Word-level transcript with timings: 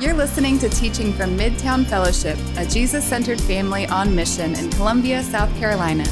You're 0.00 0.14
listening 0.14 0.60
to 0.60 0.68
teaching 0.68 1.12
from 1.12 1.36
Midtown 1.36 1.84
Fellowship, 1.84 2.38
a 2.56 2.64
Jesus 2.64 3.04
centered 3.04 3.40
family 3.40 3.84
on 3.88 4.14
mission 4.14 4.54
in 4.54 4.70
Columbia, 4.70 5.24
South 5.24 5.52
Carolina. 5.56 6.04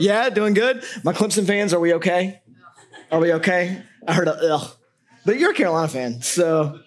Yeah, 0.00 0.30
doing 0.30 0.52
good. 0.52 0.82
My 1.04 1.12
Clemson 1.12 1.46
fans, 1.46 1.72
are 1.72 1.78
we 1.78 1.94
okay? 1.94 2.42
Are 3.12 3.20
we 3.20 3.34
okay? 3.34 3.84
I 4.04 4.14
heard 4.14 4.26
a 4.26 4.34
ugh. 4.34 4.68
But 5.24 5.38
you're 5.38 5.52
a 5.52 5.54
Carolina 5.54 5.86
fan, 5.86 6.22
so 6.22 6.80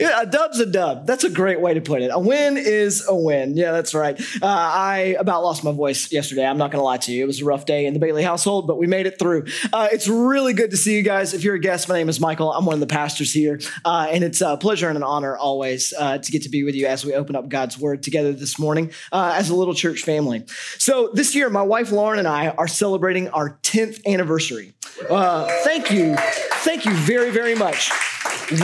yeah, 0.00 0.22
a 0.22 0.26
dub's 0.26 0.58
a 0.58 0.66
dub. 0.66 1.06
That's 1.06 1.24
a 1.24 1.30
great 1.30 1.60
way 1.60 1.74
to 1.74 1.80
put 1.80 2.00
it. 2.00 2.10
A 2.12 2.18
win 2.18 2.56
is 2.56 3.04
a 3.06 3.14
win. 3.14 3.54
Yeah, 3.56 3.72
that's 3.72 3.92
right. 3.92 4.18
Uh, 4.40 4.46
I 4.46 5.16
about 5.18 5.42
lost 5.42 5.62
my 5.62 5.72
voice 5.72 6.10
yesterday. 6.10 6.46
I'm 6.46 6.56
not 6.56 6.70
going 6.70 6.80
to 6.80 6.84
lie 6.84 6.96
to 6.96 7.12
you. 7.12 7.24
It 7.24 7.26
was 7.26 7.42
a 7.42 7.44
rough 7.44 7.66
day 7.66 7.84
in 7.84 7.92
the 7.92 8.00
Bailey 8.00 8.22
household, 8.22 8.66
but 8.66 8.78
we 8.78 8.86
made 8.86 9.06
it 9.06 9.18
through. 9.18 9.44
Uh, 9.72 9.88
it's 9.92 10.08
really 10.08 10.54
good 10.54 10.70
to 10.70 10.76
see 10.78 10.96
you 10.96 11.02
guys. 11.02 11.34
If 11.34 11.44
you're 11.44 11.54
a 11.54 11.60
guest, 11.60 11.88
my 11.88 11.96
name 11.98 12.08
is 12.08 12.18
Michael. 12.18 12.50
I'm 12.50 12.64
one 12.64 12.74
of 12.74 12.80
the 12.80 12.86
pastors 12.86 13.32
here, 13.32 13.60
uh, 13.84 14.08
and 14.10 14.24
it's 14.24 14.40
a 14.40 14.56
pleasure 14.56 14.88
and 14.88 14.96
an 14.96 15.02
honor 15.02 15.36
always 15.36 15.92
uh, 15.98 16.16
to 16.18 16.32
get 16.32 16.42
to 16.42 16.48
be 16.48 16.64
with 16.64 16.74
you 16.74 16.86
as 16.86 17.04
we 17.04 17.12
open 17.12 17.36
up 17.36 17.50
God's 17.50 17.78
Word 17.78 18.02
together 18.02 18.32
this 18.32 18.58
morning 18.58 18.92
uh, 19.12 19.34
as 19.36 19.50
a 19.50 19.54
little 19.54 19.74
church 19.74 20.02
family. 20.02 20.44
So 20.78 21.10
this 21.12 21.34
year, 21.34 21.50
my 21.50 21.62
wife 21.62 21.92
Lauren 21.92 22.18
and 22.18 22.28
I 22.28 22.48
are 22.48 22.68
celebrating 22.68 23.28
our 23.28 23.58
10th 23.62 24.06
anniversary. 24.06 24.72
Uh, 25.10 25.46
thank 25.64 25.90
you, 25.90 26.16
thank 26.16 26.86
you 26.86 26.92
very, 26.94 27.30
very 27.30 27.54
much 27.54 27.90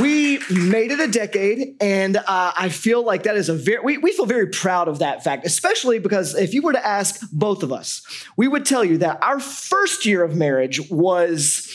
we 0.00 0.38
made 0.50 0.90
it 0.90 1.00
a 1.00 1.06
decade, 1.06 1.76
and 1.80 2.16
uh, 2.16 2.22
I 2.26 2.68
feel 2.68 3.04
like 3.04 3.24
that 3.24 3.36
is 3.36 3.48
a 3.48 3.54
very, 3.54 3.80
we, 3.82 3.98
we 3.98 4.12
feel 4.12 4.26
very 4.26 4.48
proud 4.48 4.88
of 4.88 4.98
that 4.98 5.22
fact, 5.22 5.46
especially 5.46 5.98
because 5.98 6.34
if 6.34 6.54
you 6.54 6.62
were 6.62 6.72
to 6.72 6.86
ask 6.86 7.20
both 7.32 7.62
of 7.62 7.72
us, 7.72 8.02
we 8.36 8.48
would 8.48 8.66
tell 8.66 8.84
you 8.84 8.98
that 8.98 9.22
our 9.22 9.38
first 9.38 10.04
year 10.06 10.24
of 10.24 10.34
marriage 10.34 10.90
was 10.90 11.72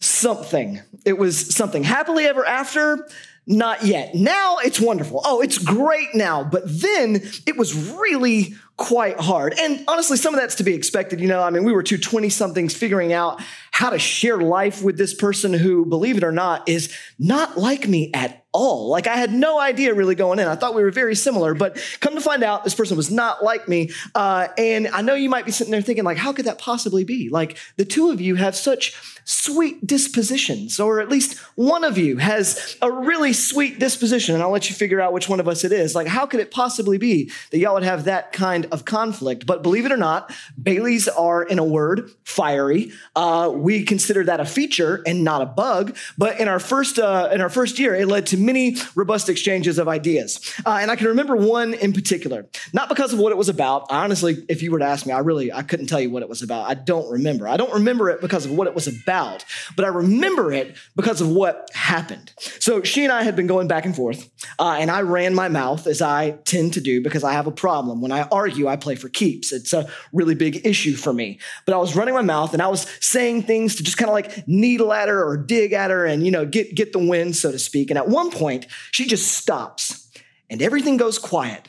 something. 0.00 0.80
It 1.04 1.18
was 1.18 1.54
something. 1.54 1.84
Happily 1.84 2.24
ever 2.24 2.44
after, 2.44 3.08
not 3.46 3.84
yet. 3.84 4.14
Now 4.14 4.58
it's 4.58 4.80
wonderful. 4.80 5.20
Oh, 5.24 5.40
it's 5.40 5.58
great 5.58 6.14
now. 6.14 6.44
But 6.44 6.62
then 6.66 7.22
it 7.46 7.56
was 7.56 7.74
really 7.92 8.54
quite 8.76 9.20
hard. 9.20 9.54
And 9.58 9.84
honestly, 9.88 10.16
some 10.16 10.34
of 10.34 10.40
that's 10.40 10.54
to 10.56 10.64
be 10.64 10.74
expected. 10.74 11.20
You 11.20 11.28
know, 11.28 11.42
I 11.42 11.50
mean, 11.50 11.64
we 11.64 11.72
were 11.72 11.82
two 11.82 11.98
20 11.98 12.28
somethings 12.30 12.74
figuring 12.74 13.12
out 13.12 13.42
how 13.80 13.88
to 13.88 13.98
share 13.98 14.36
life 14.36 14.82
with 14.82 14.98
this 14.98 15.14
person 15.14 15.54
who, 15.54 15.86
believe 15.86 16.18
it 16.18 16.22
or 16.22 16.30
not, 16.30 16.68
is 16.68 16.94
not 17.18 17.56
like 17.56 17.88
me 17.88 18.10
at 18.12 18.39
all. 18.52 18.88
Like 18.88 19.06
I 19.06 19.16
had 19.16 19.32
no 19.32 19.60
idea 19.60 19.94
really 19.94 20.14
going 20.14 20.38
in. 20.38 20.48
I 20.48 20.54
thought 20.54 20.74
we 20.74 20.82
were 20.82 20.90
very 20.90 21.14
similar, 21.14 21.54
but 21.54 21.80
come 22.00 22.14
to 22.14 22.20
find 22.20 22.42
out, 22.42 22.64
this 22.64 22.74
person 22.74 22.96
was 22.96 23.10
not 23.10 23.44
like 23.44 23.68
me. 23.68 23.90
Uh, 24.14 24.48
and 24.58 24.88
I 24.88 25.02
know 25.02 25.14
you 25.14 25.30
might 25.30 25.44
be 25.44 25.52
sitting 25.52 25.70
there 25.70 25.82
thinking, 25.82 26.04
like, 26.04 26.16
how 26.16 26.32
could 26.32 26.46
that 26.46 26.58
possibly 26.58 27.04
be? 27.04 27.28
Like 27.28 27.56
the 27.76 27.84
two 27.84 28.10
of 28.10 28.20
you 28.20 28.34
have 28.34 28.56
such 28.56 28.94
sweet 29.24 29.86
dispositions, 29.86 30.80
or 30.80 31.00
at 31.00 31.08
least 31.08 31.38
one 31.54 31.84
of 31.84 31.96
you 31.96 32.16
has 32.16 32.76
a 32.82 32.90
really 32.90 33.32
sweet 33.32 33.78
disposition. 33.78 34.34
And 34.34 34.42
I'll 34.42 34.50
let 34.50 34.68
you 34.68 34.74
figure 34.74 35.00
out 35.00 35.12
which 35.12 35.28
one 35.28 35.38
of 35.38 35.46
us 35.46 35.62
it 35.62 35.70
is. 35.70 35.94
Like, 35.94 36.08
how 36.08 36.26
could 36.26 36.40
it 36.40 36.50
possibly 36.50 36.98
be 36.98 37.30
that 37.50 37.58
y'all 37.58 37.74
would 37.74 37.84
have 37.84 38.04
that 38.04 38.32
kind 38.32 38.66
of 38.72 38.84
conflict? 38.84 39.46
But 39.46 39.62
believe 39.62 39.86
it 39.86 39.92
or 39.92 39.96
not, 39.96 40.34
Baileys 40.60 41.06
are, 41.06 41.44
in 41.44 41.60
a 41.60 41.64
word, 41.64 42.10
fiery. 42.24 42.90
Uh, 43.14 43.52
we 43.54 43.84
consider 43.84 44.24
that 44.24 44.40
a 44.40 44.44
feature 44.44 45.02
and 45.06 45.22
not 45.22 45.42
a 45.42 45.46
bug. 45.46 45.96
But 46.18 46.40
in 46.40 46.48
our 46.48 46.58
first 46.58 46.98
uh, 46.98 47.28
in 47.32 47.40
our 47.40 47.50
first 47.50 47.78
year, 47.78 47.94
it 47.94 48.08
led 48.08 48.26
to 48.28 48.36
many 48.40 48.76
robust 48.94 49.28
exchanges 49.28 49.78
of 49.78 49.88
ideas. 49.88 50.40
Uh, 50.64 50.78
and 50.80 50.90
I 50.90 50.96
can 50.96 51.08
remember 51.08 51.36
one 51.36 51.74
in 51.74 51.92
particular, 51.92 52.46
not 52.72 52.88
because 52.88 53.12
of 53.12 53.18
what 53.18 53.32
it 53.32 53.38
was 53.38 53.48
about. 53.48 53.86
Honestly, 53.90 54.44
if 54.48 54.62
you 54.62 54.70
were 54.70 54.78
to 54.78 54.84
ask 54.84 55.06
me, 55.06 55.12
I 55.12 55.20
really 55.20 55.52
I 55.52 55.62
couldn't 55.62 55.86
tell 55.86 56.00
you 56.00 56.10
what 56.10 56.22
it 56.22 56.28
was 56.28 56.42
about. 56.42 56.68
I 56.68 56.74
don't 56.74 57.10
remember. 57.10 57.46
I 57.46 57.56
don't 57.56 57.72
remember 57.72 58.10
it 58.10 58.20
because 58.20 58.44
of 58.44 58.52
what 58.52 58.66
it 58.66 58.74
was 58.74 58.86
about, 58.86 59.44
but 59.76 59.84
I 59.84 59.88
remember 59.88 60.52
it 60.52 60.76
because 60.96 61.20
of 61.20 61.28
what 61.28 61.70
happened. 61.74 62.32
So 62.38 62.82
she 62.82 63.04
and 63.04 63.12
I 63.12 63.22
had 63.22 63.36
been 63.36 63.46
going 63.46 63.68
back 63.68 63.84
and 63.84 63.94
forth, 63.94 64.30
uh, 64.58 64.76
and 64.78 64.90
I 64.90 65.02
ran 65.02 65.34
my 65.34 65.48
mouth 65.48 65.86
as 65.86 66.02
I 66.02 66.32
tend 66.44 66.74
to 66.74 66.80
do 66.80 67.02
because 67.02 67.24
I 67.24 67.32
have 67.32 67.46
a 67.46 67.52
problem. 67.52 68.00
When 68.00 68.12
I 68.12 68.22
argue, 68.22 68.66
I 68.68 68.76
play 68.76 68.94
for 68.94 69.08
keeps. 69.08 69.52
It's 69.52 69.72
a 69.72 69.88
really 70.12 70.34
big 70.34 70.66
issue 70.66 70.94
for 70.94 71.12
me. 71.12 71.38
But 71.66 71.74
I 71.74 71.78
was 71.78 71.96
running 71.96 72.14
my 72.14 72.22
mouth 72.22 72.52
and 72.52 72.62
I 72.62 72.68
was 72.68 72.86
saying 73.00 73.42
things 73.42 73.76
to 73.76 73.82
just 73.82 73.98
kind 73.98 74.08
of 74.08 74.14
like 74.14 74.46
needle 74.48 74.92
at 74.92 75.08
her 75.08 75.24
or 75.24 75.36
dig 75.36 75.72
at 75.72 75.90
her 75.90 76.06
and 76.06 76.24
you 76.24 76.30
know 76.30 76.46
get 76.46 76.74
get 76.74 76.92
the 76.92 76.98
win, 76.98 77.32
so 77.32 77.50
to 77.52 77.58
speak. 77.58 77.90
And 77.90 77.98
at 77.98 78.08
one 78.08 78.29
point, 78.30 78.66
she 78.92 79.06
just 79.06 79.32
stops 79.32 80.10
and 80.48 80.60
everything 80.62 80.96
goes 80.96 81.18
quiet 81.18 81.68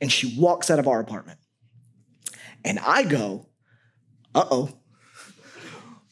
and 0.00 0.10
she 0.10 0.38
walks 0.38 0.70
out 0.70 0.78
of 0.78 0.88
our 0.88 1.00
apartment. 1.00 1.38
And 2.64 2.78
I 2.80 3.04
go, 3.04 3.46
uh-oh. 4.34 4.70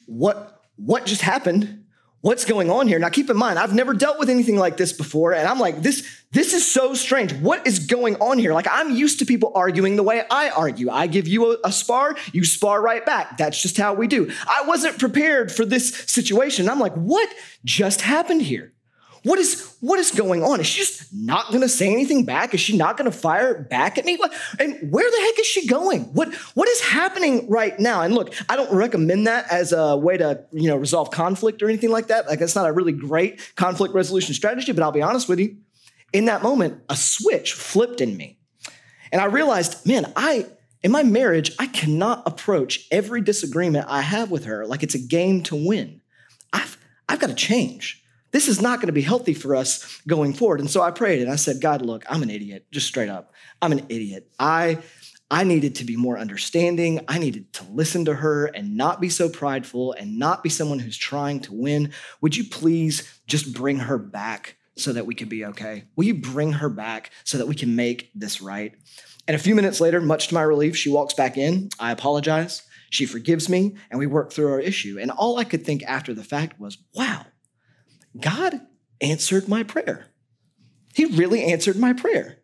What 0.07 0.63
what 0.77 1.07
just 1.07 1.23
happened? 1.23 1.85
What's 2.21 2.45
going 2.45 2.71
on 2.71 2.89
here? 2.89 2.99
Now 2.99 3.09
keep 3.09 3.31
in 3.31 3.37
mind, 3.37 3.59
I've 3.59 3.75
never 3.75 3.95
dealt 3.95 4.19
with 4.19 4.31
anything 4.31 4.57
like 4.57 4.77
this 4.77 4.93
before 4.93 5.33
and 5.33 5.49
I'm 5.49 5.59
like 5.59 5.83
this 5.83 6.07
this 6.33 6.55
is 6.55 6.71
so 6.71 6.95
strange. 6.95 7.33
What 7.33 7.67
is 7.67 7.81
going 7.87 8.17
on 8.17 8.39
here? 8.39 8.53
Like 8.53 8.67
I'm 8.71 8.95
used 8.95 9.19
to 9.21 9.25
people 9.25 9.53
arguing 9.55 9.97
the 9.97 10.03
way 10.03 10.23
I 10.31 10.51
argue. 10.51 10.91
I 10.91 11.07
give 11.07 11.27
you 11.27 11.53
a, 11.53 11.57
a 11.65 11.73
spar, 11.73 12.17
you 12.33 12.45
spar 12.45 12.81
right 12.81 13.05
back. 13.05 13.39
That's 13.39 13.61
just 13.61 13.77
how 13.77 13.95
we 13.95 14.07
do. 14.07 14.31
I 14.47 14.65
wasn't 14.67 14.99
prepared 14.99 15.51
for 15.51 15.65
this 15.65 15.91
situation. 16.07 16.69
I'm 16.69 16.81
like, 16.81 16.95
what 16.95 17.29
just 17.65 18.01
happened 18.01 18.43
here? 18.43 18.73
What 19.23 19.39
is 19.39 19.66
what 19.81 19.99
is 19.99 20.11
going 20.11 20.43
on? 20.43 20.61
Is 20.61 20.67
she 20.67 20.81
just 20.81 21.13
not 21.13 21.49
going 21.49 21.61
to 21.61 21.69
say 21.69 21.93
anything 21.93 22.25
back? 22.25 22.55
Is 22.55 22.61
she 22.61 22.77
not 22.77 22.97
going 22.97 23.11
to 23.11 23.17
fire 23.17 23.63
back 23.63 23.99
at 23.99 24.05
me? 24.05 24.19
And 24.59 24.91
where 24.91 25.11
the 25.11 25.17
heck 25.19 25.39
is 25.39 25.47
she 25.47 25.67
going? 25.67 26.05
What 26.15 26.35
what 26.55 26.69
is 26.69 26.81
happening 26.81 27.49
right 27.49 27.79
now? 27.79 28.03
And 28.03 28.15
look, 28.15 28.35
I 28.49 28.57
don't 28.57 28.73
recommend 28.75 29.27
that 29.27 29.51
as 29.51 29.73
a 29.73 29.97
way 29.97 30.17
to 30.17 30.45
you 30.53 30.69
know 30.69 30.77
resolve 30.77 31.11
conflict 31.11 31.63
or 31.63 31.69
anything 31.69 31.91
like 31.91 32.07
that. 32.09 32.27
Like 32.27 32.39
that's 32.39 32.55
not 32.55 32.69
a 32.69 32.73
really 32.73 32.93
great 32.93 33.55
conflict 33.57 33.95
resolution 33.95 34.35
strategy. 34.35 34.73
But 34.73 34.83
I'll 34.83 34.93
be 34.93 35.03
honest 35.03 35.29
with 35.29 35.39
you, 35.39 35.57
in 36.13 36.25
that 36.27 36.43
moment, 36.43 36.83
a 36.89 36.97
switch 36.97 37.53
flipped 37.53 38.01
in 38.01 38.17
me, 38.17 38.39
and 39.13 39.21
I 39.21 39.27
realized, 39.27 39.87
man, 39.87 40.13
I 40.17 40.47
in 40.83 40.93
my 40.93 41.03
marriage, 41.03 41.53
I 41.59 41.67
cannot 41.67 42.23
approach 42.27 42.87
every 42.91 43.21
disagreement 43.21 43.87
I 43.89 44.03
have 44.03 44.31
with 44.31 44.45
her 44.45 44.67
like 44.67 44.83
it's 44.83 44.95
a 44.95 45.01
game 45.01 45.43
to 45.45 45.57
win. 45.57 46.01
I've 46.53 46.79
I've 47.09 47.21
got 47.21 47.29
to 47.29 47.35
change 47.35 48.03
this 48.37 48.49
is 48.49 48.61
not 48.61 48.81
going 48.81 48.89
to 48.89 48.93
be 48.93 49.01
healthy 49.01 49.33
for 49.33 49.57
us 49.57 49.99
going 50.07 50.35
forward. 50.35 50.61
And 50.61 50.71
so 50.71 50.83
I 50.83 50.91
prayed 50.91 51.23
and 51.23 51.33
I 51.33 51.37
said, 51.37 51.59
God, 51.59 51.81
look, 51.81 52.05
I'm 52.07 52.23
an 52.23 52.29
idiot, 52.29 52.67
just 52.71 52.87
straight 52.87 53.09
up. 53.09 53.33
I'm 53.63 53.73
an 53.73 53.87
idiot. 53.89 54.31
I 54.39 54.81
I 55.31 55.45
needed 55.45 55.77
to 55.77 55.85
be 55.85 55.97
more 55.97 56.19
understanding. 56.19 57.01
I 57.09 57.19
needed 57.19 57.51
to 57.55 57.65
listen 57.65 58.05
to 58.05 58.15
her 58.15 58.45
and 58.45 58.77
not 58.77 59.01
be 59.01 59.09
so 59.09 59.31
prideful 59.31 59.93
and 59.95 60.19
not 60.19 60.43
be 60.43 60.51
someone 60.51 60.79
who's 60.79 60.99
trying 60.99 61.41
to 61.41 61.55
win. 61.55 61.93
Would 62.21 62.37
you 62.37 62.45
please 62.45 63.11
just 63.27 63.55
bring 63.55 63.79
her 63.79 63.97
back 63.97 64.57
so 64.77 64.93
that 64.93 65.07
we 65.07 65.15
could 65.15 65.31
be 65.31 65.47
okay? 65.47 65.85
Will 65.97 66.05
you 66.05 66.15
bring 66.15 66.53
her 66.53 66.69
back 66.69 67.13
so 67.25 67.39
that 67.39 67.49
we 67.49 67.55
can 67.55 67.75
make 67.75 68.11
this 68.15 68.43
right? 68.43 68.75
And 69.27 69.35
a 69.35 69.41
few 69.41 69.55
minutes 69.55 69.81
later, 69.81 70.03
much 70.03 70.29
to 70.29 70.35
my 70.35 70.43
relief, 70.43 70.77
she 70.77 70.91
walks 70.91 71.15
back 71.15 71.39
in. 71.39 71.71
I 71.81 71.91
apologize. 71.91 72.63
She 72.91 73.07
forgives 73.07 73.49
me, 73.49 73.77
and 73.91 73.99
we 73.99 74.07
work 74.07 74.31
through 74.31 74.53
our 74.53 74.61
issue. 74.61 74.99
And 75.01 75.11
all 75.11 75.39
I 75.39 75.45
could 75.45 75.65
think 75.65 75.83
after 75.85 76.13
the 76.13 76.23
fact 76.23 76.61
was, 76.61 76.79
wow, 76.95 77.25
God 78.21 78.61
answered 79.01 79.49
my 79.49 79.63
prayer. 79.63 80.09
He 80.95 81.05
really 81.05 81.45
answered 81.45 81.77
my 81.77 81.93
prayer. 81.93 82.39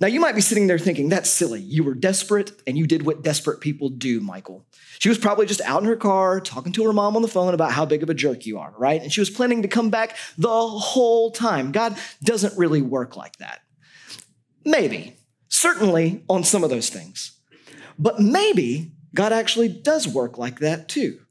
Now, 0.00 0.08
you 0.08 0.20
might 0.20 0.34
be 0.34 0.40
sitting 0.40 0.66
there 0.66 0.78
thinking, 0.78 1.08
that's 1.08 1.30
silly. 1.30 1.60
You 1.60 1.84
were 1.84 1.94
desperate 1.94 2.52
and 2.66 2.76
you 2.76 2.86
did 2.86 3.06
what 3.06 3.22
desperate 3.22 3.60
people 3.60 3.88
do, 3.88 4.20
Michael. 4.20 4.66
She 4.98 5.08
was 5.08 5.18
probably 5.18 5.46
just 5.46 5.60
out 5.62 5.82
in 5.82 5.88
her 5.88 5.96
car 5.96 6.40
talking 6.40 6.72
to 6.72 6.84
her 6.84 6.92
mom 6.92 7.16
on 7.16 7.22
the 7.22 7.28
phone 7.28 7.54
about 7.54 7.72
how 7.72 7.84
big 7.84 8.02
of 8.02 8.10
a 8.10 8.14
jerk 8.14 8.44
you 8.44 8.58
are, 8.58 8.74
right? 8.76 9.00
And 9.00 9.12
she 9.12 9.20
was 9.20 9.30
planning 9.30 9.62
to 9.62 9.68
come 9.68 9.90
back 9.90 10.16
the 10.36 10.48
whole 10.48 11.30
time. 11.30 11.72
God 11.72 11.96
doesn't 12.22 12.58
really 12.58 12.82
work 12.82 13.16
like 13.16 13.36
that. 13.36 13.60
Maybe, 14.64 15.16
certainly 15.48 16.24
on 16.28 16.42
some 16.42 16.64
of 16.64 16.70
those 16.70 16.90
things. 16.90 17.38
But 17.98 18.20
maybe 18.20 18.92
God 19.14 19.32
actually 19.32 19.68
does 19.68 20.08
work 20.08 20.38
like 20.38 20.58
that 20.58 20.88
too 20.88 21.23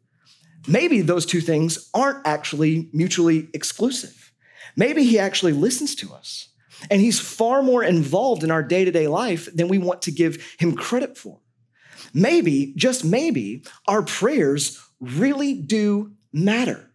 maybe 0.67 1.01
those 1.01 1.25
two 1.25 1.41
things 1.41 1.89
aren't 1.93 2.25
actually 2.25 2.89
mutually 2.93 3.49
exclusive. 3.53 4.31
Maybe 4.75 5.03
he 5.03 5.19
actually 5.19 5.53
listens 5.53 5.95
to 5.95 6.13
us 6.13 6.49
and 6.89 7.01
he's 7.01 7.19
far 7.19 7.61
more 7.61 7.83
involved 7.83 8.43
in 8.43 8.51
our 8.51 8.63
day 8.63 8.85
to 8.85 8.91
day 8.91 9.07
life 9.07 9.49
than 9.53 9.67
we 9.67 9.77
want 9.77 10.01
to 10.03 10.11
give 10.11 10.55
him 10.59 10.75
credit 10.75 11.17
for. 11.17 11.39
Maybe, 12.13 12.73
just 12.75 13.03
maybe, 13.03 13.63
our 13.87 14.03
prayers 14.03 14.79
really 14.99 15.53
do 15.53 16.13
matter. 16.31 16.89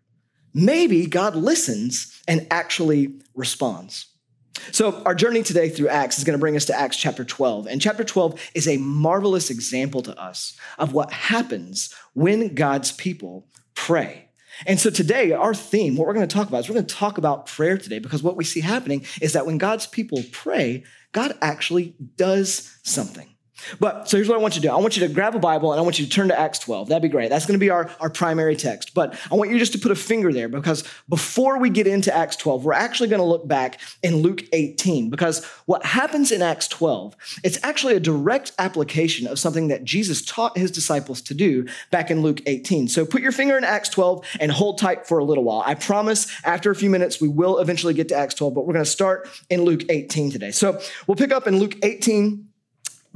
Maybe 0.55 1.07
God 1.07 1.35
listens 1.37 2.21
and 2.27 2.47
actually 2.51 3.21
responds. 3.35 4.07
So, 4.73 5.03
our 5.05 5.15
journey 5.15 5.43
today 5.43 5.69
through 5.69 5.89
Acts 5.89 6.19
is 6.19 6.25
going 6.25 6.37
to 6.37 6.41
bring 6.41 6.57
us 6.57 6.65
to 6.67 6.79
Acts 6.79 6.97
chapter 6.97 7.25
12. 7.25 7.67
And 7.67 7.81
chapter 7.81 8.05
12 8.05 8.51
is 8.55 8.67
a 8.67 8.77
marvelous 8.79 9.51
example 9.51 10.03
to 10.03 10.21
us 10.21 10.57
of 10.79 10.93
what 10.93 11.13
happens 11.13 11.95
when 12.15 12.55
God's 12.55 12.93
people 12.93 13.47
pray. 13.87 14.29
And 14.67 14.81
so 14.81 14.91
today, 14.91 15.33
our 15.33 15.55
theme, 15.55 15.97
what 15.97 16.07
we're 16.07 16.15
going 16.15 16.27
to 16.27 16.35
talk 16.35 16.49
about 16.49 16.59
is 16.59 16.69
we're 16.69 16.75
going 16.75 16.87
to 16.87 16.95
talk 16.95 17.17
about 17.17 17.47
prayer 17.47 17.79
today 17.79 18.01
because 18.01 18.25
what 18.25 18.37
we 18.37 18.43
see 18.43 18.61
happening 18.61 19.07
is 19.23 19.33
that 19.35 19.47
when 19.47 19.57
God's 19.57 19.87
people 19.87 20.23
pray, 20.33 20.83
God 21.13 21.39
actually 21.41 21.95
does 22.17 22.77
something. 22.83 23.29
But 23.81 24.09
so 24.09 24.17
here's 24.17 24.29
what 24.29 24.39
I 24.39 24.41
want 24.41 24.55
you 24.55 24.63
to 24.63 24.69
do. 24.69 24.73
I 24.73 24.77
want 24.77 24.97
you 24.97 25.07
to 25.07 25.13
grab 25.13 25.35
a 25.35 25.39
Bible 25.39 25.73
and 25.73 25.81
I 25.81 25.83
want 25.83 25.99
you 25.99 26.05
to 26.05 26.11
turn 26.11 26.29
to 26.29 26.39
Acts 26.39 26.59
12. 26.61 26.89
That'd 26.89 27.03
be 27.03 27.09
great. 27.09 27.31
That's 27.31 27.47
going 27.47 27.59
to 27.59 27.65
be 27.65 27.71
our, 27.71 27.91
our 28.01 28.11
primary 28.11 28.57
text. 28.57 28.95
But 28.95 29.19
I 29.31 29.35
want 29.35 29.51
you 29.51 29.59
just 29.59 29.73
to 29.73 29.79
put 29.79 29.91
a 29.91 29.97
finger 29.97 30.33
there 30.33 30.49
because 30.49 30.85
before 31.09 31.59
we 31.59 31.71
get 31.71 31.87
into 31.87 32.15
Acts 32.15 32.37
12, 32.37 32.65
we're 32.65 32.73
actually 32.73 33.09
going 33.09 33.21
to 33.21 33.27
look 33.27 33.47
back 33.47 33.81
in 34.03 34.17
Luke 34.17 34.43
18 34.53 35.11
because 35.11 35.45
what 35.67 35.85
happens 35.85 36.33
in 36.33 36.43
Acts 36.43 36.69
12, 36.69 37.17
it's 37.45 37.59
actually 37.63 37.95
a 37.95 38.01
direct 38.01 38.53
application 38.59 39.27
of 39.27 39.39
something 39.39 39.69
that 39.69 39.85
Jesus 39.85 40.25
taught 40.25 40.57
his 40.57 40.71
disciples 40.71 41.21
to 41.23 41.35
do 41.35 41.67
back 41.91 42.11
in 42.11 42.23
Luke 42.23 42.41
18. 42.47 42.89
So 42.89 43.05
put 43.05 43.23
your 43.23 43.33
finger 43.33 43.59
in 43.59 43.65
Acts 43.65 43.89
12 43.91 44.25
and 44.41 44.53
hold 44.53 44.79
tight 44.79 45.07
for 45.07 45.19
a 45.19 45.25
little 45.25 45.45
while. 45.45 45.63
I 45.65 45.75
promise 45.75 46.29
after 46.45 46.71
a 46.71 46.77
few 46.77 46.91
minutes, 46.91 47.21
we 47.21 47.29
will 47.29 47.59
eventually 47.59 47.95
get 47.95 48.09
to 48.09 48.17
Acts 48.17 48.35
12, 48.35 48.55
but 48.55 48.67
we're 48.67 48.75
going 48.75 48.85
to 48.85 48.91
start 48.91 49.29
in 49.51 49.63
Luke 49.63 49.83
18 49.89 50.31
today. 50.31 50.51
So 50.51 50.81
we'll 51.07 51.17
pick 51.17 51.33
up 51.33 51.47
in 51.47 51.59
Luke 51.59 51.77
18 51.83 52.48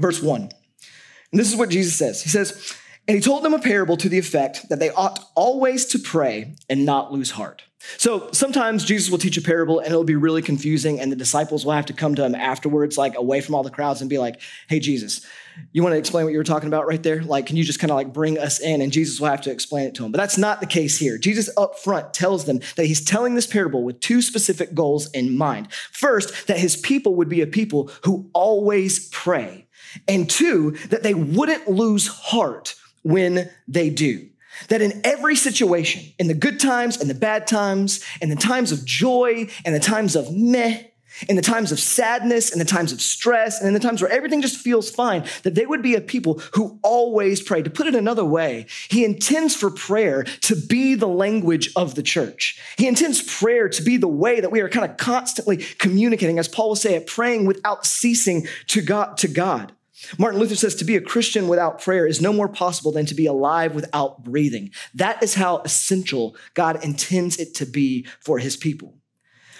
verse 0.02 0.22
1. 0.22 0.42
And 0.42 1.40
this 1.40 1.50
is 1.50 1.56
what 1.56 1.70
Jesus 1.70 1.96
says 1.96 2.22
He 2.22 2.28
says, 2.28 2.74
And 3.08 3.16
he 3.16 3.22
told 3.22 3.42
them 3.42 3.54
a 3.54 3.58
parable 3.58 3.96
to 3.96 4.08
the 4.08 4.18
effect 4.18 4.68
that 4.68 4.78
they 4.78 4.90
ought 4.90 5.18
always 5.34 5.86
to 5.86 5.98
pray 5.98 6.54
and 6.68 6.84
not 6.84 7.12
lose 7.12 7.30
heart. 7.32 7.62
So 7.96 8.30
sometimes 8.32 8.84
Jesus 8.84 9.10
will 9.10 9.18
teach 9.18 9.36
a 9.36 9.42
parable 9.42 9.80
and 9.80 9.88
it'll 9.88 10.04
be 10.04 10.14
really 10.14 10.42
confusing, 10.42 11.00
and 11.00 11.10
the 11.10 11.16
disciples 11.16 11.64
will 11.64 11.72
have 11.72 11.86
to 11.86 11.92
come 11.92 12.14
to 12.14 12.24
him 12.24 12.34
afterwards, 12.34 12.96
like 12.96 13.16
away 13.16 13.40
from 13.40 13.54
all 13.54 13.62
the 13.62 13.70
crowds, 13.70 14.00
and 14.00 14.10
be 14.10 14.18
like, 14.18 14.40
Hey, 14.68 14.78
Jesus, 14.78 15.26
you 15.72 15.82
want 15.82 15.94
to 15.94 15.98
explain 15.98 16.24
what 16.24 16.32
you 16.32 16.38
were 16.38 16.44
talking 16.44 16.68
about 16.68 16.86
right 16.86 17.02
there? 17.02 17.22
Like, 17.22 17.46
can 17.46 17.56
you 17.56 17.64
just 17.64 17.78
kind 17.78 17.90
of 17.90 17.96
like 17.96 18.12
bring 18.12 18.38
us 18.38 18.60
in? 18.60 18.80
And 18.80 18.92
Jesus 18.92 19.20
will 19.20 19.28
have 19.28 19.42
to 19.42 19.50
explain 19.50 19.86
it 19.86 19.94
to 19.96 20.02
them. 20.02 20.12
But 20.12 20.18
that's 20.18 20.38
not 20.38 20.60
the 20.60 20.66
case 20.66 20.98
here. 20.98 21.18
Jesus 21.18 21.50
up 21.56 21.78
front 21.78 22.14
tells 22.14 22.44
them 22.44 22.60
that 22.76 22.86
he's 22.86 23.04
telling 23.04 23.34
this 23.34 23.46
parable 23.46 23.82
with 23.82 24.00
two 24.00 24.22
specific 24.22 24.74
goals 24.74 25.10
in 25.10 25.36
mind. 25.36 25.72
First, 25.90 26.46
that 26.46 26.58
his 26.58 26.76
people 26.76 27.16
would 27.16 27.28
be 27.28 27.40
a 27.40 27.46
people 27.46 27.90
who 28.04 28.30
always 28.32 29.08
pray. 29.08 29.61
And 30.08 30.28
two, 30.28 30.72
that 30.88 31.02
they 31.02 31.14
wouldn't 31.14 31.68
lose 31.68 32.06
heart 32.06 32.74
when 33.02 33.50
they 33.68 33.90
do. 33.90 34.28
That 34.68 34.82
in 34.82 35.00
every 35.04 35.34
situation, 35.36 36.12
in 36.18 36.28
the 36.28 36.34
good 36.34 36.60
times 36.60 37.00
and 37.00 37.08
the 37.08 37.14
bad 37.14 37.46
times, 37.46 38.04
in 38.20 38.28
the 38.28 38.36
times 38.36 38.70
of 38.70 38.84
joy 38.84 39.48
and 39.64 39.74
the 39.74 39.80
times 39.80 40.14
of 40.14 40.32
meh, 40.32 40.82
in 41.28 41.36
the 41.36 41.42
times 41.42 41.72
of 41.72 41.78
sadness, 41.78 42.52
in 42.52 42.58
the 42.58 42.64
times 42.64 42.92
of 42.92 43.00
stress, 43.00 43.58
and 43.58 43.68
in 43.68 43.74
the 43.74 43.80
times 43.80 44.00
where 44.00 44.10
everything 44.10 44.40
just 44.40 44.56
feels 44.56 44.90
fine, 44.90 45.24
that 45.42 45.54
they 45.54 45.66
would 45.66 45.82
be 45.82 45.94
a 45.94 46.00
people 46.00 46.40
who 46.54 46.78
always 46.82 47.42
pray. 47.42 47.62
To 47.62 47.70
put 47.70 47.86
it 47.86 47.94
another 47.94 48.24
way, 48.24 48.66
he 48.88 49.04
intends 49.04 49.54
for 49.54 49.70
prayer 49.70 50.22
to 50.22 50.56
be 50.56 50.94
the 50.94 51.08
language 51.08 51.70
of 51.76 51.94
the 51.94 52.02
church. 52.02 52.60
He 52.76 52.88
intends 52.88 53.22
prayer 53.22 53.68
to 53.68 53.82
be 53.82 53.96
the 53.96 54.08
way 54.08 54.40
that 54.40 54.52
we 54.52 54.60
are 54.60 54.68
kind 54.68 54.90
of 54.90 54.96
constantly 54.96 55.58
communicating, 55.78 56.38
as 56.38 56.48
Paul 56.48 56.70
will 56.70 56.76
say 56.76 56.94
it, 56.94 57.06
praying 57.06 57.46
without 57.46 57.86
ceasing 57.86 58.46
to 58.68 58.80
God. 58.80 59.16
To 59.18 59.28
God. 59.28 59.72
Martin 60.18 60.40
Luther 60.40 60.56
says 60.56 60.74
to 60.76 60.84
be 60.84 60.96
a 60.96 61.00
Christian 61.00 61.48
without 61.48 61.80
prayer 61.80 62.06
is 62.06 62.20
no 62.20 62.32
more 62.32 62.48
possible 62.48 62.92
than 62.92 63.06
to 63.06 63.14
be 63.14 63.26
alive 63.26 63.74
without 63.74 64.24
breathing. 64.24 64.70
That 64.94 65.22
is 65.22 65.34
how 65.34 65.58
essential 65.58 66.36
God 66.54 66.82
intends 66.84 67.38
it 67.38 67.54
to 67.56 67.66
be 67.66 68.06
for 68.20 68.38
his 68.38 68.56
people. 68.56 68.98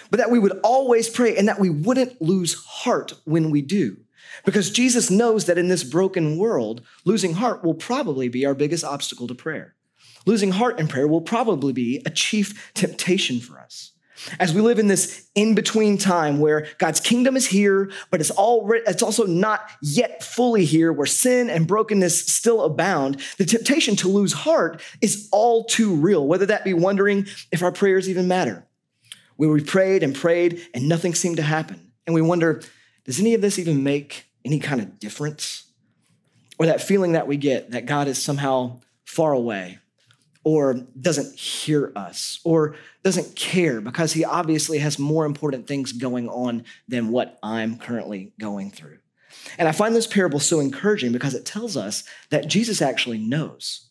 But 0.09 0.17
that 0.17 0.31
we 0.31 0.39
would 0.39 0.59
always 0.63 1.09
pray 1.09 1.35
and 1.35 1.47
that 1.47 1.59
we 1.59 1.69
wouldn't 1.69 2.21
lose 2.21 2.53
heart 2.65 3.13
when 3.25 3.49
we 3.49 3.61
do. 3.61 3.97
Because 4.45 4.69
Jesus 4.69 5.09
knows 5.09 5.45
that 5.45 5.57
in 5.57 5.69
this 5.69 5.83
broken 5.83 6.37
world, 6.37 6.81
losing 7.05 7.33
heart 7.33 7.63
will 7.63 7.73
probably 7.73 8.27
be 8.27 8.45
our 8.45 8.53
biggest 8.53 8.83
obstacle 8.83 9.27
to 9.27 9.35
prayer. 9.35 9.75
Losing 10.25 10.51
heart 10.51 10.79
in 10.79 10.87
prayer 10.87 11.07
will 11.07 11.21
probably 11.21 11.73
be 11.73 12.01
a 12.05 12.09
chief 12.09 12.71
temptation 12.73 13.39
for 13.39 13.59
us. 13.59 13.92
As 14.39 14.53
we 14.53 14.61
live 14.61 14.79
in 14.79 14.87
this 14.87 15.27
in 15.35 15.55
between 15.55 15.97
time 15.97 16.39
where 16.39 16.67
God's 16.77 16.99
kingdom 16.99 17.35
is 17.35 17.47
here, 17.47 17.91
but 18.09 18.19
it's, 18.19 18.31
already, 18.31 18.83
it's 18.87 19.03
also 19.03 19.25
not 19.25 19.69
yet 19.81 20.23
fully 20.23 20.65
here, 20.65 20.93
where 20.93 21.05
sin 21.05 21.49
and 21.49 21.67
brokenness 21.67 22.27
still 22.27 22.61
abound, 22.61 23.21
the 23.37 23.45
temptation 23.45 23.95
to 23.97 24.07
lose 24.07 24.33
heart 24.33 24.81
is 25.01 25.27
all 25.31 25.65
too 25.65 25.95
real, 25.95 26.27
whether 26.27 26.45
that 26.45 26.63
be 26.63 26.73
wondering 26.73 27.25
if 27.51 27.63
our 27.63 27.71
prayers 27.71 28.09
even 28.09 28.27
matter. 28.27 28.65
Where 29.35 29.49
we 29.49 29.61
prayed 29.61 30.03
and 30.03 30.15
prayed 30.15 30.61
and 30.73 30.87
nothing 30.87 31.15
seemed 31.15 31.37
to 31.37 31.43
happen. 31.43 31.91
And 32.05 32.13
we 32.13 32.21
wonder, 32.21 32.61
does 33.05 33.19
any 33.19 33.33
of 33.33 33.41
this 33.41 33.57
even 33.57 33.83
make 33.83 34.25
any 34.45 34.59
kind 34.59 34.79
of 34.79 34.99
difference? 34.99 35.65
Or 36.59 36.67
that 36.67 36.81
feeling 36.81 37.13
that 37.13 37.27
we 37.27 37.37
get 37.37 37.71
that 37.71 37.85
God 37.85 38.07
is 38.07 38.21
somehow 38.21 38.79
far 39.05 39.33
away 39.33 39.79
or 40.43 40.73
doesn't 40.99 41.37
hear 41.37 41.91
us 41.95 42.39
or 42.43 42.75
doesn't 43.03 43.35
care 43.35 43.81
because 43.81 44.13
he 44.13 44.25
obviously 44.25 44.79
has 44.79 44.99
more 44.99 45.25
important 45.25 45.67
things 45.67 45.91
going 45.91 46.27
on 46.29 46.65
than 46.87 47.09
what 47.09 47.37
I'm 47.41 47.77
currently 47.77 48.33
going 48.39 48.71
through. 48.71 48.97
And 49.57 49.67
I 49.67 49.71
find 49.71 49.95
this 49.95 50.07
parable 50.07 50.39
so 50.39 50.59
encouraging 50.59 51.11
because 51.11 51.33
it 51.33 51.45
tells 51.45 51.75
us 51.77 52.03
that 52.29 52.47
Jesus 52.47 52.81
actually 52.81 53.17
knows. 53.17 53.89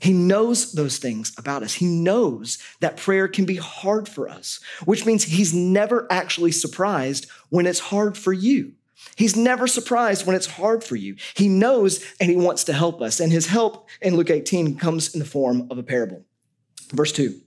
He 0.00 0.12
knows 0.12 0.72
those 0.72 0.98
things 0.98 1.32
about 1.38 1.62
us. 1.62 1.74
He 1.74 1.86
knows 1.86 2.58
that 2.80 2.96
prayer 2.96 3.28
can 3.28 3.44
be 3.44 3.56
hard 3.56 4.08
for 4.08 4.28
us, 4.28 4.58
which 4.84 5.06
means 5.06 5.22
he's 5.22 5.54
never 5.54 6.08
actually 6.10 6.50
surprised 6.50 7.28
when 7.50 7.66
it's 7.66 7.78
hard 7.78 8.18
for 8.18 8.32
you. 8.32 8.72
He's 9.16 9.36
never 9.36 9.66
surprised 9.66 10.26
when 10.26 10.36
it's 10.36 10.46
hard 10.46 10.82
for 10.82 10.96
you. 10.96 11.16
He 11.34 11.48
knows 11.48 12.04
and 12.20 12.30
he 12.30 12.36
wants 12.36 12.64
to 12.64 12.72
help 12.72 13.00
us. 13.02 13.20
And 13.20 13.30
his 13.30 13.46
help 13.46 13.88
in 14.00 14.16
Luke 14.16 14.30
18 14.30 14.78
comes 14.78 15.14
in 15.14 15.20
the 15.20 15.26
form 15.26 15.68
of 15.70 15.78
a 15.78 15.82
parable. 15.82 16.24
Verse 16.92 17.12
2. 17.12 17.40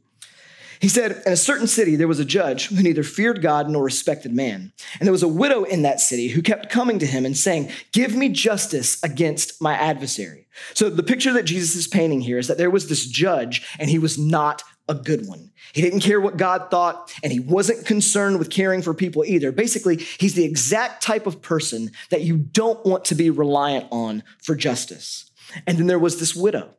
He 0.79 0.89
said, 0.89 1.23
In 1.25 1.33
a 1.33 1.37
certain 1.37 1.67
city, 1.67 1.95
there 1.95 2.07
was 2.07 2.19
a 2.19 2.25
judge 2.25 2.67
who 2.67 2.83
neither 2.83 3.03
feared 3.03 3.41
God 3.41 3.69
nor 3.69 3.83
respected 3.83 4.33
man. 4.33 4.73
And 4.99 5.07
there 5.07 5.11
was 5.11 5.23
a 5.23 5.27
widow 5.27 5.63
in 5.63 5.81
that 5.83 6.01
city 6.01 6.27
who 6.27 6.41
kept 6.41 6.69
coming 6.69 6.99
to 6.99 7.05
him 7.05 7.25
and 7.25 7.37
saying, 7.37 7.71
Give 7.91 8.15
me 8.15 8.29
justice 8.29 9.01
against 9.03 9.61
my 9.61 9.73
adversary. 9.73 10.47
So 10.73 10.89
the 10.89 11.03
picture 11.03 11.33
that 11.33 11.45
Jesus 11.45 11.75
is 11.75 11.87
painting 11.87 12.21
here 12.21 12.37
is 12.37 12.47
that 12.47 12.57
there 12.57 12.69
was 12.69 12.87
this 12.87 13.05
judge 13.05 13.65
and 13.79 13.89
he 13.89 13.99
was 13.99 14.17
not 14.17 14.63
a 14.87 14.95
good 14.95 15.27
one. 15.27 15.51
He 15.73 15.81
didn't 15.81 16.01
care 16.01 16.21
what 16.21 16.37
God 16.37 16.69
thought, 16.69 17.13
and 17.23 17.31
he 17.31 17.39
wasn't 17.39 17.85
concerned 17.85 18.39
with 18.39 18.49
caring 18.49 18.81
for 18.81 18.93
people 18.93 19.25
either. 19.25 19.51
Basically, 19.51 19.97
he's 19.97 20.35
the 20.35 20.45
exact 20.45 21.01
type 21.01 21.25
of 21.25 21.41
person 21.41 21.91
that 22.11 22.21
you 22.21 22.37
don't 22.37 22.85
want 22.85 23.05
to 23.05 23.15
be 23.15 23.29
reliant 23.29 23.87
on 23.91 24.23
for 24.41 24.55
justice. 24.55 25.29
And 25.65 25.77
then 25.77 25.87
there 25.87 25.99
was 25.99 26.19
this 26.19 26.35
widow. 26.35 26.69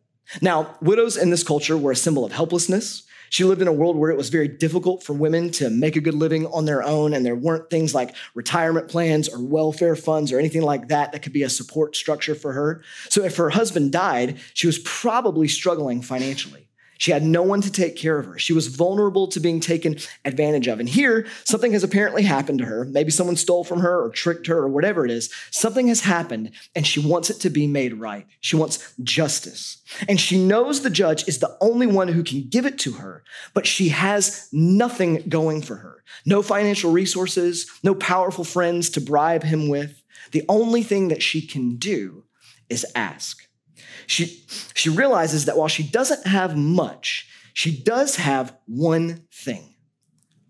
Now, 0.41 0.77
widows 0.81 1.17
in 1.17 1.31
this 1.31 1.45
culture 1.45 1.77
were 1.77 1.93
a 1.93 1.97
symbol 1.97 2.25
of 2.25 2.33
helplessness. 2.33 3.05
She 3.29 3.45
lived 3.45 3.61
in 3.61 3.69
a 3.69 3.73
world 3.73 3.97
where 3.97 4.11
it 4.11 4.17
was 4.17 4.29
very 4.29 4.49
difficult 4.49 5.03
for 5.03 5.13
women 5.13 5.51
to 5.53 5.69
make 5.69 5.97
a 5.97 6.01
good 6.01 6.15
living 6.15 6.47
on 6.47 6.65
their 6.65 6.83
own, 6.83 7.13
and 7.13 7.27
there 7.27 7.35
weren't 7.35 7.71
things 7.71 7.95
like 7.95 8.15
retirement 8.35 8.89
plans 8.89 9.29
or 9.29 9.43
welfare 9.43 9.97
funds 9.97 10.31
or 10.31 10.39
anything 10.39 10.63
like 10.63 10.89
that 10.89 11.13
that 11.13 11.23
could 11.23 11.33
be 11.33 11.43
a 11.43 11.49
support 11.49 11.97
structure 11.97 12.37
for 12.37 12.53
her. 12.53 12.83
So 13.09 13.25
if 13.25 13.37
her 13.37 13.51
husband 13.51 13.93
died, 13.93 14.39
she 14.55 14.69
was 14.69 14.79
probably 14.79 15.49
struggling 15.49 16.03
financially. 16.03 16.66
She 16.99 17.11
had 17.11 17.23
no 17.23 17.43
one 17.43 17.61
to 17.61 17.71
take 17.71 17.97
care 17.97 18.19
of 18.19 18.27
her. 18.27 18.39
She 18.39 18.53
was 18.53 18.69
vulnerable 18.69 19.27
to 19.29 19.41
being 19.41 19.61
taken 19.61 19.97
advantage 20.25 20.67
of. 20.67 20.81
And 20.81 20.89
here, 20.89 21.27
something 21.45 21.73
has 21.73 21.85
apparently 21.85 22.23
happened 22.23 22.59
to 22.61 22.65
her. 22.65 22.85
Maybe 22.85 23.11
someone 23.11 23.37
stole 23.37 23.65
from 23.65 23.81
her 23.81 24.03
or 24.03 24.11
tricked 24.11 24.47
her 24.47 24.59
or 24.59 24.69
whatever 24.69 25.05
it 25.05 25.11
is. 25.11 25.33
Something 25.51 25.89
has 25.89 26.01
happened 26.01 26.53
and 26.75 26.87
she 26.87 27.01
wants 27.01 27.31
it 27.31 27.41
to 27.41 27.51
be 27.51 27.67
made 27.67 27.95
right. 27.95 28.27
She 28.41 28.57
wants 28.57 28.95
justice. 29.03 29.79
And 30.09 30.21
she 30.21 30.43
knows 30.43 30.83
the 30.83 30.91
judge 30.91 31.27
is 31.29 31.39
the 31.39 31.57
only 31.61 31.87
one 31.87 32.09
who 32.09 32.23
can 32.23 32.49
give 32.49 32.67
it 32.67 32.79
to 32.81 32.93
her, 32.93 33.25
but 33.55 33.67
she 33.67 33.89
has 33.91 34.49
nothing 34.53 35.25
going 35.29 35.63
for 35.63 35.77
her. 35.77 36.03
No 36.25 36.43
financial 36.43 36.93
resources, 36.93 37.71
no 37.83 37.95
powerful 37.95 38.45
friends 38.45 38.91
to 38.91 39.01
bribe 39.01 39.43
him 39.43 39.69
with. 39.69 40.03
The 40.33 40.45
only 40.49 40.83
thing 40.83 41.09
that 41.09 41.23
she 41.23 41.47
can 41.47 41.77
do 41.77 42.25
is 42.69 42.87
ask. 42.95 43.46
She, 44.07 44.43
she 44.75 44.89
realizes 44.89 45.45
that 45.47 45.57
while 45.57 45.69
she 45.69 45.83
doesn't 45.83 46.27
have 46.27 46.57
much, 46.57 47.29
she 47.55 47.77
does 47.77 48.17
have 48.17 48.57
one 48.67 49.25
thing 49.33 49.75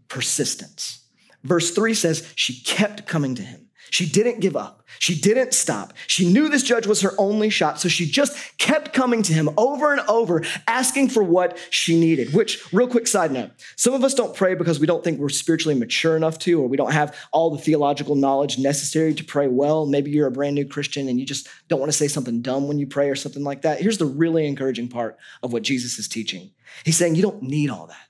persistence. 0.09 1.05
Verse 1.43 1.73
3 1.73 1.95
says, 1.95 2.33
She 2.35 2.63
kept 2.63 3.07
coming 3.07 3.35
to 3.37 3.43
him. 3.43 3.69
She 3.91 4.07
didn't 4.07 4.41
give 4.41 4.57
up. 4.57 4.76
She 4.99 5.19
didn't 5.19 5.53
stop. 5.53 5.93
She 6.07 6.31
knew 6.31 6.49
this 6.49 6.63
judge 6.63 6.87
was 6.87 7.01
her 7.01 7.13
only 7.19 7.51
shot, 7.51 7.81
so 7.81 7.89
she 7.89 8.07
just 8.07 8.57
kept 8.59 8.93
coming 8.93 9.23
to 9.23 9.33
him 9.33 9.51
over 9.57 9.93
and 9.93 10.01
over, 10.09 10.43
asking 10.67 11.09
for 11.09 11.23
what 11.23 11.59
she 11.71 11.99
needed. 11.99 12.33
Which, 12.33 12.73
real 12.73 12.89
quick 12.89 13.07
side 13.07 13.33
note, 13.33 13.51
some 13.77 13.95
of 13.95 14.05
us 14.05 14.15
don't 14.15 14.35
pray 14.35 14.55
because 14.55 14.81
we 14.81 14.87
don't 14.87 15.03
think 15.05 15.19
we're 15.19 15.29
spiritually 15.29 15.79
mature 15.79 16.17
enough 16.17 16.39
to, 16.41 16.61
or 16.61 16.69
we 16.69 16.77
don't 16.77 16.93
have 16.93 17.17
all 17.33 17.51
the 17.51 17.59
theological 17.59 18.15
knowledge 18.15 18.59
necessary 18.59 19.15
to 19.15 19.25
pray 19.25 19.49
well. 19.49 19.87
Maybe 19.87 20.11
you're 20.11 20.27
a 20.27 20.33
brand 20.33 20.55
new 20.55 20.67
Christian 20.67 21.09
and 21.09 21.19
you 21.19 21.27
just 21.27 21.49
don't 21.69 21.81
want 21.81 21.91
to 21.91 21.99
say 21.99 22.09
something 22.09 22.43
dumb 22.43 22.69
when 22.69 22.79
you 22.79 22.87
pray 22.87 23.09
or 23.09 23.17
something 23.17 23.45
like 23.45 23.63
that. 23.63 23.81
Here's 23.81 23.99
the 23.99 24.07
really 24.07 24.47
encouraging 24.47 24.89
part 24.89 25.19
of 25.43 25.53
what 25.53 25.63
Jesus 25.63 25.99
is 25.99 26.09
teaching 26.09 26.51
He's 26.85 26.97
saying 26.97 27.15
you 27.15 27.23
don't 27.23 27.43
need 27.43 27.71
all 27.71 27.87
that. 27.87 28.07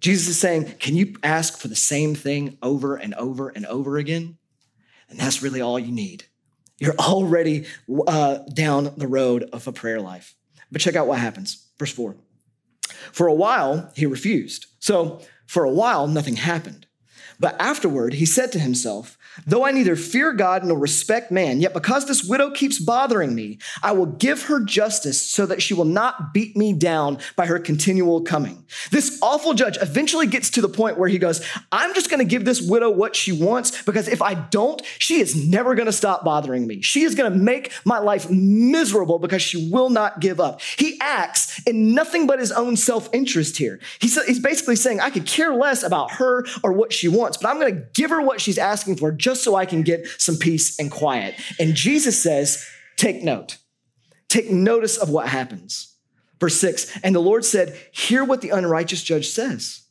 Jesus 0.00 0.28
is 0.28 0.38
saying, 0.38 0.74
Can 0.78 0.96
you 0.96 1.14
ask 1.22 1.58
for 1.58 1.68
the 1.68 1.76
same 1.76 2.14
thing 2.14 2.58
over 2.62 2.96
and 2.96 3.14
over 3.14 3.48
and 3.50 3.66
over 3.66 3.98
again? 3.98 4.38
And 5.12 5.20
that's 5.20 5.42
really 5.42 5.60
all 5.60 5.78
you 5.78 5.92
need. 5.92 6.24
You're 6.78 6.96
already 6.96 7.66
uh, 8.08 8.38
down 8.52 8.92
the 8.96 9.06
road 9.06 9.48
of 9.52 9.68
a 9.68 9.72
prayer 9.72 10.00
life. 10.00 10.34
But 10.72 10.80
check 10.80 10.96
out 10.96 11.06
what 11.06 11.18
happens. 11.18 11.68
Verse 11.78 11.92
4. 11.92 12.16
For 13.12 13.26
a 13.26 13.34
while, 13.34 13.92
he 13.94 14.06
refused. 14.06 14.66
So, 14.80 15.20
for 15.46 15.64
a 15.64 15.70
while, 15.70 16.08
nothing 16.08 16.36
happened. 16.36 16.86
But 17.40 17.60
afterward, 17.60 18.14
he 18.14 18.26
said 18.26 18.52
to 18.52 18.58
himself, 18.58 19.18
Though 19.46 19.64
I 19.64 19.70
neither 19.70 19.96
fear 19.96 20.32
God 20.34 20.62
nor 20.64 20.78
respect 20.78 21.30
man, 21.30 21.60
yet 21.60 21.72
because 21.72 22.06
this 22.06 22.22
widow 22.22 22.50
keeps 22.50 22.78
bothering 22.78 23.34
me, 23.34 23.58
I 23.82 23.92
will 23.92 24.06
give 24.06 24.44
her 24.44 24.60
justice 24.60 25.20
so 25.20 25.46
that 25.46 25.62
she 25.62 25.72
will 25.72 25.86
not 25.86 26.34
beat 26.34 26.56
me 26.56 26.74
down 26.74 27.18
by 27.34 27.46
her 27.46 27.58
continual 27.58 28.20
coming. 28.20 28.64
This 28.90 29.18
awful 29.22 29.54
judge 29.54 29.78
eventually 29.80 30.26
gets 30.26 30.50
to 30.50 30.60
the 30.60 30.68
point 30.68 30.98
where 30.98 31.08
he 31.08 31.18
goes, 31.18 31.44
I'm 31.70 31.94
just 31.94 32.10
going 32.10 32.18
to 32.18 32.26
give 32.26 32.44
this 32.44 32.60
widow 32.60 32.90
what 32.90 33.16
she 33.16 33.32
wants 33.32 33.82
because 33.84 34.06
if 34.06 34.20
I 34.20 34.34
don't, 34.34 34.82
she 34.98 35.20
is 35.20 35.34
never 35.34 35.74
going 35.74 35.86
to 35.86 35.92
stop 35.92 36.24
bothering 36.24 36.66
me. 36.66 36.82
She 36.82 37.02
is 37.02 37.14
going 37.14 37.32
to 37.32 37.38
make 37.38 37.72
my 37.84 37.98
life 37.98 38.30
miserable 38.30 39.18
because 39.18 39.40
she 39.40 39.70
will 39.70 39.88
not 39.88 40.20
give 40.20 40.40
up. 40.40 40.60
He 40.60 40.98
acts 41.00 41.60
in 41.66 41.94
nothing 41.94 42.26
but 42.26 42.38
his 42.38 42.52
own 42.52 42.76
self 42.76 43.08
interest 43.14 43.56
here. 43.56 43.80
He's, 43.98 44.22
he's 44.24 44.40
basically 44.40 44.76
saying, 44.76 45.00
I 45.00 45.10
could 45.10 45.26
care 45.26 45.54
less 45.54 45.82
about 45.82 46.12
her 46.12 46.44
or 46.62 46.72
what 46.72 46.92
she 46.92 47.08
wants, 47.08 47.31
but 47.36 47.48
I'm 47.48 47.60
going 47.60 47.74
to 47.74 47.86
give 47.94 48.10
her 48.10 48.20
what 48.20 48.40
she's 48.40 48.58
asking 48.58 48.96
for 48.96 49.12
just 49.12 49.42
so 49.42 49.54
I 49.54 49.66
can 49.66 49.82
get 49.82 50.06
some 50.18 50.36
peace 50.36 50.78
and 50.78 50.90
quiet. 50.90 51.34
And 51.58 51.74
Jesus 51.74 52.22
says, 52.22 52.66
Take 52.96 53.22
note. 53.22 53.58
Take 54.28 54.50
notice 54.50 54.96
of 54.96 55.10
what 55.10 55.28
happens. 55.28 55.96
Verse 56.40 56.56
six, 56.56 56.98
and 57.04 57.14
the 57.14 57.20
Lord 57.20 57.44
said, 57.44 57.78
Hear 57.92 58.24
what 58.24 58.40
the 58.40 58.50
unrighteous 58.50 59.02
judge 59.02 59.28
says. 59.28 59.82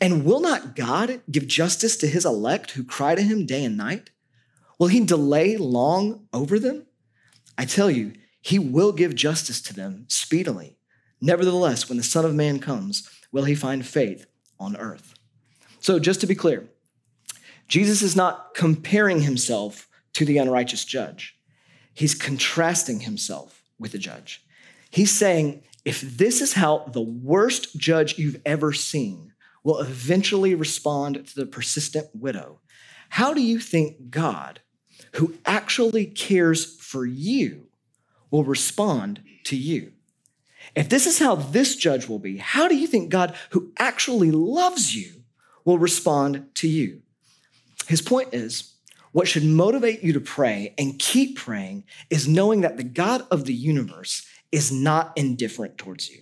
And 0.00 0.24
will 0.24 0.40
not 0.40 0.76
God 0.76 1.20
give 1.30 1.46
justice 1.46 1.96
to 1.98 2.06
his 2.06 2.24
elect 2.24 2.72
who 2.72 2.84
cry 2.84 3.14
to 3.14 3.22
him 3.22 3.46
day 3.46 3.64
and 3.64 3.76
night? 3.76 4.10
Will 4.78 4.88
he 4.88 5.00
delay 5.00 5.56
long 5.56 6.26
over 6.32 6.58
them? 6.58 6.86
I 7.56 7.64
tell 7.64 7.90
you, 7.90 8.12
he 8.40 8.58
will 8.58 8.92
give 8.92 9.14
justice 9.14 9.60
to 9.62 9.74
them 9.74 10.04
speedily. 10.08 10.76
Nevertheless, 11.20 11.88
when 11.88 11.96
the 11.96 12.04
Son 12.04 12.24
of 12.24 12.34
Man 12.34 12.58
comes, 12.58 13.08
will 13.32 13.44
he 13.44 13.54
find 13.54 13.84
faith 13.84 14.26
on 14.60 14.76
earth? 14.76 15.14
So, 15.80 15.98
just 15.98 16.20
to 16.20 16.26
be 16.26 16.34
clear, 16.34 16.68
Jesus 17.68 18.02
is 18.02 18.16
not 18.16 18.54
comparing 18.54 19.22
himself 19.22 19.88
to 20.14 20.24
the 20.24 20.38
unrighteous 20.38 20.84
judge. 20.84 21.38
He's 21.94 22.14
contrasting 22.14 23.00
himself 23.00 23.62
with 23.78 23.92
the 23.92 23.98
judge. 23.98 24.44
He's 24.90 25.10
saying, 25.10 25.62
if 25.84 26.00
this 26.00 26.40
is 26.40 26.54
how 26.54 26.90
the 26.92 27.02
worst 27.02 27.76
judge 27.76 28.18
you've 28.18 28.40
ever 28.44 28.72
seen 28.72 29.32
will 29.62 29.80
eventually 29.80 30.54
respond 30.54 31.26
to 31.26 31.34
the 31.34 31.46
persistent 31.46 32.06
widow, 32.14 32.60
how 33.10 33.34
do 33.34 33.42
you 33.42 33.58
think 33.58 34.10
God, 34.10 34.60
who 35.12 35.34
actually 35.44 36.06
cares 36.06 36.76
for 36.80 37.04
you, 37.04 37.66
will 38.30 38.44
respond 38.44 39.22
to 39.44 39.56
you? 39.56 39.92
If 40.74 40.88
this 40.88 41.06
is 41.06 41.18
how 41.18 41.36
this 41.36 41.76
judge 41.76 42.08
will 42.08 42.18
be, 42.18 42.38
how 42.38 42.68
do 42.68 42.76
you 42.76 42.86
think 42.86 43.10
God, 43.10 43.34
who 43.50 43.72
actually 43.78 44.30
loves 44.30 44.94
you, 44.94 45.22
will 45.64 45.78
respond 45.78 46.46
to 46.56 46.68
you? 46.68 47.02
His 47.86 48.02
point 48.02 48.30
is 48.32 48.74
what 49.12 49.28
should 49.28 49.44
motivate 49.44 50.02
you 50.02 50.12
to 50.12 50.20
pray 50.20 50.74
and 50.76 50.98
keep 50.98 51.38
praying 51.38 51.84
is 52.10 52.28
knowing 52.28 52.60
that 52.60 52.76
the 52.76 52.84
God 52.84 53.26
of 53.30 53.44
the 53.44 53.54
universe 53.54 54.26
is 54.52 54.70
not 54.70 55.12
indifferent 55.16 55.78
towards 55.78 56.10
you. 56.10 56.20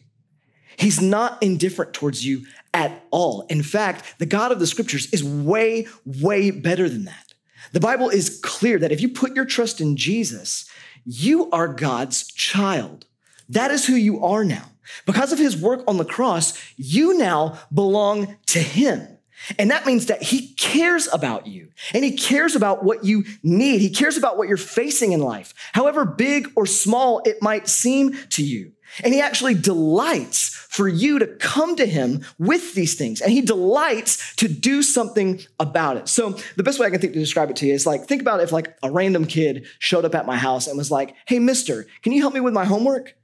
He's 0.77 1.01
not 1.01 1.43
indifferent 1.43 1.93
towards 1.93 2.27
you 2.27 2.47
at 2.73 3.05
all. 3.11 3.47
In 3.49 3.63
fact, 3.63 4.19
the 4.19 4.27
God 4.27 4.53
of 4.53 4.59
the 4.59 4.67
scriptures 4.67 5.13
is 5.13 5.25
way, 5.25 5.87
way 6.05 6.51
better 6.51 6.89
than 6.89 7.05
that. 7.05 7.35
The 7.73 7.81
Bible 7.81 8.11
is 8.11 8.41
clear 8.43 8.79
that 8.79 8.93
if 8.93 9.01
you 9.01 9.09
put 9.09 9.35
your 9.35 9.45
trust 9.45 9.81
in 9.81 9.97
Jesus, 9.97 10.69
you 11.05 11.51
are 11.51 11.69
God's 11.69 12.27
child. 12.33 13.07
That 13.49 13.71
is 13.71 13.87
who 13.87 13.95
you 13.95 14.25
are 14.25 14.45
now. 14.45 14.71
Because 15.07 15.33
of 15.33 15.39
his 15.39 15.57
work 15.57 15.83
on 15.89 15.97
the 15.97 16.05
cross, 16.05 16.59
you 16.77 17.17
now 17.17 17.59
belong 17.73 18.37
to 18.47 18.59
him. 18.59 19.14
And 19.59 19.71
that 19.71 19.87
means 19.87 20.07
that 20.07 20.23
he 20.23 20.55
cares 20.55 21.09
about 21.13 21.47
you 21.47 21.69
and 21.93 22.05
he 22.05 22.17
cares 22.17 22.57
about 22.57 22.85
what 22.85 23.05
you 23.05 23.25
need. 23.43 23.81
He 23.81 23.91
cares 23.91 24.17
about 24.17 24.39
what 24.39 24.49
you're 24.49 24.57
facing 24.57 25.13
in 25.13 25.21
life, 25.21 25.55
however 25.73 26.05
big 26.05 26.49
or 26.57 26.67
small 26.67 27.21
it 27.25 27.43
might 27.43 27.69
seem 27.69 28.17
to 28.31 28.45
you. 28.45 28.73
And 29.03 29.13
he 29.13 29.21
actually 29.21 29.55
delights 29.55 30.49
for 30.49 30.87
you 30.87 31.19
to 31.19 31.27
come 31.27 31.75
to 31.77 31.87
him 31.87 32.25
with 32.39 32.75
these 32.75 32.95
things. 32.95 33.21
And 33.21 33.33
he 33.33 33.41
delights 33.41 34.37
to 34.37 34.47
do 34.47 34.83
something 34.83 35.41
about 35.59 35.97
it. 35.97 36.09
So 36.09 36.39
the 36.57 36.63
best 36.63 36.79
way 36.79 36.87
I 36.87 36.91
can 36.91 37.01
think 37.01 37.15
to 37.15 37.19
describe 37.19 37.51
it 37.51 37.57
to 37.57 37.67
you 37.67 37.75
is 37.75 37.87
like, 37.87 38.05
think 38.05 38.23
about 38.23 38.41
if 38.41 38.53
like 38.53 38.77
a 38.83 38.91
random 38.91 39.27
kid 39.27 39.67
showed 39.79 40.05
up 40.05 40.15
at 40.15 40.27
my 40.27 40.37
house 40.37 40.67
and 40.67 40.79
was 40.79 40.91
like, 40.91 41.17
Hey, 41.27 41.39
mister, 41.39 41.87
can 42.03 42.13
you 42.13 42.21
help 42.21 42.35
me 42.35 42.41
with 42.41 42.55
my 42.55 42.65
homework? 42.65 43.17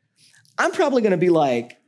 I'm 0.58 0.72
probably 0.72 1.02
going 1.02 1.12
to 1.12 1.16
be 1.16 1.30
like, 1.30 1.78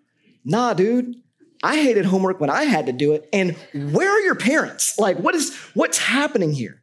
nah, 0.44 0.74
dude, 0.74 1.21
I 1.62 1.76
hated 1.76 2.04
homework 2.04 2.40
when 2.40 2.50
I 2.50 2.64
had 2.64 2.86
to 2.86 2.92
do 2.92 3.12
it. 3.12 3.28
And 3.32 3.56
where 3.72 4.10
are 4.10 4.20
your 4.20 4.34
parents? 4.34 4.98
Like, 4.98 5.18
what 5.18 5.34
is 5.34 5.54
what's 5.74 5.98
happening 5.98 6.52
here? 6.52 6.82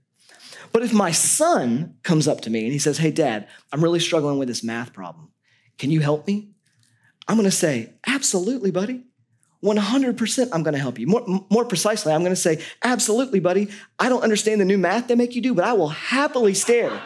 But 0.71 0.83
if 0.83 0.93
my 0.93 1.11
son 1.11 1.95
comes 2.03 2.27
up 2.27 2.41
to 2.41 2.49
me 2.49 2.63
and 2.63 2.71
he 2.71 2.79
says, 2.79 2.97
Hey, 2.97 3.11
dad, 3.11 3.47
I'm 3.71 3.83
really 3.83 3.99
struggling 3.99 4.37
with 4.37 4.47
this 4.47 4.63
math 4.63 4.93
problem. 4.93 5.29
Can 5.77 5.91
you 5.91 5.99
help 5.99 6.27
me? 6.27 6.49
I'm 7.27 7.37
gonna 7.37 7.51
say, 7.51 7.93
Absolutely, 8.05 8.71
buddy. 8.71 9.03
100% 9.63 10.49
I'm 10.53 10.63
gonna 10.63 10.77
help 10.77 10.99
you. 10.99 11.07
More, 11.07 11.25
more 11.49 11.65
precisely, 11.65 12.13
I'm 12.13 12.23
gonna 12.23 12.35
say, 12.35 12.63
Absolutely, 12.83 13.39
buddy. 13.39 13.69
I 13.97 14.09
don't 14.09 14.21
understand 14.21 14.61
the 14.61 14.65
new 14.65 14.77
math 14.77 15.07
they 15.07 15.15
make 15.15 15.35
you 15.35 15.41
do, 15.41 15.53
but 15.53 15.65
I 15.65 15.73
will 15.73 15.89
happily 15.89 16.53
stare. 16.53 17.01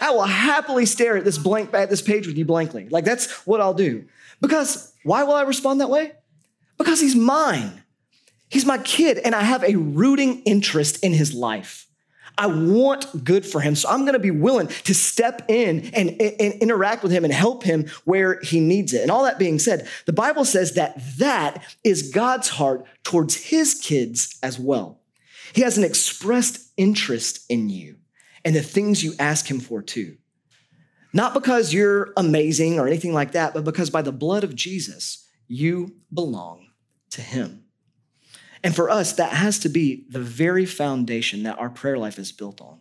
I 0.00 0.10
will 0.10 0.22
happily 0.24 0.86
stare 0.86 1.16
at 1.16 1.24
this 1.24 1.38
blank 1.38 1.72
at 1.72 1.88
this 1.88 2.02
page 2.02 2.26
with 2.26 2.36
you 2.36 2.44
blankly. 2.44 2.88
Like 2.88 3.04
that's 3.04 3.46
what 3.46 3.60
I'll 3.60 3.74
do. 3.74 4.06
Because 4.40 4.92
why 5.04 5.22
will 5.22 5.34
I 5.34 5.42
respond 5.42 5.80
that 5.80 5.88
way? 5.88 6.12
Because 6.78 7.00
he's 7.00 7.16
mine. 7.16 7.82
He's 8.48 8.66
my 8.66 8.78
kid, 8.78 9.18
and 9.18 9.34
I 9.34 9.42
have 9.42 9.64
a 9.64 9.76
rooting 9.76 10.42
interest 10.42 11.02
in 11.04 11.12
his 11.12 11.34
life. 11.34 11.88
I 12.36 12.46
want 12.46 13.24
good 13.24 13.46
for 13.46 13.60
him. 13.60 13.76
So 13.76 13.88
I'm 13.88 14.00
going 14.00 14.14
to 14.14 14.18
be 14.18 14.30
willing 14.30 14.66
to 14.66 14.94
step 14.94 15.42
in 15.48 15.90
and, 15.94 16.10
and, 16.20 16.54
interact 16.54 17.02
with 17.02 17.12
him 17.12 17.24
and 17.24 17.32
help 17.32 17.62
him 17.62 17.86
where 18.04 18.40
he 18.40 18.58
needs 18.58 18.92
it. 18.92 19.02
And 19.02 19.10
all 19.10 19.24
that 19.24 19.38
being 19.38 19.58
said, 19.58 19.88
the 20.06 20.12
Bible 20.12 20.44
says 20.44 20.74
that 20.74 21.00
that 21.18 21.64
is 21.84 22.10
God's 22.10 22.48
heart 22.48 22.84
towards 23.04 23.36
his 23.36 23.74
kids 23.74 24.36
as 24.42 24.58
well. 24.58 25.00
He 25.52 25.62
has 25.62 25.78
an 25.78 25.84
expressed 25.84 26.72
interest 26.76 27.44
in 27.48 27.70
you 27.70 27.96
and 28.44 28.56
the 28.56 28.62
things 28.62 29.04
you 29.04 29.14
ask 29.18 29.48
him 29.48 29.60
for 29.60 29.80
too. 29.80 30.16
Not 31.12 31.34
because 31.34 31.72
you're 31.72 32.12
amazing 32.16 32.80
or 32.80 32.88
anything 32.88 33.12
like 33.12 33.32
that, 33.32 33.54
but 33.54 33.64
because 33.64 33.90
by 33.90 34.02
the 34.02 34.10
blood 34.10 34.42
of 34.42 34.56
Jesus, 34.56 35.28
you 35.46 35.94
belong 36.12 36.63
to 37.14 37.22
Him. 37.22 37.64
And 38.62 38.74
for 38.74 38.88
us, 38.88 39.12
that 39.14 39.32
has 39.32 39.58
to 39.60 39.68
be 39.68 40.06
the 40.08 40.20
very 40.20 40.64
foundation 40.64 41.42
that 41.42 41.58
our 41.58 41.68
prayer 41.68 41.98
life 41.98 42.18
is 42.18 42.32
built 42.32 42.60
on. 42.60 42.80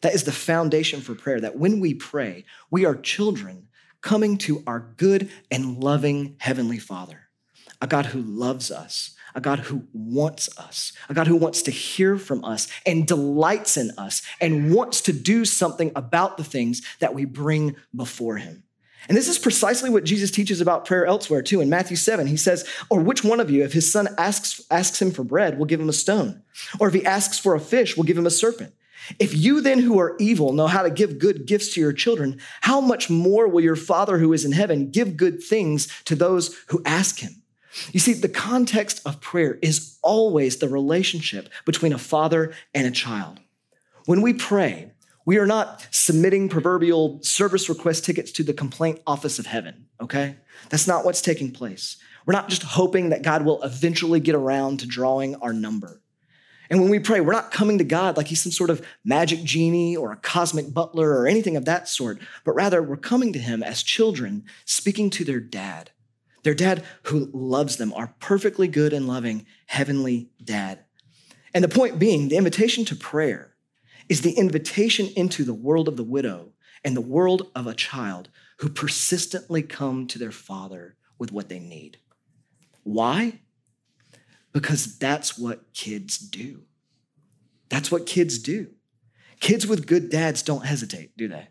That 0.00 0.14
is 0.14 0.24
the 0.24 0.32
foundation 0.32 1.00
for 1.00 1.14
prayer, 1.14 1.40
that 1.40 1.56
when 1.56 1.78
we 1.78 1.94
pray, 1.94 2.44
we 2.70 2.84
are 2.84 2.94
children 2.94 3.68
coming 4.00 4.38
to 4.38 4.62
our 4.66 4.80
good 4.96 5.30
and 5.50 5.78
loving 5.78 6.36
Heavenly 6.38 6.78
Father, 6.78 7.28
a 7.80 7.86
God 7.86 8.06
who 8.06 8.22
loves 8.22 8.70
us, 8.70 9.14
a 9.34 9.40
God 9.40 9.60
who 9.60 9.84
wants 9.92 10.58
us, 10.58 10.92
a 11.08 11.14
God 11.14 11.26
who 11.26 11.36
wants 11.36 11.62
to 11.62 11.70
hear 11.70 12.16
from 12.16 12.44
us 12.44 12.66
and 12.84 13.06
delights 13.06 13.76
in 13.76 13.92
us 13.98 14.22
and 14.40 14.74
wants 14.74 15.02
to 15.02 15.12
do 15.12 15.44
something 15.44 15.92
about 15.94 16.38
the 16.38 16.44
things 16.44 16.82
that 16.98 17.14
we 17.14 17.24
bring 17.24 17.76
before 17.94 18.38
Him. 18.38 18.64
And 19.08 19.16
this 19.16 19.28
is 19.28 19.38
precisely 19.38 19.90
what 19.90 20.04
Jesus 20.04 20.30
teaches 20.30 20.60
about 20.60 20.84
prayer 20.84 21.06
elsewhere, 21.06 21.42
too. 21.42 21.60
In 21.60 21.70
Matthew 21.70 21.96
7, 21.96 22.26
he 22.26 22.36
says, 22.36 22.68
Or 22.90 23.00
which 23.00 23.24
one 23.24 23.40
of 23.40 23.50
you, 23.50 23.64
if 23.64 23.72
his 23.72 23.90
son 23.90 24.08
asks, 24.18 24.60
asks 24.70 25.00
him 25.00 25.10
for 25.10 25.24
bread, 25.24 25.58
will 25.58 25.66
give 25.66 25.80
him 25.80 25.88
a 25.88 25.94
stone? 25.94 26.42
Or 26.78 26.88
if 26.88 26.94
he 26.94 27.04
asks 27.04 27.38
for 27.38 27.54
a 27.54 27.60
fish, 27.60 27.96
will 27.96 28.04
give 28.04 28.18
him 28.18 28.26
a 28.26 28.30
serpent? 28.30 28.74
If 29.18 29.34
you 29.34 29.60
then, 29.60 29.80
who 29.80 29.98
are 29.98 30.16
evil, 30.20 30.52
know 30.52 30.66
how 30.66 30.82
to 30.82 30.90
give 30.90 31.18
good 31.18 31.46
gifts 31.46 31.74
to 31.74 31.80
your 31.80 31.92
children, 31.92 32.40
how 32.60 32.80
much 32.80 33.10
more 33.10 33.48
will 33.48 33.62
your 33.62 33.76
Father 33.76 34.18
who 34.18 34.32
is 34.32 34.44
in 34.44 34.52
heaven 34.52 34.90
give 34.90 35.16
good 35.16 35.42
things 35.42 35.88
to 36.04 36.14
those 36.14 36.54
who 36.68 36.82
ask 36.84 37.18
him? 37.18 37.42
You 37.92 38.00
see, 38.00 38.12
the 38.12 38.28
context 38.28 39.00
of 39.06 39.20
prayer 39.20 39.58
is 39.62 39.98
always 40.02 40.56
the 40.56 40.68
relationship 40.68 41.48
between 41.64 41.92
a 41.92 41.98
father 41.98 42.52
and 42.74 42.86
a 42.86 42.90
child. 42.90 43.40
When 44.06 44.22
we 44.22 44.32
pray, 44.32 44.92
we 45.30 45.38
are 45.38 45.46
not 45.46 45.86
submitting 45.92 46.48
proverbial 46.48 47.22
service 47.22 47.68
request 47.68 48.04
tickets 48.04 48.32
to 48.32 48.42
the 48.42 48.52
complaint 48.52 48.98
office 49.06 49.38
of 49.38 49.46
heaven, 49.46 49.86
okay? 50.00 50.34
That's 50.70 50.88
not 50.88 51.04
what's 51.04 51.22
taking 51.22 51.52
place. 51.52 51.98
We're 52.26 52.32
not 52.32 52.48
just 52.48 52.64
hoping 52.64 53.10
that 53.10 53.22
God 53.22 53.44
will 53.44 53.62
eventually 53.62 54.18
get 54.18 54.34
around 54.34 54.80
to 54.80 54.88
drawing 54.88 55.36
our 55.36 55.52
number. 55.52 56.02
And 56.68 56.80
when 56.80 56.90
we 56.90 56.98
pray, 56.98 57.20
we're 57.20 57.30
not 57.30 57.52
coming 57.52 57.78
to 57.78 57.84
God 57.84 58.16
like 58.16 58.26
he's 58.26 58.42
some 58.42 58.50
sort 58.50 58.70
of 58.70 58.84
magic 59.04 59.44
genie 59.44 59.96
or 59.96 60.10
a 60.10 60.16
cosmic 60.16 60.74
butler 60.74 61.08
or 61.12 61.28
anything 61.28 61.54
of 61.56 61.64
that 61.64 61.88
sort, 61.88 62.18
but 62.44 62.56
rather 62.56 62.82
we're 62.82 62.96
coming 62.96 63.32
to 63.32 63.38
him 63.38 63.62
as 63.62 63.84
children 63.84 64.42
speaking 64.64 65.10
to 65.10 65.24
their 65.24 65.38
dad, 65.38 65.92
their 66.42 66.54
dad 66.54 66.82
who 67.04 67.30
loves 67.32 67.76
them, 67.76 67.92
our 67.92 68.16
perfectly 68.18 68.66
good 68.66 68.92
and 68.92 69.06
loving 69.06 69.46
heavenly 69.66 70.28
dad. 70.42 70.80
And 71.54 71.62
the 71.62 71.68
point 71.68 72.00
being, 72.00 72.30
the 72.30 72.36
invitation 72.36 72.84
to 72.86 72.96
prayer 72.96 73.49
is 74.10 74.22
the 74.22 74.32
invitation 74.32 75.08
into 75.16 75.44
the 75.44 75.54
world 75.54 75.86
of 75.86 75.96
the 75.96 76.04
widow 76.04 76.52
and 76.84 76.96
the 76.96 77.00
world 77.00 77.50
of 77.54 77.68
a 77.68 77.74
child 77.74 78.28
who 78.58 78.68
persistently 78.68 79.62
come 79.62 80.06
to 80.08 80.18
their 80.18 80.32
father 80.32 80.96
with 81.16 81.30
what 81.30 81.48
they 81.48 81.60
need. 81.60 81.96
Why? 82.82 83.40
Because 84.52 84.98
that's 84.98 85.38
what 85.38 85.72
kids 85.72 86.18
do. 86.18 86.62
That's 87.68 87.92
what 87.92 88.04
kids 88.04 88.38
do. 88.40 88.72
Kids 89.38 89.64
with 89.66 89.86
good 89.86 90.10
dads 90.10 90.42
don't 90.42 90.66
hesitate, 90.66 91.16
do 91.16 91.28
they? 91.28 91.48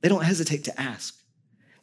They 0.00 0.08
don't 0.08 0.24
hesitate 0.24 0.64
to 0.64 0.80
ask. 0.80 1.14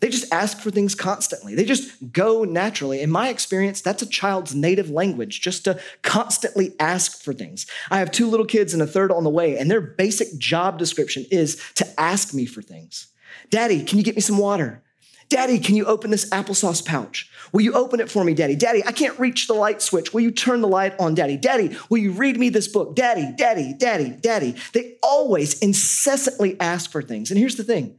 They 0.01 0.09
just 0.09 0.33
ask 0.33 0.59
for 0.59 0.71
things 0.71 0.95
constantly. 0.95 1.55
They 1.55 1.63
just 1.63 2.11
go 2.11 2.43
naturally. 2.43 3.01
In 3.01 3.11
my 3.11 3.29
experience, 3.29 3.81
that's 3.81 4.01
a 4.01 4.07
child's 4.07 4.53
native 4.53 4.89
language, 4.89 5.41
just 5.41 5.63
to 5.65 5.79
constantly 6.01 6.73
ask 6.79 7.21
for 7.23 7.33
things. 7.33 7.67
I 7.89 7.99
have 7.99 8.11
two 8.11 8.27
little 8.27 8.47
kids 8.47 8.73
and 8.73 8.81
a 8.81 8.87
third 8.87 9.11
on 9.11 9.23
the 9.23 9.29
way, 9.29 9.57
and 9.57 9.69
their 9.69 9.79
basic 9.79 10.37
job 10.39 10.79
description 10.79 11.25
is 11.31 11.61
to 11.75 11.87
ask 11.99 12.33
me 12.33 12.45
for 12.47 12.63
things. 12.63 13.07
Daddy, 13.51 13.83
can 13.83 13.99
you 13.99 14.03
get 14.03 14.15
me 14.15 14.21
some 14.21 14.39
water? 14.39 14.81
Daddy, 15.29 15.59
can 15.59 15.75
you 15.75 15.85
open 15.85 16.11
this 16.11 16.29
applesauce 16.31 16.85
pouch? 16.85 17.31
Will 17.53 17.61
you 17.61 17.71
open 17.71 18.01
it 18.01 18.11
for 18.11 18.23
me, 18.25 18.33
Daddy? 18.33 18.55
Daddy, 18.55 18.83
I 18.85 18.91
can't 18.91 19.17
reach 19.17 19.47
the 19.47 19.53
light 19.53 19.81
switch. 19.81 20.13
Will 20.13 20.19
you 20.19 20.31
turn 20.31 20.59
the 20.59 20.67
light 20.67 20.93
on, 20.99 21.15
Daddy? 21.15 21.37
Daddy, 21.37 21.77
will 21.89 21.99
you 21.99 22.11
read 22.11 22.37
me 22.37 22.49
this 22.49 22.67
book? 22.67 22.97
Daddy, 22.97 23.31
Daddy, 23.37 23.73
Daddy, 23.77 24.09
Daddy. 24.09 24.55
They 24.73 24.97
always 25.01 25.57
incessantly 25.59 26.59
ask 26.59 26.91
for 26.91 27.01
things. 27.01 27.31
And 27.31 27.39
here's 27.39 27.55
the 27.55 27.63
thing 27.63 27.97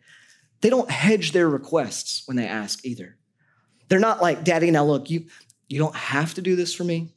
they 0.63 0.71
don't 0.71 0.91
hedge 0.91 1.33
their 1.33 1.49
requests 1.49 2.23
when 2.27 2.37
they 2.37 2.47
ask 2.47 2.85
either. 2.85 3.17
They're 3.89 4.01
not 4.01 4.23
like, 4.23 4.45
Daddy, 4.45 4.71
now 4.71 4.85
look, 4.85 5.11
you, 5.11 5.27
you 5.69 5.79
don't 5.79 5.95
have 5.95 6.35
to 6.35 6.43
do 6.43 6.57
this 6.57 6.75
for 6.75 6.85
me. 6.85 7.13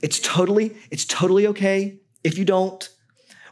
It's 0.00 0.18
totally, 0.20 0.76
it's 0.90 1.04
totally 1.04 1.46
okay 1.48 1.98
if 2.24 2.38
you 2.38 2.44
don't. 2.44 2.88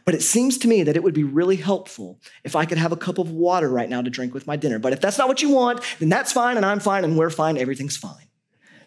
But 0.05 0.15
it 0.15 0.21
seems 0.21 0.57
to 0.59 0.67
me 0.67 0.83
that 0.83 0.95
it 0.95 1.03
would 1.03 1.13
be 1.13 1.23
really 1.23 1.55
helpful 1.55 2.19
if 2.43 2.55
I 2.55 2.65
could 2.65 2.77
have 2.77 2.91
a 2.91 2.97
cup 2.97 3.17
of 3.17 3.31
water 3.31 3.69
right 3.69 3.89
now 3.89 4.01
to 4.01 4.09
drink 4.09 4.33
with 4.33 4.47
my 4.47 4.55
dinner. 4.55 4.79
But 4.79 4.93
if 4.93 5.01
that's 5.01 5.17
not 5.17 5.27
what 5.27 5.41
you 5.41 5.49
want, 5.49 5.81
then 5.99 6.09
that's 6.09 6.31
fine 6.31 6.57
and 6.57 6.65
I'm 6.65 6.79
fine 6.79 7.03
and 7.03 7.17
we're 7.17 7.31
fine, 7.31 7.57
everything's 7.57 7.97
fine. 7.97 8.27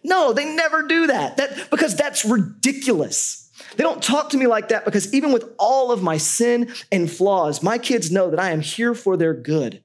No, 0.05 0.33
they 0.33 0.45
never 0.45 0.87
do 0.87 1.09
that. 1.09 1.37
That 1.37 1.71
because 1.71 1.97
that's 1.97 2.25
ridiculous. 2.25 3.51
They 3.77 3.83
don't 3.83 4.03
talk 4.03 4.31
to 4.31 4.37
me 4.37 4.47
like 4.47 4.69
that 4.69 4.85
because 4.85 5.13
even 5.13 5.33
with 5.33 5.45
all 5.59 5.91
of 5.91 6.03
my 6.03 6.17
sin 6.17 6.73
and 6.93 7.11
flaws, 7.11 7.63
my 7.63 7.79
kids 7.79 8.13
know 8.13 8.31
that 8.31 8.39
I 8.39 8.53
am 8.53 8.61
here 8.61 8.95
for 8.95 9.17
their 9.17 9.35
good 9.35 9.83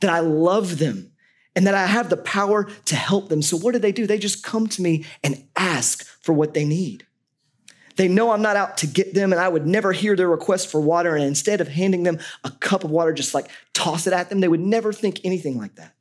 that 0.00 0.10
I 0.10 0.20
love 0.20 0.78
them 0.78 1.12
and 1.54 1.66
that 1.66 1.74
I 1.74 1.86
have 1.86 2.10
the 2.10 2.16
power 2.18 2.64
to 2.84 2.96
help 2.96 3.28
them. 3.28 3.42
So, 3.42 3.56
what 3.56 3.72
do 3.72 3.78
they 3.78 3.92
do? 3.92 4.06
They 4.06 4.18
just 4.18 4.44
come 4.44 4.66
to 4.68 4.82
me 4.82 5.04
and 5.24 5.44
ask 5.56 6.04
for 6.22 6.32
what 6.32 6.54
they 6.54 6.64
need. 6.64 7.06
They 7.96 8.08
know 8.08 8.30
I'm 8.30 8.42
not 8.42 8.56
out 8.56 8.76
to 8.78 8.86
get 8.86 9.14
them, 9.14 9.32
and 9.32 9.40
I 9.40 9.48
would 9.48 9.66
never 9.66 9.92
hear 9.92 10.14
their 10.14 10.28
request 10.28 10.70
for 10.70 10.80
water. 10.80 11.16
And 11.16 11.24
instead 11.24 11.62
of 11.62 11.68
handing 11.68 12.02
them 12.02 12.18
a 12.44 12.50
cup 12.50 12.84
of 12.84 12.90
water, 12.90 13.12
just 13.12 13.34
like 13.34 13.48
toss 13.72 14.06
it 14.06 14.12
at 14.12 14.28
them, 14.28 14.40
they 14.40 14.48
would 14.48 14.60
never 14.60 14.92
think 14.92 15.20
anything 15.24 15.56
like 15.56 15.76
that. 15.76 15.94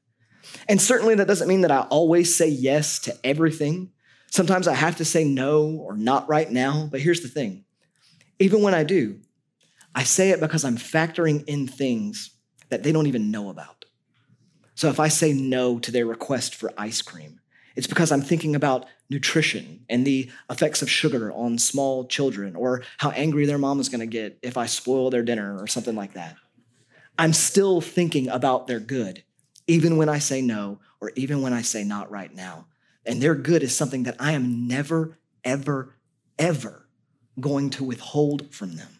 And 0.68 0.82
certainly, 0.82 1.16
that 1.16 1.28
doesn't 1.28 1.48
mean 1.48 1.62
that 1.62 1.72
I 1.72 1.82
always 1.82 2.36
say 2.36 2.50
yes 2.50 3.00
to 3.00 3.18
everything. 3.24 3.92
Sometimes 4.32 4.68
I 4.68 4.74
have 4.74 4.98
to 4.98 5.06
say 5.06 5.24
no 5.24 5.70
or 5.70 5.96
not 5.96 6.28
right 6.28 6.52
now. 6.52 6.90
But 6.92 7.00
here's 7.00 7.22
the 7.22 7.30
thing 7.30 7.64
even 8.40 8.62
when 8.62 8.74
I 8.74 8.84
do, 8.84 9.20
I 9.94 10.04
say 10.04 10.32
it 10.32 10.42
because 10.42 10.66
I'm 10.66 10.78
factoring 10.78 11.46
in 11.46 11.68
things 11.68 12.32
that 12.70 12.84
they 12.84 12.92
don't 12.92 13.08
even 13.08 13.32
know 13.32 13.50
about. 13.50 13.75
So 14.76 14.90
if 14.90 15.00
I 15.00 15.08
say 15.08 15.34
no 15.34 15.80
to 15.80 15.92
their 15.92 16.06
request 16.06 16.54
for 16.54 16.72
ice 16.78 17.02
cream, 17.02 17.40
it's 17.76 17.88
because 17.88 18.12
I'm 18.12 18.22
thinking 18.22 18.56
about 18.56 18.86
nutrition 19.10 19.86
and 19.90 20.06
the 20.06 20.30
effects 20.50 20.82
of 20.82 20.90
sugar 20.90 21.32
on 21.32 21.58
small 21.58 22.06
children 22.06 22.56
or 22.56 22.84
how 22.98 23.12
angry 23.12 23.46
their 23.46 23.58
mom 23.58 23.80
is 23.80 23.90
going 23.90 24.00
to 24.00 24.06
get 24.06 24.38
if 24.42 24.58
I 24.58 24.66
spoil 24.66 25.10
their 25.10 25.24
dinner 25.24 25.58
or 25.62 25.68
something 25.68 25.96
like 25.96 26.14
that. 26.14 26.36
I'm 27.18 27.34
still 27.34 27.82
thinking 27.82 28.28
about 28.28 28.68
their 28.68 28.80
good, 28.80 29.24
even 29.68 29.98
when 29.98 30.10
I 30.10 30.20
say 30.20 30.42
no 30.42 30.80
or 31.00 31.12
even 31.16 31.42
when 31.42 31.54
I 31.54 31.62
say 31.62 31.84
not 31.84 32.12
right 32.12 32.34
now. 32.34 32.68
And 33.06 33.22
their 33.22 33.36
good 33.36 33.64
is 33.64 33.76
something 33.76 34.04
that 34.04 34.16
I 34.20 34.32
am 34.32 34.68
never, 34.68 35.18
ever, 35.44 35.96
ever 36.40 36.88
going 37.40 37.70
to 37.72 37.84
withhold 37.84 38.54
from 38.54 38.76
them. 38.76 39.00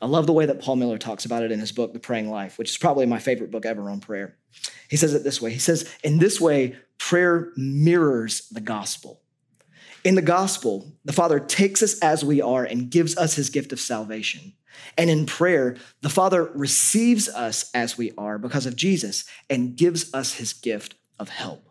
I 0.00 0.06
love 0.06 0.26
the 0.26 0.32
way 0.32 0.46
that 0.46 0.60
Paul 0.60 0.76
Miller 0.76 0.98
talks 0.98 1.24
about 1.24 1.42
it 1.42 1.52
in 1.52 1.60
his 1.60 1.72
book, 1.72 1.92
The 1.92 1.98
Praying 1.98 2.30
Life, 2.30 2.58
which 2.58 2.70
is 2.70 2.78
probably 2.78 3.06
my 3.06 3.18
favorite 3.18 3.50
book 3.50 3.66
ever 3.66 3.88
on 3.90 4.00
prayer. 4.00 4.36
He 4.88 4.96
says 4.96 5.14
it 5.14 5.24
this 5.24 5.40
way 5.40 5.52
He 5.52 5.58
says, 5.58 5.88
In 6.04 6.18
this 6.18 6.40
way, 6.40 6.76
prayer 6.98 7.52
mirrors 7.56 8.48
the 8.50 8.60
gospel. 8.60 9.22
In 10.04 10.14
the 10.16 10.22
gospel, 10.22 10.96
the 11.04 11.12
Father 11.12 11.38
takes 11.38 11.82
us 11.82 11.98
as 12.00 12.24
we 12.24 12.42
are 12.42 12.64
and 12.64 12.90
gives 12.90 13.16
us 13.16 13.34
his 13.34 13.50
gift 13.50 13.72
of 13.72 13.80
salvation. 13.80 14.54
And 14.98 15.08
in 15.08 15.26
prayer, 15.26 15.76
the 16.00 16.08
Father 16.08 16.44
receives 16.54 17.28
us 17.28 17.70
as 17.72 17.96
we 17.96 18.12
are 18.18 18.38
because 18.38 18.66
of 18.66 18.74
Jesus 18.74 19.24
and 19.48 19.76
gives 19.76 20.12
us 20.12 20.34
his 20.34 20.52
gift 20.52 20.96
of 21.18 21.28
help. 21.28 21.68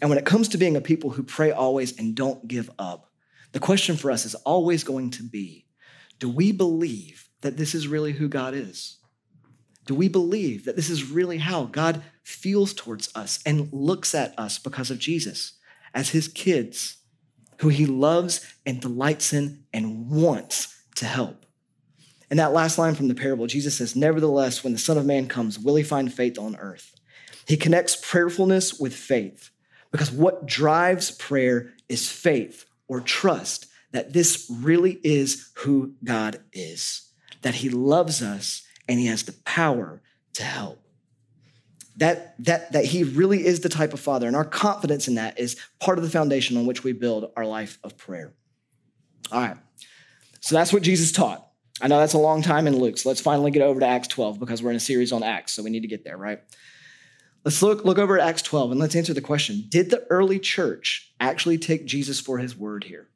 And 0.00 0.08
when 0.08 0.18
it 0.18 0.26
comes 0.26 0.48
to 0.48 0.58
being 0.58 0.76
a 0.76 0.80
people 0.80 1.10
who 1.10 1.22
pray 1.22 1.50
always 1.50 1.98
and 1.98 2.14
don't 2.14 2.46
give 2.48 2.70
up, 2.78 3.10
the 3.52 3.60
question 3.60 3.96
for 3.96 4.10
us 4.10 4.24
is 4.24 4.34
always 4.34 4.84
going 4.84 5.10
to 5.12 5.22
be 5.22 5.66
do 6.20 6.28
we 6.28 6.52
believe 6.52 7.28
that 7.40 7.56
this 7.56 7.74
is 7.74 7.88
really 7.88 8.12
who 8.12 8.28
God 8.28 8.54
is? 8.54 8.98
Do 9.86 9.94
we 9.94 10.08
believe 10.08 10.64
that 10.64 10.76
this 10.76 10.90
is 10.90 11.10
really 11.10 11.38
how 11.38 11.64
God 11.64 12.02
feels 12.22 12.72
towards 12.72 13.14
us 13.14 13.40
and 13.44 13.72
looks 13.72 14.14
at 14.14 14.38
us 14.38 14.58
because 14.58 14.90
of 14.90 14.98
Jesus 14.98 15.52
as 15.92 16.10
his 16.10 16.28
kids 16.28 16.98
who 17.58 17.68
he 17.68 17.86
loves 17.86 18.54
and 18.66 18.80
delights 18.80 19.32
in 19.32 19.64
and 19.72 20.10
wants 20.10 20.82
to 20.96 21.04
help? 21.04 21.46
And 22.30 22.38
that 22.38 22.52
last 22.52 22.78
line 22.78 22.94
from 22.94 23.08
the 23.08 23.14
parable, 23.14 23.46
Jesus 23.46 23.76
says, 23.76 23.94
Nevertheless, 23.94 24.64
when 24.64 24.72
the 24.72 24.78
Son 24.78 24.98
of 24.98 25.06
Man 25.06 25.28
comes, 25.28 25.58
will 25.58 25.76
he 25.76 25.82
find 25.82 26.12
faith 26.12 26.38
on 26.38 26.56
earth? 26.56 26.94
He 27.46 27.56
connects 27.56 27.96
prayerfulness 27.96 28.80
with 28.80 28.94
faith 28.94 29.50
because 29.92 30.10
what 30.10 30.46
drives 30.46 31.10
prayer 31.10 31.74
is 31.88 32.10
faith 32.10 32.64
or 32.88 33.00
trust 33.00 33.66
that 33.92 34.12
this 34.12 34.50
really 34.50 34.98
is 35.04 35.50
who 35.56 35.94
God 36.02 36.40
is 36.52 37.04
that 37.44 37.56
he 37.56 37.68
loves 37.68 38.22
us 38.22 38.66
and 38.88 38.98
he 38.98 39.06
has 39.06 39.22
the 39.24 39.32
power 39.44 40.02
to 40.34 40.42
help. 40.42 40.80
That, 41.96 42.34
that, 42.44 42.72
that 42.72 42.86
he 42.86 43.04
really 43.04 43.46
is 43.46 43.60
the 43.60 43.68
type 43.68 43.92
of 43.92 44.00
father, 44.00 44.26
and 44.26 44.34
our 44.34 44.44
confidence 44.44 45.06
in 45.06 45.14
that 45.14 45.38
is 45.38 45.56
part 45.78 45.96
of 45.96 46.04
the 46.04 46.10
foundation 46.10 46.56
on 46.56 46.66
which 46.66 46.82
we 46.82 46.92
build 46.92 47.30
our 47.36 47.46
life 47.46 47.78
of 47.84 47.96
prayer. 47.96 48.34
All 49.30 49.40
right, 49.40 49.56
so 50.40 50.56
that's 50.56 50.72
what 50.72 50.82
Jesus 50.82 51.12
taught. 51.12 51.48
I 51.80 51.88
know 51.88 51.98
that's 51.98 52.14
a 52.14 52.18
long 52.18 52.42
time 52.42 52.66
in 52.66 52.78
Luke, 52.78 52.98
so 52.98 53.08
let's 53.08 53.20
finally 53.20 53.50
get 53.50 53.62
over 53.62 53.78
to 53.80 53.86
Acts 53.86 54.08
12 54.08 54.40
because 54.40 54.62
we're 54.62 54.70
in 54.70 54.76
a 54.76 54.80
series 54.80 55.12
on 55.12 55.22
Acts, 55.22 55.52
so 55.52 55.62
we 55.62 55.70
need 55.70 55.82
to 55.82 55.88
get 55.88 56.04
there, 56.04 56.16
right? 56.16 56.40
Let's 57.44 57.62
look, 57.62 57.84
look 57.84 57.98
over 57.98 58.18
at 58.18 58.26
Acts 58.26 58.42
12 58.42 58.72
and 58.72 58.80
let's 58.80 58.96
answer 58.96 59.12
the 59.12 59.20
question 59.20 59.64
Did 59.68 59.90
the 59.90 60.04
early 60.10 60.38
church 60.38 61.12
actually 61.20 61.58
take 61.58 61.84
Jesus 61.84 62.20
for 62.20 62.38
his 62.38 62.56
word 62.56 62.84
here? 62.84 63.08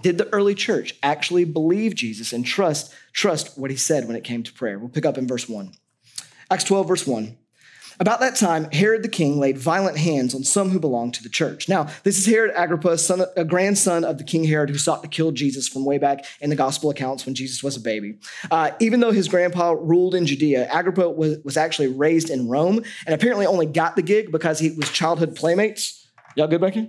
Did 0.00 0.18
the 0.18 0.32
early 0.32 0.54
church 0.54 0.94
actually 1.02 1.44
believe 1.44 1.94
Jesus 1.94 2.32
and 2.32 2.44
trust, 2.44 2.94
trust 3.12 3.58
what 3.58 3.70
he 3.70 3.76
said 3.76 4.06
when 4.06 4.16
it 4.16 4.24
came 4.24 4.42
to 4.42 4.52
prayer? 4.52 4.78
We'll 4.78 4.88
pick 4.88 5.06
up 5.06 5.18
in 5.18 5.26
verse 5.26 5.48
1. 5.48 5.72
Acts 6.50 6.64
12, 6.64 6.88
verse 6.88 7.06
1. 7.06 7.36
About 8.00 8.20
that 8.20 8.36
time, 8.36 8.70
Herod 8.72 9.02
the 9.02 9.08
king 9.08 9.38
laid 9.38 9.58
violent 9.58 9.98
hands 9.98 10.34
on 10.34 10.44
some 10.44 10.70
who 10.70 10.80
belonged 10.80 11.14
to 11.14 11.22
the 11.22 11.28
church. 11.28 11.68
Now, 11.68 11.88
this 12.04 12.18
is 12.18 12.26
Herod 12.26 12.52
Agrippa, 12.56 12.98
son, 12.98 13.22
a 13.36 13.44
grandson 13.44 14.02
of 14.02 14.18
the 14.18 14.24
king 14.24 14.44
Herod, 14.44 14.70
who 14.70 14.78
sought 14.78 15.02
to 15.02 15.08
kill 15.08 15.30
Jesus 15.30 15.68
from 15.68 15.84
way 15.84 15.98
back 15.98 16.24
in 16.40 16.50
the 16.50 16.56
gospel 16.56 16.90
accounts 16.90 17.26
when 17.26 17.34
Jesus 17.34 17.62
was 17.62 17.76
a 17.76 17.80
baby. 17.80 18.18
Uh, 18.50 18.70
even 18.80 19.00
though 19.00 19.12
his 19.12 19.28
grandpa 19.28 19.76
ruled 19.78 20.14
in 20.14 20.26
Judea, 20.26 20.68
Agrippa 20.72 21.10
was, 21.10 21.38
was 21.44 21.56
actually 21.56 21.88
raised 21.88 22.30
in 22.30 22.48
Rome 22.48 22.82
and 23.06 23.14
apparently 23.14 23.46
only 23.46 23.66
got 23.66 23.94
the 23.94 24.02
gig 24.02 24.32
because 24.32 24.58
he 24.58 24.70
was 24.70 24.90
childhood 24.90 25.36
playmates. 25.36 26.08
Y'all 26.34 26.48
good 26.48 26.60
back 26.60 26.74
here? 26.74 26.88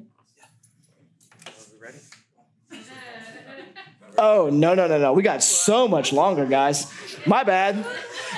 Oh, 4.18 4.50
no, 4.52 4.74
no, 4.76 4.88
no, 4.88 4.98
no. 5.00 5.14
We 5.14 5.24
got 5.24 5.44
so 5.44 5.88
much 5.88 6.14
longer, 6.14 6.46
guys. 6.46 6.92
My 7.26 7.44
bad. 7.44 7.76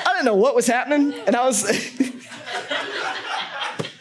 I 0.06 0.14
didn't 0.14 0.26
know 0.26 0.36
what 0.36 0.56
was 0.56 0.68
happening. 0.68 1.14
And 1.14 1.36
I 1.36 1.46
was. 1.46 1.64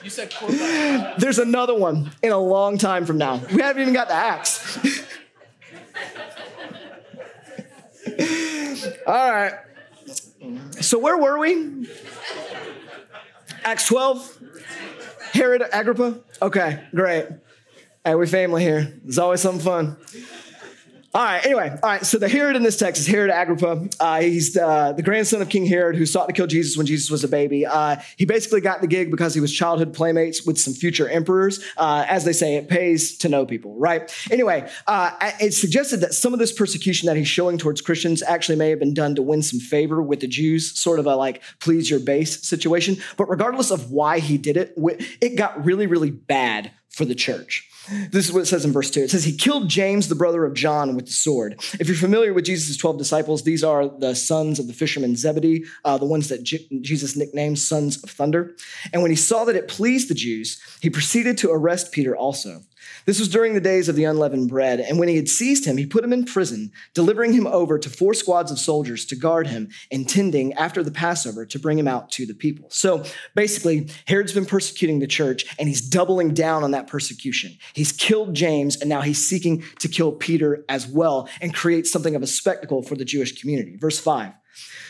you 0.03 0.11
said 0.11 0.33
There's 1.19 1.39
another 1.39 1.75
one 1.75 2.13
in 2.23 2.33
a 2.33 2.39
long 2.39 2.79
time 2.79 3.07
from 3.07 3.19
now. 3.19 3.43
We 3.53 3.61
haven't 3.61 3.83
even 3.83 3.95
got 3.95 4.09
the 4.09 4.15
Acts. 4.15 4.79
All 9.07 9.33
right. 9.33 9.55
So, 10.81 10.99
where 10.99 11.17
were 11.17 11.39
we? 11.39 11.89
Acts 13.65 13.89
12? 13.89 14.39
Herod 15.33 15.63
Agrippa? 15.73 16.21
Okay, 16.43 16.85
great. 16.95 17.27
Hey, 18.05 18.15
we 18.15 18.27
family 18.27 18.63
here. 18.63 18.93
There's 19.03 19.19
always 19.19 19.41
something 19.41 19.65
fun. 19.65 19.97
All 21.14 21.22
right, 21.22 21.46
anyway, 21.46 21.70
all 21.70 21.90
right, 21.90 22.05
so 22.05 22.18
the 22.18 22.29
Herod 22.29 22.57
in 22.57 22.64
this 22.64 22.77
text 22.77 23.00
is 23.00 23.07
Herod 23.07 23.31
Agrippa. 23.31 23.88
Uh, 24.00 24.20
he's 24.20 24.57
uh, 24.57 24.90
the 24.94 25.03
grandson 25.05 25.40
of 25.40 25.48
King 25.48 25.64
Herod 25.64 25.94
who 25.94 26.07
sought 26.07 26.27
to 26.27 26.33
kill 26.33 26.48
Jesus 26.48 26.77
when 26.77 26.87
Jesus 26.87 27.09
was 27.09 27.22
a 27.22 27.29
baby. 27.29 27.64
Uh, 27.64 27.98
he 28.16 28.27
basically 28.27 28.61
got 28.61 28.81
the 28.81 28.88
gig 28.88 29.12
because 29.12 29.33
he 29.33 29.40
was 29.40 29.53
childhood 29.53 29.94
playmates 29.94 30.44
with 30.44 30.59
some 30.59 30.74
future 30.74 31.09
emperors. 31.09 31.64
Uh, 31.77 32.05
as 32.09 32.24
they 32.24 32.33
say, 32.33 32.57
it 32.57 32.68
pays 32.68 33.16
to 33.18 33.29
know 33.29 33.46
people, 33.46 33.79
right? 33.79 34.12
Anyway, 34.33 34.68
uh, 34.88 35.12
it's 35.38 35.57
suggested 35.57 35.98
that 35.98 36.14
some 36.14 36.33
of 36.33 36.40
this 36.40 36.53
persecution 36.53 37.07
that 37.07 37.16
he's 37.16 37.29
showing 37.29 37.59
towards 37.59 37.81
Christians 37.81 38.20
actually 38.20 38.57
may 38.57 38.70
have 38.70 38.81
been 38.81 38.92
done 38.92 39.14
to 39.14 39.22
win 39.22 39.40
some 39.40 39.61
favor 39.61 40.03
with 40.03 40.18
the 40.18 40.27
Jews, 40.27 40.77
sort 40.77 40.98
of 40.98 41.07
a 41.07 41.14
like 41.14 41.44
please 41.61 41.88
your 41.88 42.00
base 42.00 42.44
situation. 42.44 42.96
But 43.16 43.31
regardless 43.31 43.70
of 43.70 43.92
why 43.92 44.18
he 44.18 44.37
did 44.37 44.57
it, 44.57 44.77
it 45.20 45.37
got 45.37 45.64
really, 45.64 45.87
really 45.87 46.11
bad 46.11 46.72
for 46.95 47.05
the 47.05 47.15
church. 47.15 47.69
This 48.11 48.27
is 48.27 48.33
what 48.33 48.41
it 48.41 48.47
says 48.47 48.65
in 48.65 48.73
verse 48.73 48.91
2. 48.91 49.01
It 49.01 49.11
says, 49.11 49.25
He 49.25 49.37
killed 49.37 49.69
James, 49.69 50.09
the 50.09 50.15
brother 50.15 50.45
of 50.45 50.55
John, 50.55 50.97
with 50.97 51.07
the 51.07 51.13
sword. 51.13 51.57
If 51.79 51.87
you're 51.87 51.97
familiar 51.97 52.33
with 52.33 52.47
Jesus' 52.47 52.79
12 52.79 52.97
disciples, 52.97 53.43
these 53.43 53.63
are 53.63 53.89
the 53.89 54.15
sons 54.15 54.59
of 54.59 54.67
the 54.67 54.73
fisherman 54.73 55.17
Zebedee, 55.17 55.65
uh, 55.85 55.99
the 55.99 56.07
ones 56.07 56.29
that 56.29 56.43
J- 56.43 56.67
Jesus 56.81 57.17
nicknamed 57.17 57.59
sons 57.59 58.03
of 58.03 58.11
thunder. 58.11 58.57
And 58.93 59.03
when 59.03 59.11
he 59.11 59.17
saw 59.17 59.45
that 59.45 59.57
it 59.57 59.69
pleased 59.69 60.09
the 60.09 60.15
Jews, 60.15 60.61
he 60.81 60.89
proceeded 60.89 61.37
to 61.39 61.51
arrest 61.51 61.93
Peter 61.93 62.17
also. 62.17 62.63
This 63.07 63.19
was 63.19 63.29
during 63.29 63.55
the 63.55 63.61
days 63.61 63.88
of 63.88 63.97
the 63.97 64.05
unleavened 64.05 64.49
bread, 64.49 64.81
and 64.81 64.99
when 64.99 65.09
he 65.09 65.17
had 65.17 65.29
seized 65.29 65.67
him, 65.67 65.77
he 65.77 65.85
put 65.85 66.05
him 66.05 66.12
in 66.12 66.25
prison, 66.25 66.73
delivering 66.95 67.35
him 67.35 67.47
over 67.47 67.79
to 67.79 67.90
four 67.90 68.14
squads 68.14 68.51
of 68.51 68.59
soldiers 68.59 69.05
to 69.07 69.17
guard 69.17 69.47
him, 69.47 69.69
intending 69.90 70.55
after 70.55 70.83
the 70.83 70.90
Passover 70.90 71.45
to 71.45 71.59
bring 71.59 71.79
him 71.79 71.87
out 71.87 72.11
to 72.12 72.25
the 72.25 72.35
people. 72.35 72.71
So 72.71 73.05
basically, 73.35 73.90
Herod's 74.07 74.33
been 74.33 74.47
persecuting 74.47 75.01
the 75.01 75.07
church, 75.07 75.45
and 75.59 75.69
he's 75.69 75.87
doubling 75.87 76.33
down 76.33 76.64
on 76.64 76.71
that 76.71 76.87
persecution. 76.87 77.59
He's 77.75 77.93
killed 77.93 78.35
James, 78.35 78.81
and 78.81 78.88
now 78.88 79.03
he's 79.03 79.27
seeking 79.27 79.64
to 79.81 79.88
kill 79.88 80.12
Peter 80.12 80.64
as 80.69 80.87
well 80.87 81.29
and 81.43 81.55
create 81.55 81.87
something 81.87 82.14
of 82.14 82.23
a 82.23 82.27
spectacle 82.27 82.83
for 82.83 82.95
the 82.95 83.05
Jewish 83.05 83.38
community. 83.38 83.77
Verse 83.77 83.99
5. 83.99 84.33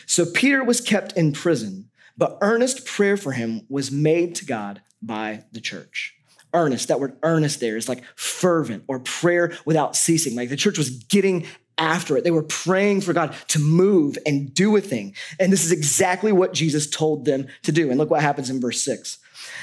So 0.05 0.25
Peter 0.25 0.63
was 0.63 0.79
kept 0.79 1.13
in 1.13 1.33
prison, 1.33 1.89
but 2.17 2.37
earnest 2.41 2.85
prayer 2.85 3.17
for 3.17 3.33
him 3.33 3.65
was 3.67 3.91
made 3.91 4.35
to 4.35 4.45
God 4.45 4.81
by 5.01 5.43
the 5.51 5.59
church 5.59 6.15
earnest. 6.53 6.87
That 6.87 6.99
word 6.99 7.17
earnest 7.23 7.59
there 7.59 7.77
is 7.77 7.89
like 7.89 8.03
fervent 8.15 8.83
or 8.87 8.99
prayer 8.99 9.53
without 9.65 9.95
ceasing. 9.95 10.35
Like 10.35 10.49
the 10.49 10.55
church 10.55 10.77
was 10.77 10.89
getting 10.89 11.45
after 11.77 12.17
it. 12.17 12.23
They 12.23 12.31
were 12.31 12.43
praying 12.43 13.01
for 13.01 13.13
God 13.13 13.35
to 13.49 13.59
move 13.59 14.17
and 14.25 14.53
do 14.53 14.75
a 14.75 14.81
thing. 14.81 15.15
And 15.39 15.51
this 15.51 15.65
is 15.65 15.71
exactly 15.71 16.31
what 16.31 16.53
Jesus 16.53 16.89
told 16.89 17.25
them 17.25 17.47
to 17.63 17.71
do. 17.71 17.89
And 17.89 17.97
look 17.97 18.09
what 18.09 18.21
happens 18.21 18.49
in 18.49 18.61
verse 18.61 18.83
6. 18.83 19.17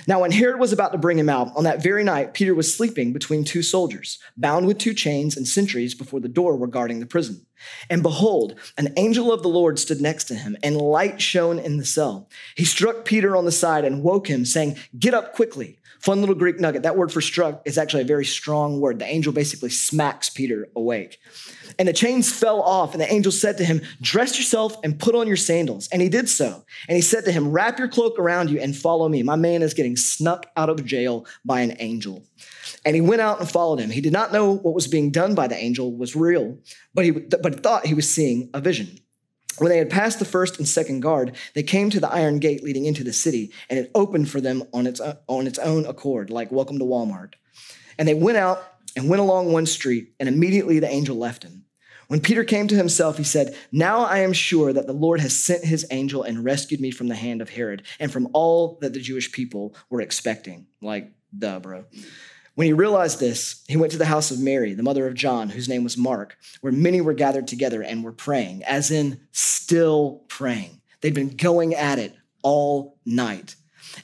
Now, 0.07 0.21
when 0.21 0.31
Herod 0.31 0.61
was 0.61 0.73
about 0.73 0.93
to 0.93 0.99
bring 0.99 1.19
him 1.19 1.29
out, 1.29 1.51
on 1.57 1.65
that 1.65 1.83
very 1.83 2.05
night, 2.05 2.35
Peter 2.35 2.55
was 2.55 2.75
sleeping 2.75 3.13
between 3.13 3.45
two 3.45 3.63
soldiers, 3.63 4.19
bound 4.37 4.67
with 4.67 4.79
two 4.79 4.95
chains, 4.95 5.37
and 5.37 5.47
sentries 5.47 5.95
before 5.95 6.21
the 6.21 6.29
door 6.29 6.57
were 6.57 6.67
guarding 6.67 7.01
the 7.01 7.07
prison. 7.07 7.45
And 7.91 8.03
behold, 8.03 8.59
an 8.77 8.93
angel 8.97 9.33
of 9.33 9.43
the 9.43 9.49
Lord 9.49 9.79
stood 9.79 10.01
next 10.01 10.25
to 10.25 10.35
him, 10.35 10.57
and 10.63 10.77
light 10.77 11.21
shone 11.21 11.59
in 11.59 11.77
the 11.77 11.85
cell. 11.85 12.29
He 12.57 12.65
struck 12.65 13.05
Peter 13.05 13.37
on 13.37 13.45
the 13.45 13.53
side 13.53 13.85
and 13.85 14.03
woke 14.03 14.29
him, 14.29 14.45
saying, 14.45 14.77
Get 14.99 15.15
up 15.15 15.35
quickly. 15.35 15.79
Fun 16.03 16.19
little 16.19 16.35
Greek 16.35 16.59
nugget. 16.59 16.83
That 16.83 16.97
word 16.97 17.13
for 17.13 17.21
struck 17.21 17.63
is 17.65 17.79
actually 17.79 18.03
a 18.03 18.07
very 18.07 18.25
strong 18.25 18.81
word. 18.81 18.99
The 18.99 19.07
angel 19.07 19.33
basically 19.33 19.71
smacks 19.71 20.29
Peter 20.29 20.69
awake. 20.75 21.21
And 21.79 21.87
the 21.87 21.93
chains 21.93 22.33
fell 22.33 22.61
off, 22.61 22.93
and 22.93 23.01
the 23.01 23.13
angel 23.13 23.31
said 23.31 23.57
to 23.59 23.65
him, 23.65 23.81
Dress 24.01 24.37
yourself 24.37 24.77
and 24.83 24.99
put 24.99 25.15
on 25.15 25.29
your 25.29 25.37
sandals. 25.37 25.89
And 25.93 26.03
he 26.03 26.09
did 26.09 26.29
so. 26.29 26.65
And 26.89 26.97
he 26.97 27.03
said 27.03 27.25
to 27.27 27.33
him, 27.33 27.53
Wrap 27.53 27.79
your 27.79 27.87
cloak 27.87 28.19
around 28.19 28.51
you 28.51 28.59
and 28.59 28.77
follow 28.77 29.09
me. 29.09 29.23
My 29.23 29.37
man 29.37 29.63
is 29.63 29.75
getting 29.75 29.97
snuck 29.97 30.47
out 30.57 30.69
of 30.69 30.85
jail 30.85 31.25
by 31.45 31.61
an 31.61 31.77
angel. 31.79 32.25
And 32.85 32.95
he 32.95 33.01
went 33.01 33.21
out 33.21 33.41
and 33.41 33.51
followed 33.51 33.81
him. 33.81 33.91
He 33.91 34.01
did 34.01 34.13
not 34.13 34.33
know 34.33 34.53
what 34.57 34.75
was 34.75 34.87
being 34.87 35.11
done 35.11 35.35
by 35.35 35.47
the 35.49 35.57
angel 35.57 35.97
was 35.97 36.17
real, 36.17 36.59
but 36.95 37.05
he 37.05 37.11
but 37.11 37.63
thought 37.63 37.87
he 37.87 37.95
was 37.95 38.11
seeing 38.11 38.51
a 38.55 38.61
vision. 38.61 38.99
When 39.59 39.71
they 39.71 39.79
had 39.79 39.91
passed 39.91 40.19
the 40.19 40.25
first 40.25 40.59
and 40.59 40.67
second 40.67 41.01
guard, 41.01 41.37
they 41.55 41.63
came 41.63 41.91
to 41.91 42.01
the 42.01 42.11
iron 42.11 42.39
gate 42.39 42.63
leading 42.63 42.87
into 42.87 43.05
the 43.05 43.13
city, 43.13 43.53
and 43.69 43.79
it 43.79 43.91
opened 43.95 44.31
for 44.31 44.41
them 44.41 44.63
on 44.73 44.87
its, 44.87 45.01
on 45.29 45.47
its 45.47 45.59
own 45.59 45.85
accord, 45.85 46.31
like 46.31 46.51
welcome 46.51 46.79
to 46.79 46.85
Walmart. 46.85 47.35
And 47.99 48.09
they 48.09 48.15
went 48.15 48.39
out 48.39 48.65
and 48.97 49.09
went 49.09 49.21
along 49.21 49.53
one 49.53 49.67
street, 49.67 50.15
and 50.19 50.29
immediately 50.29 50.79
the 50.79 50.89
angel 50.89 51.17
left 51.17 51.43
him. 51.43 51.67
When 52.09 52.21
Peter 52.21 52.45
came 52.45 52.67
to 52.69 52.77
himself, 52.77 53.17
he 53.17 53.25
said, 53.25 53.57
Now 53.71 54.01
I 54.01 54.19
am 54.19 54.33
sure 54.33 54.73
that 54.73 54.87
the 54.87 54.93
Lord 54.93 55.21
has 55.21 55.37
sent 55.37 55.65
his 55.65 55.87
angel 55.91 56.23
and 56.23 56.45
rescued 56.45 56.81
me 56.81 56.91
from 56.91 57.09
the 57.09 57.15
hand 57.15 57.41
of 57.41 57.49
Herod 57.49 57.85
and 57.99 58.13
from 58.13 58.29
all 58.33 58.79
that 58.81 58.93
the 58.93 59.01
Jewish 59.01 59.33
people 59.33 59.75
were 59.89 60.01
expecting. 60.01 60.67
Like, 60.83 61.11
duh, 61.37 61.61
bro. 61.61 61.87
When 62.55 62.67
he 62.67 62.73
realized 62.73 63.19
this, 63.19 63.65
he 63.67 63.77
went 63.77 63.93
to 63.93 63.99
the 63.99 64.05
house 64.05 64.31
of 64.31 64.39
Mary, 64.39 64.75
the 64.75 64.83
mother 64.83 65.07
of 65.07 65.15
John, 65.15 65.49
whose 65.49 65.69
name 65.69 65.85
was 65.85 65.97
Mark, 65.97 66.37
where 66.61 66.73
many 66.73 67.01
were 67.01 67.15
gathered 67.15 67.49
together 67.49 67.83
and 67.83 68.05
were 68.05 68.13
praying, 68.13 68.63
as 68.65 68.91
in 68.91 69.21
still 69.33 70.23
praying. 70.29 70.83
They'd 71.01 71.15
been 71.15 71.37
going 71.37 71.75
at 71.75 71.99
it 71.99 72.15
all 72.43 72.99
night. 73.07 73.57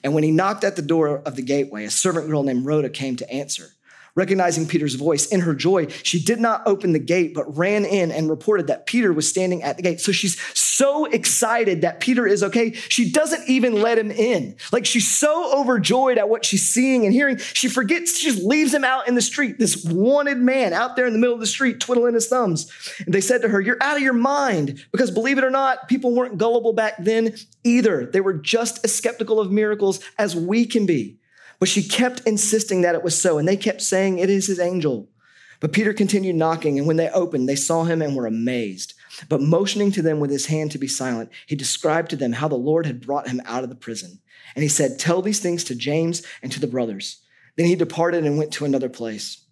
And 0.02 0.14
when 0.14 0.24
he 0.24 0.30
knocked 0.30 0.64
at 0.64 0.76
the 0.76 0.82
door 0.82 1.18
of 1.18 1.37
the 1.37 1.42
gateway, 1.42 1.84
a 1.84 1.90
servant 1.90 2.26
girl 2.26 2.42
named 2.42 2.64
Rhoda 2.64 2.88
came 2.88 3.16
to 3.16 3.30
answer. 3.30 3.70
Recognizing 4.18 4.66
Peter's 4.66 4.96
voice 4.96 5.26
in 5.26 5.42
her 5.42 5.54
joy, 5.54 5.87
she 6.02 6.20
did 6.20 6.40
not 6.40 6.62
open 6.66 6.92
the 6.92 6.98
gate, 6.98 7.35
but 7.35 7.57
ran 7.57 7.85
in 7.85 8.11
and 8.11 8.28
reported 8.28 8.66
that 8.66 8.85
Peter 8.85 9.12
was 9.12 9.28
standing 9.28 9.62
at 9.62 9.76
the 9.76 9.83
gate. 9.85 10.00
So 10.00 10.11
she's 10.11 10.37
so 10.59 11.04
excited 11.04 11.83
that 11.83 12.00
Peter 12.00 12.26
is 12.26 12.42
okay, 12.42 12.72
she 12.72 13.12
doesn't 13.12 13.48
even 13.48 13.81
let 13.81 13.96
him 13.96 14.11
in. 14.11 14.57
Like 14.72 14.87
she's 14.87 15.09
so 15.09 15.57
overjoyed 15.57 16.18
at 16.18 16.28
what 16.28 16.44
she's 16.44 16.68
seeing 16.68 17.04
and 17.04 17.14
hearing, 17.14 17.37
she 17.37 17.68
forgets, 17.68 18.18
she 18.18 18.28
just 18.33 18.42
leaves 18.42 18.74
him 18.74 18.83
out 18.83 19.07
in 19.07 19.14
the 19.14 19.22
street, 19.22 19.61
this 19.61 19.85
wanted 19.85 20.38
man 20.38 20.72
out 20.72 20.96
there 20.96 21.07
in 21.07 21.12
the 21.12 21.20
middle 21.20 21.35
of 21.37 21.40
the 21.40 21.46
street, 21.46 21.78
twiddling 21.78 22.14
his 22.14 22.26
thumbs. 22.26 22.68
And 23.07 23.14
they 23.14 23.20
said 23.20 23.42
to 23.42 23.48
her, 23.48 23.61
You're 23.61 23.81
out 23.81 23.96
of 23.96 24.02
your 24.02 24.14
mind. 24.14 24.85
Because 24.90 25.12
believe 25.12 25.38
it 25.38 25.44
or 25.44 25.50
not, 25.50 25.88
people 25.88 26.12
weren't 26.12 26.38
gullible 26.38 26.72
back 26.72 26.94
then 26.98 27.37
either. 27.62 28.04
They 28.04 28.20
were 28.20 28.35
just 28.35 28.85
as 28.85 28.92
skeptical 28.92 29.38
of 29.38 29.52
miracles 29.52 30.00
as 30.18 30.35
we 30.35 30.66
can 30.66 30.87
be. 30.87 31.17
But 31.58 31.68
she 31.68 31.82
kept 31.82 32.20
insisting 32.20 32.82
that 32.82 32.94
it 32.94 33.02
was 33.02 33.20
so, 33.20 33.38
and 33.38 33.46
they 33.46 33.56
kept 33.56 33.82
saying, 33.82 34.18
It 34.18 34.30
is 34.30 34.46
his 34.46 34.60
angel. 34.60 35.08
But 35.60 35.72
Peter 35.72 35.92
continued 35.92 36.36
knocking, 36.36 36.78
and 36.78 36.86
when 36.86 36.96
they 36.96 37.10
opened, 37.10 37.48
they 37.48 37.56
saw 37.56 37.84
him 37.84 38.00
and 38.00 38.14
were 38.14 38.26
amazed. 38.26 38.94
But 39.28 39.40
motioning 39.40 39.90
to 39.92 40.02
them 40.02 40.20
with 40.20 40.30
his 40.30 40.46
hand 40.46 40.70
to 40.72 40.78
be 40.78 40.86
silent, 40.86 41.30
he 41.46 41.56
described 41.56 42.10
to 42.10 42.16
them 42.16 42.34
how 42.34 42.46
the 42.46 42.54
Lord 42.54 42.86
had 42.86 43.04
brought 43.04 43.28
him 43.28 43.42
out 43.44 43.64
of 43.64 43.68
the 43.68 43.74
prison. 43.74 44.20
And 44.54 44.62
he 44.62 44.68
said, 44.68 44.98
Tell 44.98 45.20
these 45.20 45.40
things 45.40 45.64
to 45.64 45.74
James 45.74 46.22
and 46.42 46.52
to 46.52 46.60
the 46.60 46.68
brothers. 46.68 47.22
Then 47.56 47.66
he 47.66 47.74
departed 47.74 48.24
and 48.24 48.38
went 48.38 48.52
to 48.52 48.64
another 48.64 48.88
place. 48.88 49.44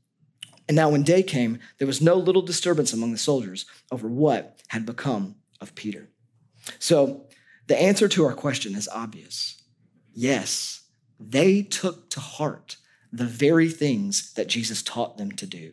And 0.69 0.77
now, 0.77 0.91
when 0.91 1.03
day 1.03 1.23
came, 1.23 1.59
there 1.79 1.87
was 1.87 2.01
no 2.01 2.17
little 2.17 2.43
disturbance 2.43 2.93
among 2.93 3.13
the 3.13 3.19
soldiers 3.19 3.67
over 3.91 4.09
what 4.09 4.61
had 4.69 4.87
become 4.87 5.37
of 5.61 5.75
Peter. 5.75 6.09
So, 6.79 7.27
the 7.67 7.81
answer 7.81 8.09
to 8.09 8.25
our 8.25 8.35
question 8.35 8.75
is 8.75 8.89
obvious 8.89 9.63
yes, 10.13 10.83
they 11.19 11.63
took 11.63 12.11
to 12.11 12.21
heart 12.21 12.77
the 13.13 13.25
very 13.25 13.69
things 13.69 14.33
that 14.35 14.49
Jesus 14.49 14.83
taught 14.83 15.17
them 15.17 15.33
to 15.33 15.47
do. 15.47 15.73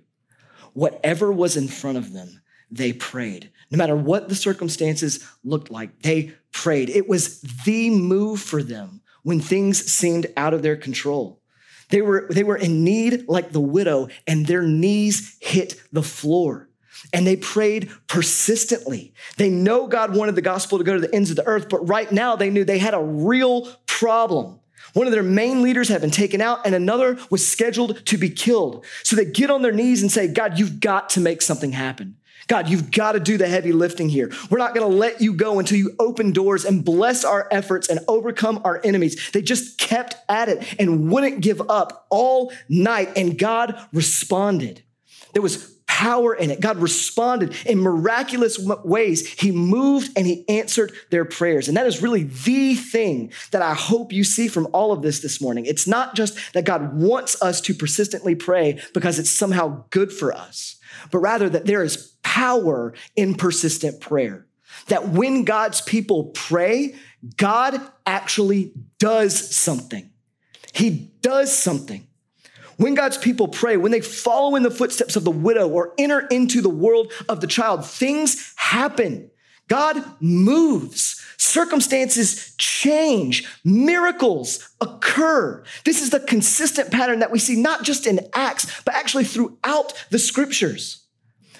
Whatever 0.73 1.31
was 1.31 1.57
in 1.57 1.67
front 1.67 1.97
of 1.97 2.13
them, 2.13 2.41
they 2.71 2.93
prayed. 2.93 3.51
No 3.69 3.77
matter 3.77 3.95
what 3.95 4.29
the 4.29 4.35
circumstances 4.35 5.27
looked 5.43 5.69
like, 5.69 6.01
they 6.01 6.33
prayed. 6.51 6.89
It 6.89 7.07
was 7.07 7.41
the 7.65 7.89
move 7.89 8.41
for 8.41 8.63
them 8.63 9.01
when 9.23 9.39
things 9.39 9.83
seemed 9.91 10.27
out 10.35 10.53
of 10.53 10.61
their 10.61 10.75
control. 10.75 11.39
They 11.89 12.01
were, 12.01 12.27
they 12.29 12.43
were 12.43 12.57
in 12.57 12.83
need 12.83 13.27
like 13.27 13.51
the 13.51 13.61
widow, 13.61 14.07
and 14.25 14.47
their 14.47 14.63
knees 14.63 15.37
hit 15.41 15.81
the 15.91 16.01
floor. 16.01 16.69
And 17.11 17.27
they 17.27 17.35
prayed 17.35 17.91
persistently. 18.07 19.13
They 19.37 19.49
know 19.49 19.87
God 19.87 20.15
wanted 20.15 20.35
the 20.35 20.41
gospel 20.41 20.77
to 20.77 20.83
go 20.83 20.93
to 20.93 21.01
the 21.01 21.13
ends 21.13 21.29
of 21.29 21.35
the 21.35 21.45
earth, 21.45 21.69
but 21.69 21.87
right 21.87 22.11
now 22.11 22.35
they 22.35 22.49
knew 22.49 22.63
they 22.63 22.79
had 22.79 22.93
a 22.93 23.03
real 23.03 23.67
problem. 23.85 24.59
One 24.93 25.07
of 25.07 25.13
their 25.13 25.23
main 25.23 25.61
leaders 25.61 25.89
had 25.89 26.01
been 26.01 26.11
taken 26.11 26.41
out, 26.41 26.65
and 26.65 26.75
another 26.75 27.17
was 27.29 27.45
scheduled 27.45 28.05
to 28.05 28.17
be 28.17 28.29
killed. 28.29 28.85
So 29.03 29.15
they 29.15 29.25
get 29.25 29.49
on 29.49 29.61
their 29.61 29.71
knees 29.71 30.01
and 30.01 30.11
say, 30.11 30.27
God, 30.27 30.59
you've 30.59 30.79
got 30.79 31.09
to 31.11 31.19
make 31.19 31.41
something 31.41 31.71
happen. 31.71 32.17
God, 32.47 32.67
you've 32.67 32.91
got 32.91 33.13
to 33.13 33.19
do 33.19 33.37
the 33.37 33.47
heavy 33.47 33.71
lifting 33.71 34.09
here. 34.09 34.31
We're 34.49 34.57
not 34.57 34.75
going 34.75 34.89
to 34.89 34.95
let 34.95 35.21
you 35.21 35.33
go 35.33 35.59
until 35.59 35.77
you 35.77 35.95
open 35.97 36.33
doors 36.33 36.65
and 36.65 36.83
bless 36.83 37.23
our 37.23 37.47
efforts 37.51 37.87
and 37.87 38.01
overcome 38.07 38.61
our 38.65 38.81
enemies. 38.83 39.31
They 39.31 39.41
just 39.41 39.77
kept 39.77 40.15
at 40.27 40.49
it 40.49 40.75
and 40.77 41.09
wouldn't 41.09 41.41
give 41.41 41.61
up 41.69 42.05
all 42.09 42.51
night, 42.67 43.09
and 43.15 43.37
God 43.39 43.79
responded. 43.93 44.83
There 45.31 45.41
was 45.41 45.72
power 45.93 46.33
in 46.33 46.49
it. 46.49 46.59
God 46.59 46.77
responded 46.79 47.55
in 47.67 47.79
miraculous 47.79 48.57
ways. 48.83 49.27
He 49.27 49.51
moved 49.51 50.11
and 50.17 50.25
he 50.25 50.43
answered 50.49 50.91
their 51.11 51.23
prayers. 51.23 51.67
And 51.67 51.77
that 51.77 51.85
is 51.85 52.01
really 52.01 52.23
the 52.23 52.73
thing 52.73 53.31
that 53.51 53.61
I 53.61 53.75
hope 53.75 54.11
you 54.11 54.23
see 54.23 54.47
from 54.47 54.67
all 54.73 54.91
of 54.91 55.03
this 55.03 55.19
this 55.19 55.39
morning. 55.39 55.67
It's 55.67 55.85
not 55.85 56.15
just 56.15 56.53
that 56.53 56.65
God 56.65 56.95
wants 56.95 57.39
us 57.43 57.61
to 57.61 57.75
persistently 57.75 58.33
pray 58.33 58.81
because 58.95 59.19
it's 59.19 59.29
somehow 59.29 59.85
good 59.91 60.11
for 60.11 60.33
us, 60.33 60.77
but 61.11 61.19
rather 61.19 61.47
that 61.47 61.67
there 61.67 61.83
is 61.83 62.15
power 62.23 62.95
in 63.15 63.35
persistent 63.35 64.01
prayer. 64.01 64.47
That 64.87 65.09
when 65.09 65.43
God's 65.43 65.81
people 65.81 66.31
pray, 66.33 66.95
God 67.37 67.79
actually 68.07 68.73
does 68.97 69.55
something. 69.55 70.09
He 70.73 71.11
does 71.21 71.55
something. 71.55 72.07
When 72.77 72.95
God's 72.95 73.17
people 73.17 73.47
pray, 73.47 73.77
when 73.77 73.91
they 73.91 74.01
follow 74.01 74.55
in 74.55 74.63
the 74.63 74.71
footsteps 74.71 75.15
of 75.15 75.23
the 75.23 75.31
widow 75.31 75.67
or 75.67 75.93
enter 75.97 76.21
into 76.27 76.61
the 76.61 76.69
world 76.69 77.11
of 77.29 77.41
the 77.41 77.47
child, 77.47 77.85
things 77.85 78.53
happen. 78.55 79.29
God 79.67 80.03
moves. 80.19 81.21
Circumstances 81.37 82.55
change. 82.57 83.47
Miracles 83.63 84.69
occur. 84.81 85.63
This 85.83 86.01
is 86.01 86.09
the 86.09 86.19
consistent 86.19 86.91
pattern 86.91 87.19
that 87.19 87.31
we 87.31 87.39
see 87.39 87.61
not 87.61 87.83
just 87.83 88.07
in 88.07 88.19
Acts, 88.33 88.81
but 88.83 88.93
actually 88.95 89.23
throughout 89.23 89.93
the 90.09 90.19
scriptures. 90.19 91.05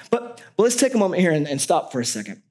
But, 0.09 0.41
but 0.55 0.63
let's 0.63 0.75
take 0.75 0.93
a 0.93 0.97
moment 0.97 1.21
here 1.21 1.31
and, 1.31 1.47
and 1.47 1.59
stop 1.59 1.91
for 1.91 1.99
a 1.99 2.05
second. 2.05 2.41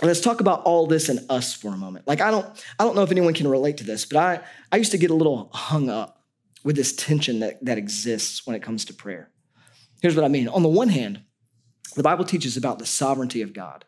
And 0.00 0.08
let's 0.08 0.20
talk 0.20 0.40
about 0.40 0.62
all 0.62 0.86
this 0.86 1.08
and 1.08 1.20
us 1.30 1.54
for 1.54 1.68
a 1.68 1.76
moment. 1.76 2.06
Like 2.06 2.20
I 2.20 2.30
don't, 2.30 2.46
I 2.78 2.84
don't 2.84 2.94
know 2.94 3.02
if 3.02 3.10
anyone 3.10 3.34
can 3.34 3.48
relate 3.48 3.78
to 3.78 3.84
this, 3.84 4.04
but 4.04 4.18
I, 4.18 4.40
I 4.70 4.76
used 4.76 4.92
to 4.92 4.98
get 4.98 5.10
a 5.10 5.14
little 5.14 5.50
hung 5.52 5.88
up 5.88 6.25
with 6.66 6.74
this 6.74 6.92
tension 6.92 7.38
that, 7.38 7.64
that 7.64 7.78
exists 7.78 8.44
when 8.44 8.56
it 8.56 8.60
comes 8.60 8.84
to 8.84 8.92
prayer. 8.92 9.30
Here's 10.02 10.16
what 10.16 10.24
I 10.24 10.28
mean. 10.28 10.48
On 10.48 10.64
the 10.64 10.68
one 10.68 10.88
hand, 10.88 11.20
the 11.94 12.02
Bible 12.02 12.24
teaches 12.24 12.56
about 12.56 12.80
the 12.80 12.84
sovereignty 12.84 13.40
of 13.40 13.52
God. 13.52 13.84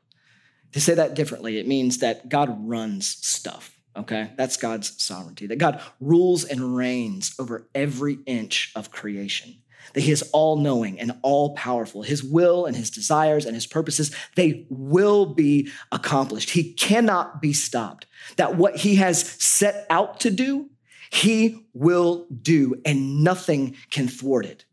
To 0.74 0.80
say 0.80 0.94
that 0.94 1.14
differently, 1.14 1.58
it 1.58 1.66
means 1.66 1.98
that 1.98 2.28
God 2.28 2.56
runs 2.68 3.08
stuff, 3.20 3.76
okay? 3.96 4.30
That's 4.36 4.56
God's 4.56 5.02
sovereignty, 5.02 5.48
that 5.48 5.58
God 5.58 5.82
rules 5.98 6.44
and 6.44 6.76
reigns 6.76 7.34
over 7.40 7.68
every 7.74 8.18
inch 8.26 8.70
of 8.76 8.92
creation, 8.92 9.56
that 9.94 10.02
He 10.02 10.12
is 10.12 10.22
all 10.32 10.56
knowing 10.56 11.00
and 11.00 11.18
all 11.22 11.56
powerful. 11.56 12.02
His 12.02 12.22
will 12.22 12.64
and 12.64 12.76
His 12.76 12.92
desires 12.92 13.44
and 13.44 13.56
His 13.56 13.66
purposes, 13.66 14.14
they 14.36 14.68
will 14.70 15.26
be 15.26 15.68
accomplished. 15.90 16.50
He 16.50 16.74
cannot 16.74 17.42
be 17.42 17.52
stopped. 17.52 18.06
That 18.36 18.54
what 18.54 18.76
He 18.76 18.94
has 18.96 19.20
set 19.20 19.84
out 19.90 20.20
to 20.20 20.30
do, 20.30 20.70
He 21.10 21.66
will 21.72 22.26
do, 22.30 22.80
and 22.84 23.22
nothing 23.24 23.76
can 23.90 24.08
thwart 24.08 24.46
it. 24.46 24.64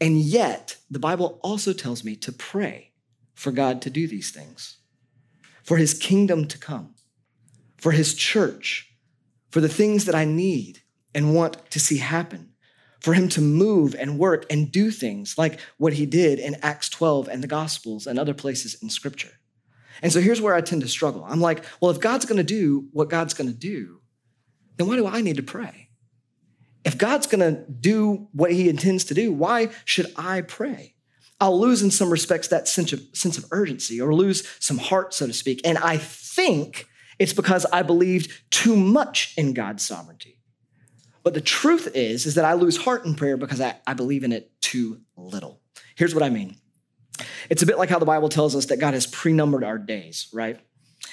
And 0.00 0.18
yet, 0.18 0.76
the 0.90 0.98
Bible 0.98 1.40
also 1.42 1.72
tells 1.72 2.04
me 2.04 2.14
to 2.16 2.32
pray 2.32 2.92
for 3.34 3.50
God 3.50 3.82
to 3.82 3.90
do 3.90 4.06
these 4.06 4.30
things, 4.30 4.78
for 5.62 5.76
his 5.76 5.94
kingdom 5.94 6.46
to 6.48 6.58
come, 6.58 6.94
for 7.76 7.92
his 7.92 8.14
church, 8.14 8.92
for 9.50 9.60
the 9.60 9.68
things 9.68 10.04
that 10.04 10.14
I 10.14 10.24
need 10.24 10.82
and 11.14 11.34
want 11.34 11.70
to 11.70 11.80
see 11.80 11.98
happen, 11.98 12.52
for 13.00 13.14
him 13.14 13.28
to 13.30 13.40
move 13.40 13.94
and 13.94 14.18
work 14.18 14.44
and 14.50 14.70
do 14.70 14.90
things 14.90 15.38
like 15.38 15.58
what 15.78 15.94
he 15.94 16.06
did 16.06 16.38
in 16.38 16.56
Acts 16.62 16.88
12 16.88 17.28
and 17.28 17.42
the 17.42 17.48
Gospels 17.48 18.06
and 18.06 18.18
other 18.18 18.34
places 18.34 18.80
in 18.82 18.90
Scripture. 18.90 19.32
And 20.02 20.12
so 20.12 20.20
here's 20.20 20.40
where 20.40 20.54
I 20.54 20.60
tend 20.60 20.82
to 20.82 20.88
struggle. 20.88 21.24
I'm 21.24 21.40
like, 21.40 21.64
well, 21.80 21.90
if 21.90 22.00
God's 22.00 22.24
gonna 22.24 22.42
do 22.42 22.88
what 22.92 23.08
God's 23.08 23.34
gonna 23.34 23.52
do, 23.52 23.97
then 24.78 24.86
why 24.86 24.96
do 24.96 25.06
I 25.06 25.20
need 25.20 25.36
to 25.36 25.42
pray? 25.42 25.90
If 26.84 26.96
God's 26.96 27.26
going 27.26 27.40
to 27.40 27.70
do 27.70 28.28
what 28.32 28.52
he 28.52 28.68
intends 28.68 29.04
to 29.04 29.14
do, 29.14 29.32
why 29.32 29.68
should 29.84 30.06
I 30.16 30.40
pray? 30.40 30.94
I'll 31.40 31.60
lose 31.60 31.82
in 31.82 31.90
some 31.90 32.10
respects 32.10 32.48
that 32.48 32.66
sense 32.66 32.92
of, 32.92 33.02
sense 33.12 33.36
of 33.36 33.44
urgency 33.50 34.00
or 34.00 34.14
lose 34.14 34.48
some 34.58 34.78
heart, 34.78 35.12
so 35.12 35.26
to 35.26 35.32
speak. 35.32 35.60
And 35.64 35.76
I 35.78 35.98
think 35.98 36.86
it's 37.18 37.32
because 37.32 37.66
I 37.66 37.82
believed 37.82 38.50
too 38.50 38.76
much 38.76 39.34
in 39.36 39.52
God's 39.52 39.86
sovereignty. 39.86 40.38
But 41.22 41.34
the 41.34 41.40
truth 41.40 41.90
is, 41.94 42.26
is 42.26 42.36
that 42.36 42.44
I 42.44 42.54
lose 42.54 42.78
heart 42.78 43.04
in 43.04 43.14
prayer 43.14 43.36
because 43.36 43.60
I, 43.60 43.76
I 43.86 43.94
believe 43.94 44.24
in 44.24 44.32
it 44.32 44.50
too 44.60 45.00
little. 45.16 45.60
Here's 45.94 46.14
what 46.14 46.24
I 46.24 46.30
mean. 46.30 46.56
It's 47.50 47.62
a 47.62 47.66
bit 47.66 47.78
like 47.78 47.90
how 47.90 47.98
the 47.98 48.06
Bible 48.06 48.28
tells 48.28 48.54
us 48.54 48.66
that 48.66 48.78
God 48.78 48.94
has 48.94 49.06
pre-numbered 49.06 49.64
our 49.64 49.78
days, 49.78 50.28
right? 50.32 50.60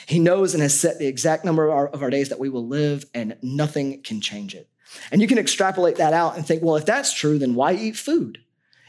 He 0.05 0.19
knows 0.19 0.53
and 0.53 0.61
has 0.61 0.79
set 0.79 0.99
the 0.99 1.07
exact 1.07 1.45
number 1.45 1.65
of 1.65 1.73
our, 1.73 1.87
of 1.87 2.03
our 2.03 2.09
days 2.09 2.29
that 2.29 2.39
we 2.39 2.49
will 2.49 2.67
live, 2.67 3.05
and 3.13 3.37
nothing 3.41 4.01
can 4.01 4.21
change 4.21 4.55
it. 4.55 4.69
And 5.11 5.21
you 5.21 5.27
can 5.27 5.37
extrapolate 5.37 5.97
that 5.97 6.13
out 6.13 6.35
and 6.35 6.45
think, 6.45 6.63
well, 6.63 6.75
if 6.75 6.85
that's 6.85 7.13
true, 7.13 7.37
then 7.37 7.55
why 7.55 7.73
eat 7.73 7.97
food? 7.97 8.39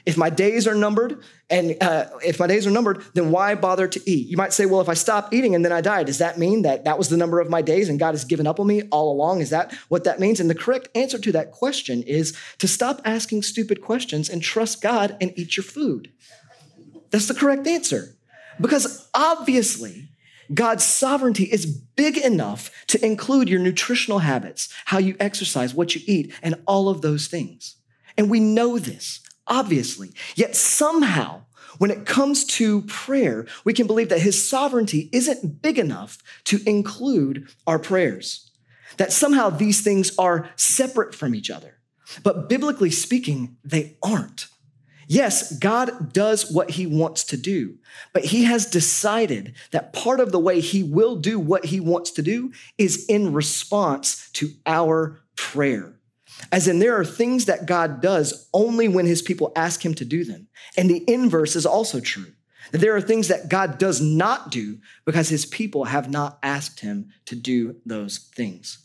If 0.04 0.16
my 0.16 0.30
days 0.30 0.68
are 0.68 0.74
numbered, 0.74 1.20
and 1.50 1.76
uh, 1.80 2.06
if 2.24 2.38
my 2.38 2.46
days 2.46 2.64
are 2.64 2.70
numbered, 2.70 3.02
then 3.14 3.32
why 3.32 3.56
bother 3.56 3.88
to 3.88 4.00
eat? 4.08 4.28
You 4.28 4.36
might 4.36 4.52
say, 4.52 4.64
well, 4.64 4.80
if 4.80 4.88
I 4.88 4.94
stop 4.94 5.34
eating 5.34 5.56
and 5.56 5.64
then 5.64 5.72
I 5.72 5.80
die, 5.80 6.04
does 6.04 6.18
that 6.18 6.38
mean 6.38 6.62
that 6.62 6.84
that 6.84 6.96
was 6.96 7.08
the 7.08 7.16
number 7.16 7.40
of 7.40 7.50
my 7.50 7.60
days 7.60 7.88
and 7.88 7.98
God 7.98 8.12
has 8.12 8.24
given 8.24 8.46
up 8.46 8.60
on 8.60 8.68
me 8.68 8.82
all 8.92 9.10
along? 9.10 9.40
Is 9.40 9.50
that 9.50 9.74
what 9.88 10.04
that 10.04 10.20
means? 10.20 10.38
And 10.38 10.48
the 10.48 10.54
correct 10.54 10.88
answer 10.94 11.18
to 11.18 11.32
that 11.32 11.50
question 11.50 12.04
is 12.04 12.38
to 12.58 12.68
stop 12.68 13.00
asking 13.04 13.42
stupid 13.42 13.82
questions 13.82 14.30
and 14.30 14.40
trust 14.40 14.80
God 14.80 15.16
and 15.20 15.32
eat 15.36 15.56
your 15.56 15.64
food. 15.64 16.12
That's 17.10 17.26
the 17.26 17.34
correct 17.34 17.66
answer. 17.66 18.16
Because 18.60 19.08
obviously, 19.12 20.08
God's 20.52 20.84
sovereignty 20.84 21.44
is 21.44 21.66
big 21.66 22.18
enough 22.18 22.70
to 22.88 23.04
include 23.04 23.48
your 23.48 23.60
nutritional 23.60 24.20
habits, 24.20 24.72
how 24.86 24.98
you 24.98 25.16
exercise, 25.18 25.74
what 25.74 25.94
you 25.94 26.00
eat, 26.06 26.32
and 26.42 26.56
all 26.66 26.88
of 26.88 27.02
those 27.02 27.26
things. 27.26 27.76
And 28.16 28.30
we 28.30 28.40
know 28.40 28.78
this, 28.78 29.20
obviously. 29.46 30.12
Yet 30.34 30.56
somehow, 30.56 31.42
when 31.78 31.90
it 31.90 32.06
comes 32.06 32.44
to 32.44 32.82
prayer, 32.82 33.46
we 33.64 33.72
can 33.72 33.86
believe 33.86 34.08
that 34.08 34.20
his 34.20 34.48
sovereignty 34.48 35.10
isn't 35.12 35.60
big 35.62 35.78
enough 35.78 36.18
to 36.44 36.60
include 36.66 37.48
our 37.66 37.78
prayers. 37.78 38.50
That 38.96 39.12
somehow 39.12 39.50
these 39.50 39.82
things 39.82 40.16
are 40.18 40.48
separate 40.56 41.14
from 41.14 41.34
each 41.34 41.50
other. 41.50 41.74
But 42.22 42.48
biblically 42.48 42.90
speaking, 42.90 43.56
they 43.64 43.96
aren't. 44.02 44.46
Yes, 45.08 45.56
God 45.58 46.12
does 46.12 46.50
what 46.50 46.70
he 46.70 46.86
wants 46.86 47.22
to 47.24 47.36
do, 47.36 47.78
but 48.12 48.24
he 48.24 48.44
has 48.44 48.66
decided 48.66 49.54
that 49.70 49.92
part 49.92 50.18
of 50.18 50.32
the 50.32 50.40
way 50.40 50.60
he 50.60 50.82
will 50.82 51.16
do 51.16 51.38
what 51.38 51.66
he 51.66 51.78
wants 51.78 52.10
to 52.12 52.22
do 52.22 52.52
is 52.76 53.06
in 53.06 53.32
response 53.32 54.28
to 54.32 54.50
our 54.66 55.20
prayer. 55.36 55.94
As 56.50 56.66
in, 56.66 56.80
there 56.80 56.98
are 56.98 57.04
things 57.04 57.44
that 57.44 57.66
God 57.66 58.00
does 58.02 58.48
only 58.52 58.88
when 58.88 59.06
his 59.06 59.22
people 59.22 59.52
ask 59.54 59.84
him 59.84 59.94
to 59.94 60.04
do 60.04 60.24
them. 60.24 60.48
And 60.76 60.90
the 60.90 61.04
inverse 61.08 61.54
is 61.54 61.66
also 61.66 62.00
true. 62.00 62.32
That 62.72 62.78
there 62.78 62.96
are 62.96 63.00
things 63.00 63.28
that 63.28 63.48
God 63.48 63.78
does 63.78 64.00
not 64.00 64.50
do 64.50 64.78
because 65.04 65.28
his 65.28 65.46
people 65.46 65.84
have 65.84 66.10
not 66.10 66.38
asked 66.42 66.80
him 66.80 67.10
to 67.26 67.36
do 67.36 67.76
those 67.86 68.18
things. 68.18 68.78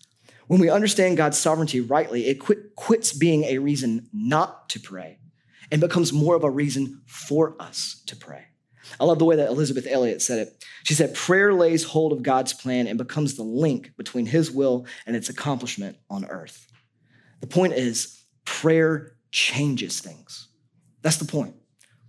When 0.45 0.61
we 0.61 0.69
understand 0.69 1.17
God's 1.17 1.39
sovereignty 1.39 1.81
rightly, 1.81 2.27
it 2.27 2.35
quit, 2.35 2.75
quits 2.75 3.11
being 3.11 3.43
a 3.45 3.57
reason 3.57 4.07
not 4.13 4.69
to 4.69 4.79
pray 4.79 5.17
and 5.71 5.81
becomes 5.81 6.11
more 6.11 6.35
of 6.35 6.43
a 6.43 6.49
reason 6.49 7.01
for 7.05 7.55
us 7.59 8.03
to 8.07 8.15
pray. 8.15 8.45
I 8.99 9.05
love 9.05 9.19
the 9.19 9.25
way 9.25 9.37
that 9.37 9.47
Elisabeth 9.47 9.87
Elliot 9.89 10.21
said 10.21 10.47
it. 10.47 10.65
She 10.83 10.93
said, 10.93 11.15
Prayer 11.15 11.53
lays 11.53 11.83
hold 11.83 12.11
of 12.11 12.23
God's 12.23 12.53
plan 12.53 12.87
and 12.87 12.97
becomes 12.97 13.35
the 13.35 13.43
link 13.43 13.93
between 13.97 14.25
his 14.25 14.51
will 14.51 14.85
and 15.05 15.15
its 15.15 15.29
accomplishment 15.29 15.97
on 16.09 16.25
earth. 16.25 16.67
The 17.39 17.47
point 17.47 17.73
is, 17.73 18.21
prayer 18.45 19.13
changes 19.31 20.01
things. 20.01 20.49
That's 21.01 21.17
the 21.17 21.25
point. 21.25 21.55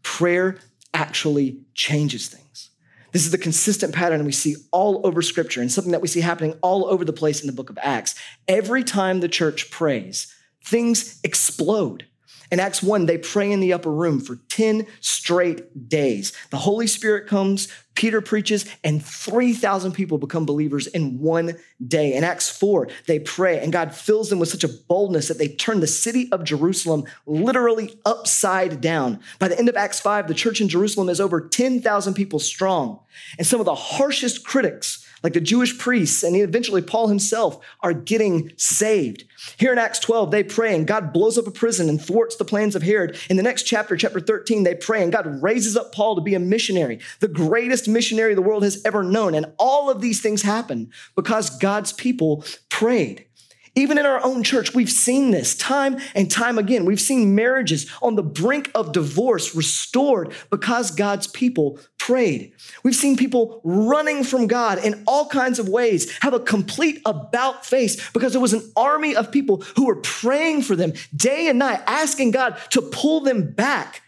Prayer 0.03 0.59
actually 0.93 1.61
changes 1.75 2.29
things. 2.29 2.71
This 3.13 3.25
is 3.25 3.31
the 3.31 3.39
consistent 3.39 3.95
pattern 3.95 4.25
we 4.25 4.33
see 4.33 4.57
all 4.71 5.07
over 5.07 5.21
scripture 5.21 5.61
and 5.61 5.71
something 5.71 5.93
that 5.93 6.01
we 6.01 6.09
see 6.09 6.21
happening 6.21 6.59
all 6.63 6.87
over 6.87 7.05
the 7.05 7.13
place 7.13 7.43
in 7.43 7.47
the 7.47 7.53
book 7.53 7.71
of 7.71 7.79
Acts. 7.83 8.15
Every 8.49 8.83
time 8.83 9.21
the 9.21 9.29
church 9.29 9.71
prays, 9.71 10.35
things 10.65 11.21
explode. 11.23 12.07
In 12.53 12.61
Acts 12.61 12.83
1, 12.83 13.07
they 13.07 13.17
pray 13.17 13.51
in 13.51 13.61
the 13.61 13.73
upper 13.73 13.91
room 13.91 14.21
for 14.21 14.37
10 14.51 14.87
straight 15.01 15.89
days. 15.89 16.35
The 16.51 16.59
Holy 16.59 16.87
Spirit 16.87 17.27
comes, 17.27 17.69
Peter 17.95 18.21
preaches, 18.21 18.67
and 18.83 19.05
3,000 19.05 19.93
people 19.93 20.19
become 20.19 20.47
believers 20.47 20.87
in 20.87 21.19
one 21.19 21.57
day. 21.87 22.15
In 22.15 22.25
Acts 22.25 22.49
4, 22.49 22.89
they 23.07 23.19
pray, 23.19 23.61
and 23.61 23.73
God 23.73 23.95
fills 23.95 24.31
them 24.31 24.39
with 24.39 24.49
such 24.49 24.65
a 24.65 24.69
boldness 24.69 25.29
that 25.29 25.39
they 25.39 25.49
turn 25.49 25.81
the 25.81 25.87
city 25.87 26.31
of 26.33 26.45
Jerusalem 26.45 27.05
literally 27.27 27.99
upside 28.05 28.81
down. 28.81 29.21
By 29.39 29.49
the 29.49 29.59
end 29.59 29.69
of 29.69 29.77
Acts 29.77 30.01
5, 30.01 30.29
the 30.29 30.35
church 30.35 30.61
in 30.61 30.69
Jerusalem 30.69 31.09
is 31.09 31.21
over 31.21 31.41
10,000 31.41 32.15
people 32.15 32.39
strong. 32.39 33.01
And 33.39 33.47
some 33.47 33.61
of 33.61 33.67
the 33.67 33.75
harshest 33.75 34.45
critics 34.45 35.07
like 35.23 35.33
the 35.35 35.41
Jewish 35.41 35.79
priests 35.79 36.23
and 36.23 36.37
eventually 36.37 36.83
Paul 36.83 37.09
himself 37.09 37.65
are 37.81 37.93
getting 37.93 38.53
saved. 38.57 39.25
Here 39.57 39.73
in 39.73 39.79
Acts 39.79 39.99
12, 39.99 40.31
they 40.31 40.43
pray 40.43 40.75
and 40.75 40.87
God 40.87 41.13
blows 41.13 41.39
up 41.39 41.47
a 41.47 41.51
prison 41.51 41.89
and 41.89 42.01
thwarts 42.01 42.37
the 42.37 42.45
plans 42.45 42.77
of 42.77 42.83
Herod. 42.83 43.19
In 43.29 43.37
the 43.37 43.43
next 43.43 43.65
chapter, 43.65 43.97
chapter 43.97 44.21
13, 44.21 44.63
they 44.63 44.75
pray 44.75 45.03
and 45.03 45.13
God 45.13 45.43
raises 45.43 45.77
up 45.77 45.93
Paul 45.93 46.17
to 46.17 46.21
be 46.21 46.35
a 46.35 46.41
missionary, 46.41 47.01
the 47.21 47.29
greatest 47.29 47.82
missionary 47.89 48.35
the 48.35 48.43
world 48.43 48.63
has 48.63 48.83
ever 48.85 49.03
known. 49.03 49.35
And 49.35 49.47
all 49.59 49.91
of 49.91 50.01
these 50.01 50.21
things 50.21 50.43
happen 50.43 50.91
because 51.15 51.51
God's 51.59 51.93
people 51.93 52.45
prayed. 52.69 53.27
Even 53.75 53.97
in 53.97 54.05
our 54.05 54.23
own 54.23 54.43
church, 54.43 54.75
we've 54.75 54.91
seen 54.91 55.31
this 55.31 55.55
time 55.55 55.97
and 56.15 56.31
time 56.31 56.59
again. 56.59 56.85
We've 56.85 57.01
seen 57.01 57.35
marriages 57.35 57.91
on 58.03 58.17
the 58.17 58.23
brink 58.23 58.71
of 58.75 58.93
divorce 58.93 59.55
restored 59.55 60.35
because 60.51 60.91
God's 60.91 61.27
people 61.27 61.79
prayed. 61.99 62.53
We've 62.83 62.95
seen 62.95 63.17
people 63.17 63.63
running 63.65 64.25
from 64.25 64.47
God 64.47 64.85
in 64.85 65.03
all 65.07 65.27
kinds 65.27 65.59
of 65.59 65.71
ways 65.71 66.13
have 66.21 66.35
a 66.35 66.41
complete 66.41 67.01
about 67.07 67.65
face 67.65 68.11
because 68.11 68.33
there 68.33 68.43
was 68.43 68.53
an 68.53 68.71
army 68.77 69.17
of 69.17 69.33
people 69.33 69.63
who 69.77 69.87
were 69.87 69.97
praying 69.97 70.63
for 70.63 70.77
them 70.77 70.93
day 71.17 71.49
and 71.49 71.59
night, 71.59 71.81
asking 71.87 72.33
God 72.33 72.59
to 72.71 72.83
pull 72.83 73.21
them 73.21 73.53
back 73.53 74.03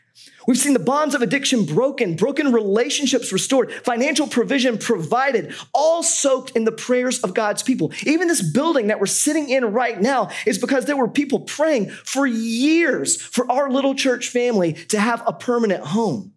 We've 0.47 0.59
seen 0.59 0.75
the 0.75 0.79
bonds 0.79 1.15
of 1.15 1.23
addiction 1.23 1.65
broken, 1.65 2.17
broken 2.17 2.53
relationships 2.53 3.33
restored, 3.33 3.73
financial 3.73 4.27
provision 4.27 4.79
provided, 4.79 5.55
all 5.73 6.03
soaked 6.03 6.51
in 6.51 6.65
the 6.65 6.73
prayers 6.73 7.21
of 7.21 7.35
God's 7.35 7.63
people. 7.63 7.93
Even 8.05 8.29
this 8.29 8.43
building 8.43 8.89
that 8.89 9.01
we're 9.01 9.07
sitting 9.07 9.49
in 9.49 9.65
right 9.73 10.01
now 10.01 10.31
is 10.47 10.59
because 10.59 10.85
there 10.85 10.97
were 10.97 11.09
people 11.09 11.41
praying 11.41 11.89
for 11.91 12.27
years 12.27 13.21
for 13.21 13.51
our 13.51 13.71
little 13.71 13.95
church 13.95 14.29
family 14.29 14.75
to 14.75 15.01
have 15.01 15.23
a 15.27 15.33
permanent 15.33 15.85
home. 15.85 16.33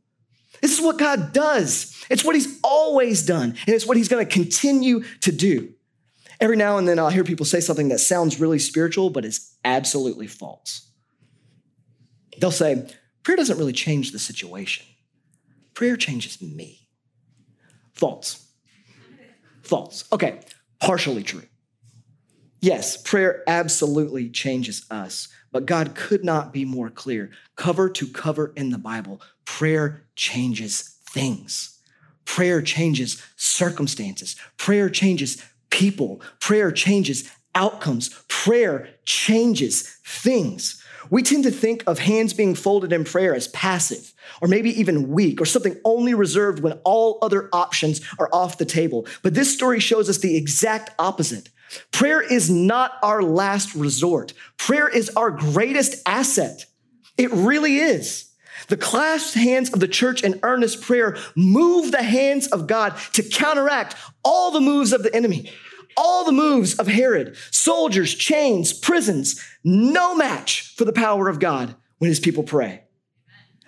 This 0.62 0.78
is 0.78 0.84
what 0.84 0.98
God 0.98 1.34
does. 1.34 1.94
It's 2.10 2.24
what 2.24 2.36
He's 2.36 2.60
always 2.64 3.24
done, 3.24 3.56
and 3.66 3.76
it's 3.76 3.86
what 3.86 3.98
He's 3.98 4.08
going 4.08 4.26
to 4.26 4.32
continue 4.32 5.04
to 5.22 5.32
do. 5.32 5.74
Every 6.40 6.56
now 6.56 6.78
and 6.78 6.88
then 6.88 7.00
I'll 7.00 7.10
hear 7.10 7.24
people 7.24 7.46
say 7.46 7.60
something 7.60 7.90
that 7.90 8.00
sounds 8.00 8.40
really 8.40 8.60
spiritual, 8.60 9.10
but 9.10 9.26
is 9.26 9.56
absolutely 9.66 10.28
false. 10.28 10.90
They'll 12.40 12.52
say, 12.52 12.88
Prayer 13.28 13.36
doesn't 13.36 13.58
really 13.58 13.74
change 13.74 14.14
the 14.14 14.20
situation, 14.20 14.86
prayer 15.74 15.98
changes 15.98 16.42
me. 16.42 16.88
False. 17.92 18.48
False. 19.64 20.06
Okay, 20.14 20.40
partially 20.80 21.24
true. 21.24 21.44
Yes, 22.62 22.96
prayer 22.96 23.44
absolutely 23.46 24.30
changes 24.30 24.86
us, 24.90 25.28
but 25.52 25.66
God 25.66 25.94
could 25.94 26.24
not 26.24 26.54
be 26.54 26.64
more 26.64 26.90
clear. 26.90 27.30
Cover 27.58 27.90
to 27.90 28.08
cover 28.08 28.54
in 28.56 28.70
the 28.70 28.78
Bible, 28.78 29.22
prayer 29.44 30.04
changes 30.16 30.98
things. 31.10 31.82
Prayer 32.24 32.62
changes 32.62 33.22
circumstances. 33.36 34.38
Prayer 34.56 34.90
changes 34.90 35.44
people. 35.70 36.22
Prayer 36.40 36.72
changes 36.72 37.30
outcomes. 37.54 38.08
Prayer 38.30 38.88
changes 39.04 40.00
things. 40.06 40.82
We 41.10 41.24
tend 41.24 41.44
to 41.44 41.52
think 41.52 41.84
of 41.88 42.00
hands 42.00 42.34
being 42.34 42.56
folded 42.56 42.94
in 42.94 43.04
prayer 43.04 43.36
as 43.36 43.48
passive 43.50 44.14
or 44.42 44.48
maybe 44.48 44.78
even 44.80 45.10
weak 45.10 45.40
or 45.42 45.46
something 45.46 45.80
only 45.86 46.14
reserved 46.14 46.62
when 46.62 46.80
all 46.84 47.20
other 47.22 47.50
options 47.54 48.02
are 48.20 48.30
off 48.32 48.58
the 48.58 48.66
table. 48.66 49.06
But 49.24 49.34
this 49.34 49.54
story 49.54 49.80
shows 49.80 50.10
us 50.10 50.18
the 50.18 50.36
exact 50.36 50.92
opposite. 51.00 51.50
Prayer 51.92 52.22
is 52.22 52.50
not 52.50 52.94
our 53.04 53.22
last 53.22 53.76
resort. 53.76 54.34
Prayer 54.58 54.88
is 54.88 55.10
our 55.12 55.32
greatest 55.32 56.02
asset. 56.08 56.66
It 57.18 57.32
really 57.32 57.78
is. 57.78 58.32
The 58.68 58.78
clasped 58.78 59.36
hands 59.36 59.72
of 59.72 59.80
the 59.80 59.88
church 59.88 60.24
in 60.24 60.40
earnest 60.44 60.82
prayer 60.82 61.18
move 61.36 61.92
the 61.92 62.04
hands 62.04 62.48
of 62.48 62.68
God 62.68 62.98
to 63.14 63.24
counteract 63.24 63.96
all 64.24 64.52
the 64.52 64.62
moves 64.62 64.94
of 64.94 65.04
the 65.04 65.14
enemy, 65.16 65.52
all 65.98 66.24
the 66.24 66.32
moves 66.32 66.76
of 66.76 66.88
Herod, 66.88 67.36
soldiers, 67.52 68.14
chains, 68.14 68.72
prisons, 68.72 69.44
no 69.64 70.16
match 70.16 70.74
for 70.78 70.86
the 70.86 70.94
power 70.94 71.28
of 71.28 71.40
God 71.40 71.76
when 71.98 72.10
his 72.10 72.20
people 72.20 72.44
pray. 72.44 72.84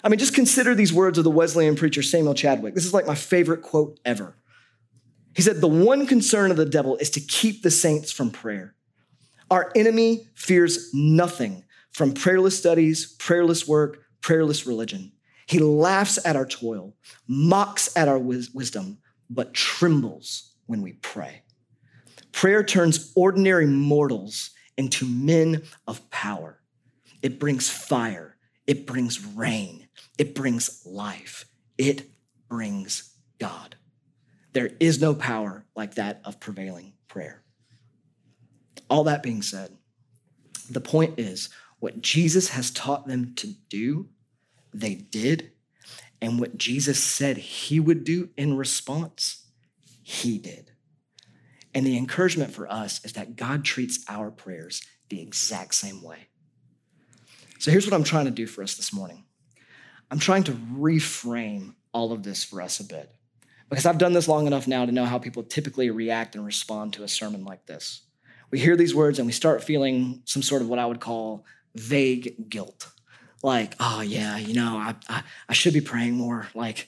I 0.03 0.09
mean, 0.09 0.19
just 0.19 0.35
consider 0.35 0.75
these 0.75 0.93
words 0.93 1.17
of 1.17 1.23
the 1.23 1.31
Wesleyan 1.31 1.75
preacher 1.75 2.01
Samuel 2.01 2.35
Chadwick. 2.35 2.75
This 2.75 2.85
is 2.85 2.93
like 2.93 3.07
my 3.07 3.15
favorite 3.15 3.61
quote 3.61 3.99
ever. 4.05 4.37
He 5.35 5.41
said, 5.41 5.59
The 5.59 5.67
one 5.67 6.05
concern 6.05 6.51
of 6.51 6.57
the 6.57 6.65
devil 6.65 6.95
is 6.97 7.09
to 7.11 7.19
keep 7.19 7.63
the 7.63 7.71
saints 7.71 8.11
from 8.11 8.31
prayer. 8.31 8.75
Our 9.51 9.71
enemy 9.75 10.27
fears 10.35 10.93
nothing 10.93 11.63
from 11.91 12.13
prayerless 12.13 12.57
studies, 12.57 13.15
prayerless 13.19 13.67
work, 13.67 14.03
prayerless 14.21 14.65
religion. 14.65 15.11
He 15.47 15.59
laughs 15.59 16.23
at 16.23 16.35
our 16.35 16.45
toil, 16.45 16.95
mocks 17.27 17.95
at 17.97 18.07
our 18.07 18.19
wisdom, 18.19 18.99
but 19.29 19.53
trembles 19.53 20.53
when 20.67 20.81
we 20.81 20.93
pray. 20.93 21.41
Prayer 22.31 22.63
turns 22.63 23.11
ordinary 23.15 23.65
mortals 23.65 24.51
into 24.77 25.05
men 25.05 25.63
of 25.87 26.09
power. 26.09 26.61
It 27.21 27.39
brings 27.39 27.69
fire, 27.69 28.37
it 28.65 28.85
brings 28.85 29.25
rain, 29.25 29.87
it 30.17 30.35
brings 30.35 30.85
life, 30.85 31.45
it 31.77 32.09
brings 32.47 33.13
God. 33.39 33.75
There 34.53 34.71
is 34.79 35.01
no 35.01 35.13
power 35.13 35.65
like 35.75 35.95
that 35.95 36.21
of 36.23 36.39
prevailing 36.39 36.93
prayer. 37.07 37.43
All 38.89 39.03
that 39.03 39.21
being 39.21 39.41
said, 39.41 39.77
the 40.69 40.81
point 40.81 41.19
is 41.19 41.49
what 41.79 42.01
Jesus 42.01 42.49
has 42.49 42.71
taught 42.71 43.07
them 43.07 43.33
to 43.35 43.53
do, 43.69 44.09
they 44.73 44.95
did. 44.95 45.51
And 46.21 46.37
what 46.39 46.57
Jesus 46.57 47.01
said 47.01 47.37
he 47.37 47.79
would 47.79 48.03
do 48.03 48.29
in 48.35 48.57
response, 48.57 49.45
he 50.03 50.37
did. 50.37 50.68
And 51.73 51.86
the 51.86 51.97
encouragement 51.97 52.53
for 52.53 52.71
us 52.71 53.03
is 53.05 53.13
that 53.13 53.36
God 53.36 53.63
treats 53.63 54.03
our 54.10 54.32
prayers 54.32 54.82
the 55.10 55.21
exact 55.21 55.75
same 55.75 56.01
way. 56.01 56.27
So 57.60 57.71
here's 57.71 57.86
what 57.86 57.93
I'm 57.93 58.03
trying 58.03 58.25
to 58.25 58.32
do 58.32 58.47
for 58.47 58.63
us 58.63 58.75
this 58.75 58.93
morning 58.93 59.25
I'm 60.12 60.19
trying 60.19 60.43
to 60.45 60.53
reframe 60.53 61.75
all 61.93 62.12
of 62.12 62.23
this 62.23 62.43
for 62.43 62.62
us 62.62 62.79
a 62.79 62.84
bit 62.84 63.13
because 63.69 63.86
I've 63.86 63.97
done 63.97 64.13
this 64.13 64.27
long 64.27 64.47
enough 64.47 64.67
now 64.67 64.86
to 64.86 64.91
know 64.91 65.05
how 65.05 65.19
people 65.19 65.43
typically 65.43 65.89
react 65.89 66.36
and 66.36 66.45
respond 66.45 66.93
to 66.93 67.03
a 67.03 67.08
sermon 67.08 67.45
like 67.45 67.65
this. 67.65 68.01
We 68.51 68.60
hear 68.60 68.75
these 68.75 68.95
words 68.95 69.19
and 69.19 69.27
we 69.27 69.32
start 69.32 69.63
feeling 69.63 70.23
some 70.25 70.41
sort 70.41 70.62
of 70.62 70.69
what 70.69 70.79
I 70.79 70.86
would 70.86 70.99
call 70.99 71.45
vague 71.75 72.49
guilt. 72.49 72.89
Like, 73.43 73.75
oh, 73.79 74.01
yeah, 74.01 74.38
you 74.38 74.53
know, 74.53 74.77
I, 74.77 74.95
I, 75.08 75.23
I 75.47 75.53
should 75.53 75.73
be 75.73 75.82
praying 75.82 76.13
more. 76.13 76.47
Like, 76.55 76.88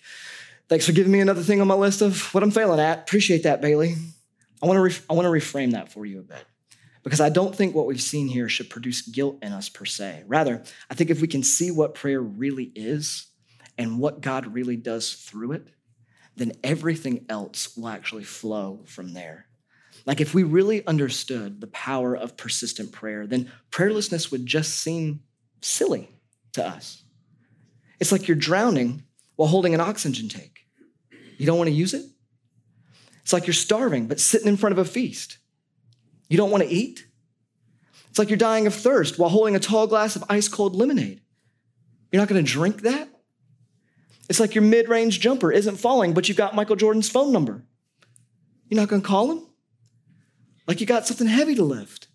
thanks 0.68 0.86
for 0.86 0.92
giving 0.92 1.12
me 1.12 1.22
another 1.22 1.44
thing 1.44 1.62
on 1.62 1.68
my 1.68 1.76
list 1.76 2.02
of 2.02 2.34
what 2.34 2.44
I'm 2.44 2.52
failing 2.52 2.80
at. 2.80 3.00
Appreciate 3.02 3.44
that, 3.44 3.62
Bailey. 3.62 3.96
I 4.62 4.68
want 4.68 4.92
to 4.92 5.02
I 5.10 5.14
want 5.14 5.26
to 5.26 5.32
reframe 5.32 5.72
that 5.72 5.92
for 5.92 6.06
you 6.06 6.20
a 6.20 6.24
bit 6.24 6.46
because 7.04 7.22
I 7.22 7.30
don't 7.30 7.56
think 7.56 7.74
what 7.74 7.88
we've 7.88 8.02
seen 8.02 8.28
here 8.28 8.48
should 8.48 8.70
produce 8.70 9.02
guilt 9.02 9.40
in 9.42 9.54
us 9.54 9.70
per 9.70 9.86
se. 9.86 10.24
Rather, 10.28 10.64
I 10.90 10.94
think 10.94 11.10
if 11.10 11.22
we 11.22 11.28
can 11.28 11.44
see 11.44 11.72
what 11.72 11.96
prayer 11.96 12.22
really 12.22 12.72
is 12.76 13.28
and 13.78 14.00
what 14.00 14.22
God 14.22 14.54
really 14.54 14.78
does 14.78 15.14
through 15.14 15.54
it, 15.54 15.68
then 16.36 16.54
everything 16.64 17.26
else 17.30 17.76
will 17.76 17.88
actually 17.88 18.24
flow 18.24 18.82
from 18.86 19.14
there. 19.14 19.48
Like 20.06 20.22
if 20.22 20.34
we 20.34 20.44
really 20.44 20.86
understood 20.86 21.62
the 21.62 21.68
power 21.68 22.16
of 22.16 22.38
persistent 22.38 22.92
prayer, 22.92 23.28
then 23.28 23.52
prayerlessness 23.72 24.32
would 24.32 24.46
just 24.46 24.74
seem 24.80 25.22
silly 25.62 26.10
to 26.54 26.66
us. 26.66 27.04
It's 28.00 28.12
like 28.12 28.28
you're 28.28 28.38
drowning 28.38 29.04
while 29.36 29.50
holding 29.50 29.74
an 29.74 29.82
oxygen 29.82 30.28
tank. 30.28 30.66
You 31.38 31.46
don't 31.46 31.58
want 31.58 31.70
to 31.70 31.76
use 31.76 31.94
it? 31.94 32.06
It's 33.32 33.34
like 33.34 33.48
you're 33.48 33.54
starving 33.54 34.08
but 34.08 34.20
sitting 34.20 34.50
in 34.50 34.58
front 34.58 34.74
of 34.74 34.78
a 34.78 34.84
feast. 34.84 35.38
You 36.28 36.36
don't 36.36 36.52
want 36.52 36.64
to 36.64 36.70
eat? 36.70 37.08
It's 38.10 38.20
like 38.20 38.30
you're 38.30 38.36
dying 38.36 38.68
of 38.68 38.74
thirst 38.74 39.18
while 39.18 39.30
holding 39.30 39.56
a 39.56 39.60
tall 39.60 39.88
glass 39.88 40.18
of 40.18 40.26
ice 40.28 40.50
cold 40.50 40.76
lemonade. 40.76 41.22
You're 42.12 42.22
not 42.22 42.28
going 42.28 42.44
to 42.44 42.52
drink 42.52 42.82
that? 42.82 43.08
It's 44.28 44.42
like 44.42 44.54
your 44.54 44.66
mid 44.66 44.90
range 44.90 45.22
jumper 45.22 45.50
isn't 45.50 45.78
falling, 45.78 46.14
but 46.14 46.28
you've 46.28 46.38
got 46.38 46.56
Michael 46.56 46.76
Jordan's 46.76 47.08
phone 47.08 47.32
number. 47.32 47.64
You're 48.68 48.82
not 48.82 48.90
going 48.90 49.02
to 49.02 49.08
call 49.08 49.32
him? 49.32 49.48
Like 50.68 50.82
you 50.82 50.86
got 50.86 51.08
something 51.08 51.28
heavy 51.28 51.56
to 51.56 51.64
lift. 51.64 52.10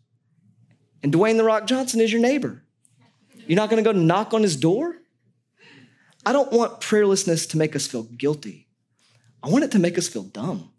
And 1.03 1.15
Dwayne 1.15 1.39
The 1.39 1.45
Rock 1.45 1.67
Johnson 1.67 2.03
is 2.03 2.13
your 2.13 2.21
neighbor. 2.21 2.63
You're 3.47 3.57
not 3.57 3.71
going 3.71 3.83
to 3.83 3.91
go 3.91 3.99
knock 3.99 4.35
on 4.35 4.43
his 4.43 4.55
door? 4.55 4.97
I 6.27 6.35
don't 6.35 6.53
want 6.53 6.83
prayerlessness 6.83 7.49
to 7.53 7.57
make 7.57 7.75
us 7.75 7.87
feel 7.87 8.03
guilty. 8.03 8.69
I 9.43 9.49
want 9.49 9.65
it 9.65 9.71
to 9.71 9.79
make 9.79 9.97
us 9.97 10.09
feel 10.09 10.25
dumb. 10.25 10.73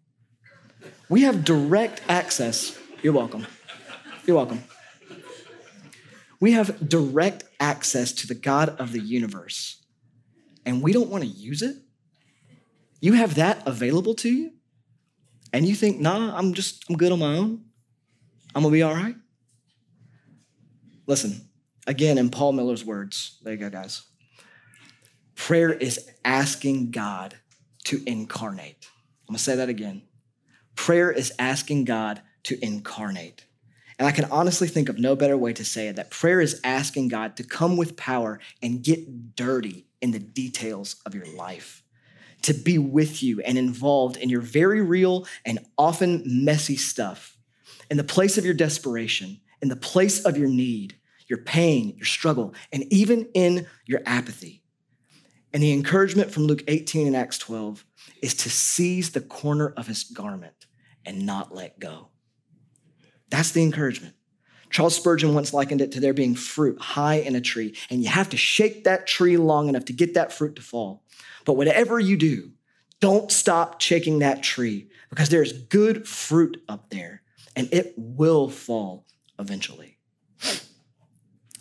We 1.10 1.22
have 1.22 1.44
direct 1.44 2.02
access. 2.10 2.78
You're 3.02 3.14
welcome. 3.14 3.48
You're 4.26 4.36
welcome. 4.36 4.64
We 6.40 6.52
have 6.52 6.88
direct 6.88 7.46
access 7.60 8.12
to 8.14 8.28
the 8.28 8.36
God 8.36 8.70
of 8.80 8.92
the 8.92 9.00
universe 9.00 9.84
and 10.68 10.84
we 10.84 10.92
don't 10.92 11.10
want 11.10 11.24
to 11.24 11.30
use 11.30 11.62
it? 11.62 11.78
You 13.00 13.14
have 13.14 13.36
that 13.36 13.66
available 13.66 14.14
to 14.16 14.30
you? 14.30 14.52
And 15.54 15.66
you 15.66 15.76
think, 15.76 16.00
nah, 16.00 16.38
I'm 16.38 16.54
just, 16.54 16.84
I'm 16.90 16.98
good 16.98 17.14
on 17.14 17.20
my 17.20 17.38
own. 17.38 17.64
I'm 18.54 18.64
gonna 18.64 18.74
be 18.74 18.84
all 18.84 18.94
right. 18.94 19.16
Listen, 21.06 21.48
again, 21.88 22.18
in 22.18 22.30
Paul 22.30 22.52
Miller's 22.52 22.84
words, 22.84 23.40
there 23.44 23.54
you 23.54 23.60
go, 23.60 23.70
guys. 23.70 24.04
Prayer 25.36 25.72
is 25.72 26.10
asking 26.26 26.92
God 26.92 27.38
to 27.86 28.02
incarnate. 28.06 28.88
I'm 29.28 29.34
gonna 29.34 29.40
say 29.40 29.56
that 29.56 29.70
again. 29.70 30.02
Prayer 30.78 31.12
is 31.12 31.34
asking 31.38 31.84
God 31.84 32.22
to 32.44 32.64
incarnate. 32.64 33.46
And 34.00 34.08
I 34.08 34.12
can 34.12 34.26
honestly 34.26 34.68
think 34.68 34.88
of 34.88 35.00
no 35.00 35.16
better 35.16 35.36
way 35.36 35.52
to 35.54 35.66
say 35.66 35.88
it 35.88 35.98
that 35.98 36.12
prayer 36.12 36.40
is 36.40 36.62
asking 36.64 37.10
God 37.10 37.36
to 37.38 37.44
come 37.44 37.76
with 37.76 37.98
power 37.98 38.40
and 38.62 38.84
get 38.84 39.36
dirty 39.36 39.88
in 40.02 40.12
the 40.12 40.20
details 40.20 40.96
of 41.06 41.16
your 41.16 41.26
life, 41.36 41.84
to 42.44 42.54
be 42.54 42.78
with 42.78 43.24
you 43.24 43.42
and 43.42 43.58
involved 43.58 44.18
in 44.18 44.30
your 44.30 44.40
very 44.40 44.82
real 44.82 45.28
and 45.46 45.60
often 45.78 46.22
messy 46.26 46.78
stuff, 46.78 47.38
in 47.90 47.98
the 47.98 48.04
place 48.04 48.38
of 48.38 48.46
your 48.46 48.54
desperation, 48.54 49.42
in 49.62 49.70
the 49.70 49.76
place 49.76 50.24
of 50.24 50.38
your 50.38 50.48
need, 50.48 50.96
your 51.28 51.40
pain, 51.40 51.96
your 51.98 52.06
struggle, 52.06 52.54
and 52.72 52.86
even 52.94 53.28
in 53.34 53.66
your 53.86 54.02
apathy. 54.06 54.62
And 55.52 55.64
the 55.64 55.74
encouragement 55.74 56.32
from 56.32 56.44
Luke 56.44 56.64
18 56.68 57.08
and 57.08 57.16
Acts 57.16 57.40
12 57.40 57.84
is 58.22 58.36
to 58.36 58.50
seize 58.50 59.10
the 59.10 59.22
corner 59.22 59.70
of 59.76 59.88
his 59.88 60.04
garment 60.04 60.57
and 61.08 61.26
not 61.26 61.56
let 61.56 61.80
go. 61.80 62.10
That's 63.30 63.52
the 63.52 63.64
encouragement. 63.64 64.14
Charles 64.70 64.96
Spurgeon 64.96 65.34
once 65.34 65.54
likened 65.54 65.82
it 65.82 65.94
to 65.94 66.00
there 66.00 66.14
being 66.14 66.36
fruit 66.36 66.80
high 66.80 67.16
in 67.16 67.36
a 67.36 67.42
tree, 67.42 67.76
and 67.90 68.04
you 68.04 68.10
have 68.10 68.30
to 68.30 68.38
shake 68.38 68.84
that 68.84 69.08
tree 69.08 69.38
long 69.38 69.70
enough 69.70 69.86
to 69.86 69.94
get 69.94 70.14
that 70.14 70.34
fruit 70.34 70.56
to 70.58 70.62
fall. 70.62 71.04
But 71.46 71.54
whatever 71.54 72.00
you 72.00 72.18
do, 72.18 72.52
don't 73.00 73.32
stop 73.32 73.80
shaking 73.80 74.20
that 74.20 74.44
tree 74.44 74.90
because 75.10 75.30
there's 75.30 75.54
good 75.54 76.08
fruit 76.08 76.62
up 76.68 76.90
there 76.90 77.22
and 77.56 77.70
it 77.72 77.94
will 77.96 78.50
fall 78.50 79.06
eventually. 79.40 79.98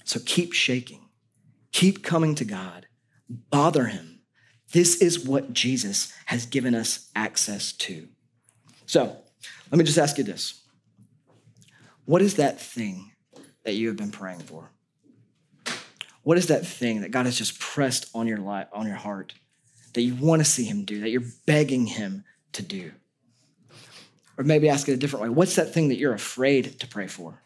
So 0.04 0.20
keep 0.24 0.52
shaking, 0.52 1.08
keep 1.72 2.02
coming 2.02 2.34
to 2.36 2.44
God, 2.44 2.86
bother 3.28 3.86
Him. 3.86 4.20
This 4.72 5.00
is 5.00 5.24
what 5.26 5.52
Jesus 5.52 6.12
has 6.26 6.46
given 6.46 6.74
us 6.74 7.10
access 7.14 7.72
to. 7.72 8.08
So 8.86 9.18
let 9.70 9.78
me 9.78 9.84
just 9.84 9.98
ask 9.98 10.18
you 10.18 10.24
this 10.24 10.62
what 12.04 12.22
is 12.22 12.36
that 12.36 12.60
thing 12.60 13.12
that 13.64 13.74
you 13.74 13.88
have 13.88 13.96
been 13.96 14.12
praying 14.12 14.40
for? 14.40 14.70
What 16.22 16.38
is 16.38 16.46
that 16.48 16.66
thing 16.66 17.02
that 17.02 17.10
God 17.10 17.26
has 17.26 17.36
just 17.36 17.60
pressed 17.60 18.10
on 18.14 18.26
your 18.26 18.38
life, 18.38 18.68
on 18.72 18.86
your 18.86 18.96
heart, 18.96 19.34
that 19.94 20.02
you 20.02 20.14
want 20.14 20.40
to 20.40 20.44
see 20.44 20.64
Him 20.64 20.84
do, 20.84 21.00
that 21.00 21.10
you're 21.10 21.22
begging 21.46 21.86
Him 21.86 22.24
to 22.52 22.62
do? 22.62 22.92
Or 24.38 24.44
maybe 24.44 24.68
ask 24.68 24.88
it 24.88 24.92
a 24.92 24.96
different 24.96 25.22
way. 25.22 25.28
What's 25.30 25.56
that 25.56 25.72
thing 25.72 25.88
that 25.88 25.98
you're 25.98 26.12
afraid 26.12 26.78
to 26.80 26.86
pray 26.86 27.06
for? 27.06 27.40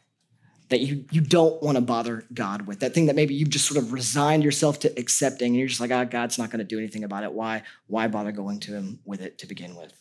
that 0.71 0.81
you, 0.81 1.05
you 1.11 1.21
don't 1.21 1.61
want 1.63 1.77
to 1.77 1.81
bother 1.81 2.25
God 2.33 2.67
with, 2.67 2.81
that 2.81 2.95
thing 2.95 3.07
that 3.07 3.17
maybe 3.17 3.35
you've 3.35 3.51
just 3.51 3.67
sort 3.67 3.77
of 3.77 3.93
resigned 3.93 4.45
yourself 4.45 4.79
to 4.81 4.99
accepting, 4.99 5.49
and 5.49 5.57
you're 5.57 5.69
just 5.69 5.81
like, 5.81 5.91
ah, 5.91 6.03
oh, 6.03 6.05
God's 6.05 6.39
not 6.39 6.51
going 6.51 6.61
to 6.61 6.65
do 6.65 6.79
anything 6.79 7.05
about 7.05 7.25
it. 7.25 7.33
Why? 7.33 7.65
Why 7.89 8.07
bother 8.07 8.33
going 8.33 8.61
to 8.61 8.73
Him 8.73 9.01
with 9.05 9.21
it 9.21 9.39
to 9.39 9.47
begin 9.47 9.75
with? 9.75 9.93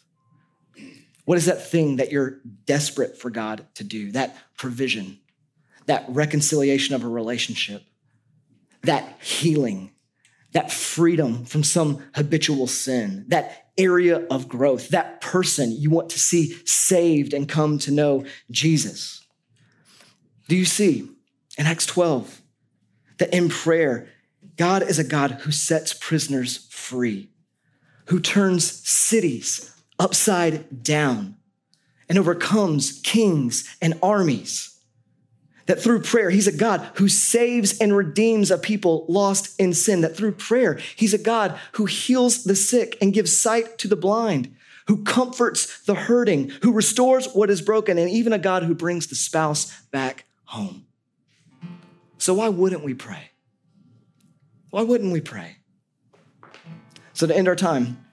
What 1.30 1.38
is 1.38 1.46
that 1.46 1.64
thing 1.64 1.98
that 1.98 2.12
you're 2.12 2.40
desperate 2.66 3.16
for 3.16 3.30
God 3.30 3.68
to 3.76 3.84
do? 3.84 4.12
That 4.14 4.36
provision, 4.58 5.20
that 5.86 6.04
reconciliation 6.08 6.96
of 6.96 7.04
a 7.04 7.08
relationship, 7.08 7.84
that 8.82 9.22
healing, 9.22 9.92
that 10.54 10.72
freedom 10.72 11.46
from 11.46 11.64
some 11.64 12.02
habitual 12.16 12.66
sin, 12.66 13.26
that 13.28 13.68
area 13.78 14.26
of 14.32 14.48
growth, 14.48 14.90
that 14.90 15.22
person 15.22 15.72
you 15.72 15.92
want 15.92 16.10
to 16.10 16.18
see 16.18 16.56
saved 16.66 17.36
and 17.36 17.48
come 17.48 17.78
to 17.78 17.92
know 17.92 18.26
Jesus. 18.50 19.24
Do 20.48 20.56
you 20.56 20.66
see 20.66 21.12
in 21.60 21.68
Acts 21.68 21.86
12 21.86 22.42
that 23.20 23.32
in 23.32 23.50
prayer, 23.50 24.08
God 24.58 24.82
is 24.82 24.98
a 24.98 25.04
God 25.04 25.42
who 25.42 25.52
sets 25.52 25.94
prisoners 25.94 26.68
free, 26.72 27.30
who 28.08 28.20
turns 28.20 28.66
cities 28.66 29.76
upside 30.00 30.84
down 30.84 31.36
and 32.08 32.18
overcomes 32.18 33.00
kings 33.02 33.76
and 33.82 34.00
armies? 34.02 34.80
That 35.68 35.80
through 35.80 36.02
prayer, 36.02 36.32
He's 36.32 36.48
a 36.48 36.58
God 36.58 36.90
who 36.96 37.08
saves 37.08 37.78
and 37.78 37.96
redeems 37.96 38.50
a 38.50 38.58
people 38.58 39.06
lost 39.08 39.60
in 39.60 39.76
sin. 39.76 40.02
That 40.02 40.16
through 40.18 40.32
prayer, 40.32 40.80
He's 40.96 41.14
a 41.14 41.20
God 41.20 41.60
who 41.74 41.86
heals 41.86 42.44
the 42.44 42.56
sick 42.56 42.98
and 43.00 43.14
gives 43.14 43.38
sight 43.38 43.78
to 43.78 43.88
the 43.88 43.96
blind, 43.96 44.56
who 44.88 45.04
comforts 45.04 45.84
the 45.84 45.94
hurting, 45.94 46.50
who 46.64 46.74
restores 46.74 47.28
what 47.34 47.52
is 47.52 47.62
broken, 47.62 48.00
and 48.00 48.10
even 48.10 48.34
a 48.34 48.40
God 48.40 48.64
who 48.64 48.74
brings 48.74 49.06
the 49.06 49.16
spouse 49.16 49.80
back 49.92 50.26
home. 50.46 50.88
So, 52.18 52.34
why 52.34 52.50
wouldn't 52.50 52.84
we 52.84 52.96
pray? 52.96 53.30
Why 54.72 54.82
wouldn't 54.82 55.14
we 55.14 55.22
pray? 55.22 55.58
So, 57.14 57.28
to 57.28 57.38
end 57.38 57.48
our 57.48 57.56
time, 57.56 58.04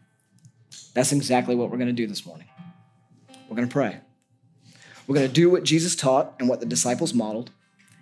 that's 0.96 1.12
exactly 1.12 1.54
what 1.54 1.70
we're 1.70 1.76
going 1.76 1.88
to 1.88 1.92
do 1.92 2.06
this 2.06 2.24
morning. 2.24 2.46
We're 3.50 3.56
going 3.56 3.68
to 3.68 3.72
pray. 3.72 3.98
We're 5.06 5.14
going 5.14 5.28
to 5.28 5.32
do 5.32 5.50
what 5.50 5.62
Jesus 5.62 5.94
taught 5.94 6.34
and 6.40 6.48
what 6.48 6.60
the 6.60 6.64
disciples 6.64 7.12
modeled, 7.12 7.50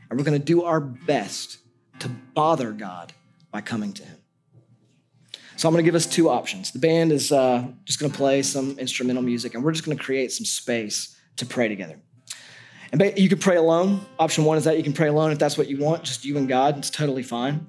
and 0.09 0.17
we're 0.17 0.25
going 0.25 0.39
to 0.39 0.45
do 0.45 0.63
our 0.63 0.79
best 0.79 1.59
to 1.99 2.09
bother 2.09 2.71
God 2.71 3.13
by 3.51 3.63
coming 3.63 3.93
to 3.95 4.05
Him. 4.05 4.17
So 5.57 5.67
I'm 5.67 5.75
going 5.75 5.85
to 5.85 5.89
give 5.89 5.97
us 5.97 6.07
two 6.07 6.31
options. 6.31 6.71
The 6.71 6.79
band 6.79 7.11
is 7.11 7.33
uh, 7.33 7.67
just 7.85 7.99
going 7.99 8.13
to 8.13 8.17
play 8.17 8.43
some 8.43 8.79
instrumental 8.79 9.25
music, 9.25 9.55
and 9.55 9.65
we're 9.65 9.73
just 9.73 9.85
going 9.85 9.99
to 9.99 10.03
create 10.03 10.31
some 10.31 10.47
space 10.47 11.19
to 11.39 11.47
pray 11.47 11.67
together. 11.67 11.99
And 12.93 13.19
you 13.19 13.29
can 13.29 13.39
pray 13.39 13.57
alone. 13.57 14.07
Option 14.21 14.45
one 14.45 14.57
is 14.57 14.63
that 14.65 14.77
you 14.77 14.85
can 14.85 14.93
pray 14.93 15.09
alone 15.09 15.33
if 15.33 15.41
that's 15.41 15.59
what 15.59 15.67
you 15.67 15.79
want, 15.79 16.05
just 16.05 16.25
you 16.25 16.37
and 16.37 16.47
God. 16.47 16.79
It's 16.79 16.91
totally 16.91 17.25
fine 17.25 17.67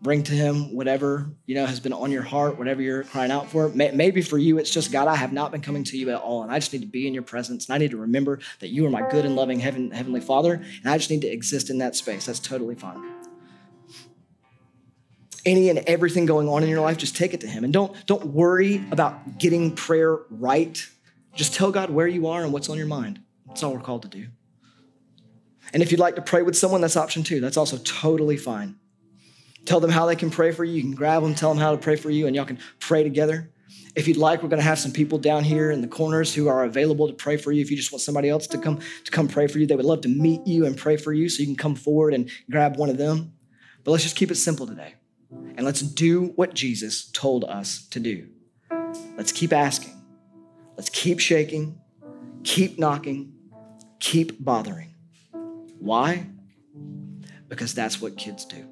bring 0.00 0.22
to 0.22 0.32
him 0.32 0.74
whatever 0.74 1.28
you 1.46 1.54
know 1.54 1.66
has 1.66 1.80
been 1.80 1.92
on 1.92 2.12
your 2.12 2.22
heart 2.22 2.56
whatever 2.56 2.80
you're 2.80 3.02
crying 3.04 3.32
out 3.32 3.48
for. 3.48 3.68
Maybe 3.68 4.22
for 4.22 4.38
you 4.38 4.58
it's 4.58 4.70
just 4.70 4.92
god 4.92 5.08
i 5.08 5.16
have 5.16 5.32
not 5.32 5.50
been 5.50 5.60
coming 5.60 5.84
to 5.84 5.98
you 5.98 6.10
at 6.10 6.20
all 6.20 6.42
and 6.42 6.52
i 6.52 6.58
just 6.58 6.72
need 6.72 6.82
to 6.82 6.86
be 6.86 7.06
in 7.06 7.14
your 7.14 7.22
presence 7.22 7.66
and 7.66 7.74
i 7.74 7.78
need 7.78 7.90
to 7.90 7.96
remember 7.96 8.38
that 8.60 8.68
you 8.68 8.86
are 8.86 8.90
my 8.90 9.08
good 9.10 9.24
and 9.24 9.34
loving 9.34 9.58
heaven, 9.58 9.90
heavenly 9.90 10.20
father 10.20 10.54
and 10.54 10.86
i 10.86 10.96
just 10.96 11.10
need 11.10 11.22
to 11.22 11.28
exist 11.28 11.70
in 11.70 11.78
that 11.78 11.96
space. 11.96 12.26
That's 12.26 12.38
totally 12.38 12.74
fine. 12.74 13.02
Any 15.44 15.68
and 15.70 15.78
everything 15.80 16.26
going 16.26 16.48
on 16.48 16.62
in 16.62 16.68
your 16.68 16.80
life 16.80 16.96
just 16.96 17.16
take 17.16 17.32
it 17.32 17.40
to 17.40 17.46
him. 17.46 17.64
And 17.64 17.72
don't 17.72 18.06
don't 18.06 18.26
worry 18.26 18.84
about 18.90 19.38
getting 19.38 19.74
prayer 19.74 20.18
right. 20.30 20.84
Just 21.34 21.54
tell 21.54 21.72
god 21.72 21.90
where 21.90 22.06
you 22.06 22.26
are 22.26 22.42
and 22.42 22.52
what's 22.52 22.68
on 22.68 22.76
your 22.76 22.86
mind. 22.86 23.20
That's 23.46 23.62
all 23.62 23.72
we're 23.72 23.80
called 23.80 24.02
to 24.02 24.08
do. 24.08 24.26
And 25.72 25.82
if 25.82 25.90
you'd 25.90 26.00
like 26.00 26.16
to 26.16 26.22
pray 26.22 26.42
with 26.42 26.56
someone 26.56 26.80
that's 26.80 26.96
option 26.96 27.22
two. 27.22 27.40
That's 27.40 27.56
also 27.56 27.78
totally 27.78 28.36
fine 28.36 28.76
Tell 29.68 29.80
them 29.80 29.90
how 29.90 30.06
they 30.06 30.16
can 30.16 30.30
pray 30.30 30.50
for 30.50 30.64
you. 30.64 30.76
You 30.76 30.80
can 30.80 30.94
grab 30.94 31.22
them, 31.22 31.34
tell 31.34 31.50
them 31.50 31.58
how 31.58 31.72
to 31.72 31.76
pray 31.76 31.96
for 31.96 32.08
you, 32.08 32.26
and 32.26 32.34
y'all 32.34 32.46
can 32.46 32.58
pray 32.80 33.02
together. 33.02 33.50
If 33.94 34.08
you'd 34.08 34.16
like, 34.16 34.42
we're 34.42 34.48
going 34.48 34.62
to 34.62 34.64
have 34.64 34.78
some 34.78 34.92
people 34.92 35.18
down 35.18 35.44
here 35.44 35.70
in 35.70 35.82
the 35.82 35.86
corners 35.86 36.34
who 36.34 36.48
are 36.48 36.64
available 36.64 37.06
to 37.06 37.12
pray 37.12 37.36
for 37.36 37.52
you. 37.52 37.60
If 37.60 37.70
you 37.70 37.76
just 37.76 37.92
want 37.92 38.00
somebody 38.00 38.30
else 38.30 38.46
to 38.46 38.56
come 38.56 38.78
to 39.04 39.10
come 39.10 39.28
pray 39.28 39.46
for 39.46 39.58
you, 39.58 39.66
they 39.66 39.76
would 39.76 39.84
love 39.84 40.00
to 40.00 40.08
meet 40.08 40.46
you 40.46 40.64
and 40.64 40.74
pray 40.74 40.96
for 40.96 41.12
you. 41.12 41.28
So 41.28 41.40
you 41.40 41.46
can 41.48 41.54
come 41.54 41.74
forward 41.74 42.14
and 42.14 42.30
grab 42.50 42.78
one 42.78 42.88
of 42.88 42.96
them. 42.96 43.34
But 43.84 43.90
let's 43.90 44.04
just 44.04 44.16
keep 44.16 44.30
it 44.30 44.36
simple 44.36 44.66
today. 44.66 44.94
And 45.30 45.66
let's 45.66 45.82
do 45.82 46.28
what 46.36 46.54
Jesus 46.54 47.10
told 47.10 47.44
us 47.44 47.86
to 47.88 48.00
do. 48.00 48.26
Let's 49.18 49.32
keep 49.32 49.52
asking. 49.52 50.02
Let's 50.78 50.88
keep 50.88 51.20
shaking, 51.20 51.78
keep 52.42 52.78
knocking, 52.78 53.34
keep 54.00 54.42
bothering. 54.42 54.94
Why? 55.78 56.24
Because 57.48 57.74
that's 57.74 58.00
what 58.00 58.16
kids 58.16 58.46
do. 58.46 58.64